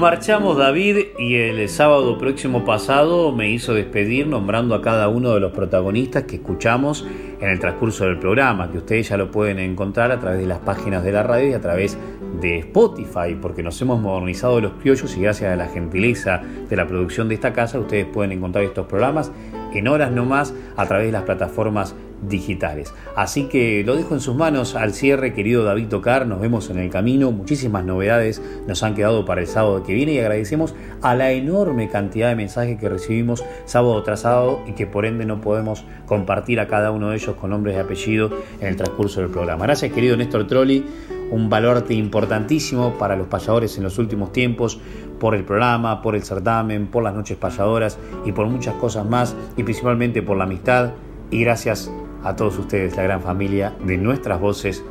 Marchamos 0.00 0.56
David 0.56 0.96
y 1.18 1.34
el 1.34 1.68
sábado 1.68 2.16
próximo 2.16 2.64
pasado 2.64 3.32
me 3.32 3.50
hizo 3.50 3.74
despedir 3.74 4.26
nombrando 4.26 4.74
a 4.74 4.80
cada 4.80 5.08
uno 5.08 5.34
de 5.34 5.40
los 5.40 5.52
protagonistas 5.52 6.22
que 6.22 6.36
escuchamos 6.36 7.06
en 7.38 7.50
el 7.50 7.60
transcurso 7.60 8.06
del 8.06 8.18
programa, 8.18 8.72
que 8.72 8.78
ustedes 8.78 9.10
ya 9.10 9.18
lo 9.18 9.30
pueden 9.30 9.58
encontrar 9.58 10.10
a 10.10 10.18
través 10.18 10.40
de 10.40 10.46
las 10.46 10.60
páginas 10.60 11.04
de 11.04 11.12
la 11.12 11.22
radio 11.22 11.50
y 11.50 11.52
a 11.52 11.60
través 11.60 11.98
de 12.40 12.60
Spotify, 12.60 13.36
porque 13.42 13.62
nos 13.62 13.78
hemos 13.82 14.00
modernizado 14.00 14.58
los 14.62 14.72
piollos 14.72 15.14
y 15.18 15.20
gracias 15.20 15.52
a 15.52 15.56
la 15.56 15.68
gentileza 15.68 16.40
de 16.70 16.76
la 16.76 16.86
producción 16.86 17.28
de 17.28 17.34
esta 17.34 17.52
casa 17.52 17.78
ustedes 17.78 18.06
pueden 18.06 18.32
encontrar 18.32 18.64
estos 18.64 18.86
programas 18.86 19.30
en 19.74 19.86
horas 19.86 20.10
no 20.12 20.24
más 20.24 20.54
a 20.78 20.86
través 20.86 21.06
de 21.08 21.12
las 21.12 21.24
plataformas 21.24 21.94
digitales. 22.22 22.92
Así 23.16 23.44
que 23.44 23.82
lo 23.84 23.96
dejo 23.96 24.14
en 24.14 24.20
sus 24.20 24.34
manos 24.34 24.74
al 24.74 24.92
cierre, 24.92 25.32
querido 25.32 25.64
David 25.64 25.88
Tocar. 25.88 26.26
Nos 26.26 26.40
vemos 26.40 26.70
en 26.70 26.78
el 26.78 26.90
camino. 26.90 27.30
Muchísimas 27.32 27.84
novedades 27.84 28.42
nos 28.66 28.82
han 28.82 28.94
quedado 28.94 29.24
para 29.24 29.40
el 29.40 29.46
sábado 29.46 29.82
que 29.82 29.94
viene 29.94 30.12
y 30.12 30.18
agradecemos 30.18 30.74
a 31.02 31.14
la 31.14 31.32
enorme 31.32 31.88
cantidad 31.88 32.28
de 32.28 32.36
mensajes 32.36 32.78
que 32.78 32.88
recibimos 32.88 33.44
sábado 33.64 34.02
tras 34.02 34.20
sábado 34.20 34.60
y 34.66 34.72
que 34.72 34.86
por 34.86 35.06
ende 35.06 35.24
no 35.24 35.40
podemos 35.40 35.84
compartir 36.06 36.60
a 36.60 36.66
cada 36.66 36.90
uno 36.90 37.10
de 37.10 37.16
ellos 37.16 37.36
con 37.36 37.50
nombres 37.50 37.76
y 37.76 37.78
apellido 37.78 38.30
en 38.60 38.68
el 38.68 38.76
transcurso 38.76 39.20
del 39.20 39.30
programa. 39.30 39.64
Gracias, 39.64 39.92
querido 39.92 40.16
Néstor 40.16 40.46
Trolli. 40.46 40.84
Un 41.30 41.48
baluarte 41.48 41.94
importantísimo 41.94 42.98
para 42.98 43.16
los 43.16 43.28
payadores 43.28 43.76
en 43.78 43.84
los 43.84 43.98
últimos 43.98 44.32
tiempos, 44.32 44.80
por 45.20 45.36
el 45.36 45.44
programa, 45.44 46.02
por 46.02 46.16
el 46.16 46.24
certamen, 46.24 46.88
por 46.88 47.04
las 47.04 47.14
noches 47.14 47.36
payadoras 47.36 47.98
y 48.24 48.32
por 48.32 48.48
muchas 48.48 48.74
cosas 48.74 49.06
más, 49.06 49.36
y 49.56 49.62
principalmente 49.62 50.22
por 50.22 50.36
la 50.36 50.44
amistad. 50.44 50.90
Y 51.30 51.42
gracias 51.44 51.88
a 52.22 52.36
todos 52.36 52.58
ustedes, 52.58 52.96
la 52.96 53.02
gran 53.02 53.22
familia 53.22 53.74
de 53.84 53.96
nuestras 53.96 54.40
voces 54.40 54.84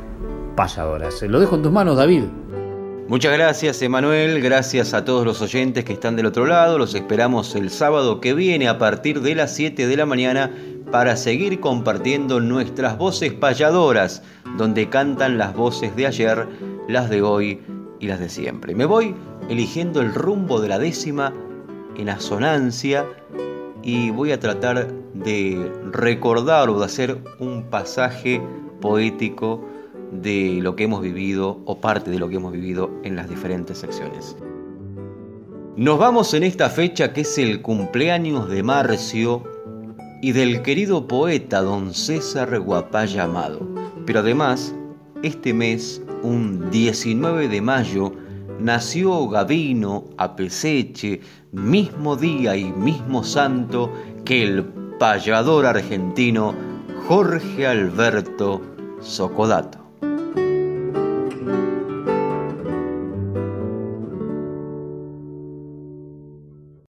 payadoras. 0.56 1.22
Lo 1.22 1.40
dejo 1.40 1.56
en 1.56 1.62
tus 1.62 1.72
manos, 1.72 1.96
David. 1.96 2.24
Muchas 3.08 3.32
gracias, 3.32 3.82
Emanuel. 3.82 4.40
Gracias 4.40 4.94
a 4.94 5.04
todos 5.04 5.24
los 5.24 5.42
oyentes 5.42 5.84
que 5.84 5.92
están 5.92 6.14
del 6.14 6.26
otro 6.26 6.46
lado. 6.46 6.78
Los 6.78 6.94
esperamos 6.94 7.56
el 7.56 7.70
sábado 7.70 8.20
que 8.20 8.34
viene 8.34 8.68
a 8.68 8.78
partir 8.78 9.20
de 9.20 9.34
las 9.34 9.52
7 9.54 9.88
de 9.88 9.96
la 9.96 10.06
mañana 10.06 10.52
para 10.92 11.16
seguir 11.16 11.58
compartiendo 11.58 12.40
nuestras 12.40 12.96
voces 12.98 13.32
payadoras, 13.32 14.22
donde 14.56 14.88
cantan 14.88 15.38
las 15.38 15.54
voces 15.54 15.94
de 15.96 16.06
ayer, 16.06 16.46
las 16.88 17.10
de 17.10 17.22
hoy 17.22 17.60
y 17.98 18.06
las 18.06 18.20
de 18.20 18.28
siempre. 18.28 18.74
Me 18.74 18.84
voy 18.84 19.14
eligiendo 19.48 20.00
el 20.00 20.14
rumbo 20.14 20.60
de 20.60 20.68
la 20.68 20.78
décima 20.78 21.32
en 21.96 22.08
asonancia 22.08 23.06
y 23.82 24.10
voy 24.10 24.32
a 24.32 24.40
tratar 24.40 24.92
de 25.14 25.70
recordar 25.92 26.68
o 26.68 26.78
de 26.78 26.84
hacer 26.84 27.18
un 27.38 27.64
pasaje 27.64 28.42
poético 28.80 29.64
de 30.12 30.58
lo 30.60 30.76
que 30.76 30.84
hemos 30.84 31.02
vivido 31.02 31.60
o 31.64 31.80
parte 31.80 32.10
de 32.10 32.18
lo 32.18 32.28
que 32.28 32.36
hemos 32.36 32.52
vivido 32.52 32.90
en 33.04 33.16
las 33.16 33.28
diferentes 33.28 33.78
secciones. 33.78 34.36
Nos 35.76 35.98
vamos 35.98 36.34
en 36.34 36.42
esta 36.42 36.68
fecha 36.68 37.12
que 37.12 37.22
es 37.22 37.38
el 37.38 37.62
cumpleaños 37.62 38.48
de 38.48 38.62
Marcio 38.62 39.44
y 40.20 40.32
del 40.32 40.62
querido 40.62 41.06
poeta 41.06 41.62
don 41.62 41.94
César 41.94 42.58
Guapaya 42.60 43.24
Amado. 43.24 43.66
Pero 44.04 44.20
además, 44.20 44.74
este 45.22 45.54
mes, 45.54 46.02
un 46.22 46.70
19 46.70 47.48
de 47.48 47.60
mayo, 47.62 48.12
nació 48.58 49.28
Gavino 49.28 50.04
Apeseche, 50.18 51.20
mismo 51.52 52.16
día 52.16 52.56
y 52.56 52.72
mismo 52.72 53.24
santo 53.24 53.92
que 54.24 54.42
el 54.42 54.64
payador 54.98 55.66
argentino 55.66 56.54
Jorge 57.08 57.66
Alberto 57.66 58.60
Socodato. 59.00 59.79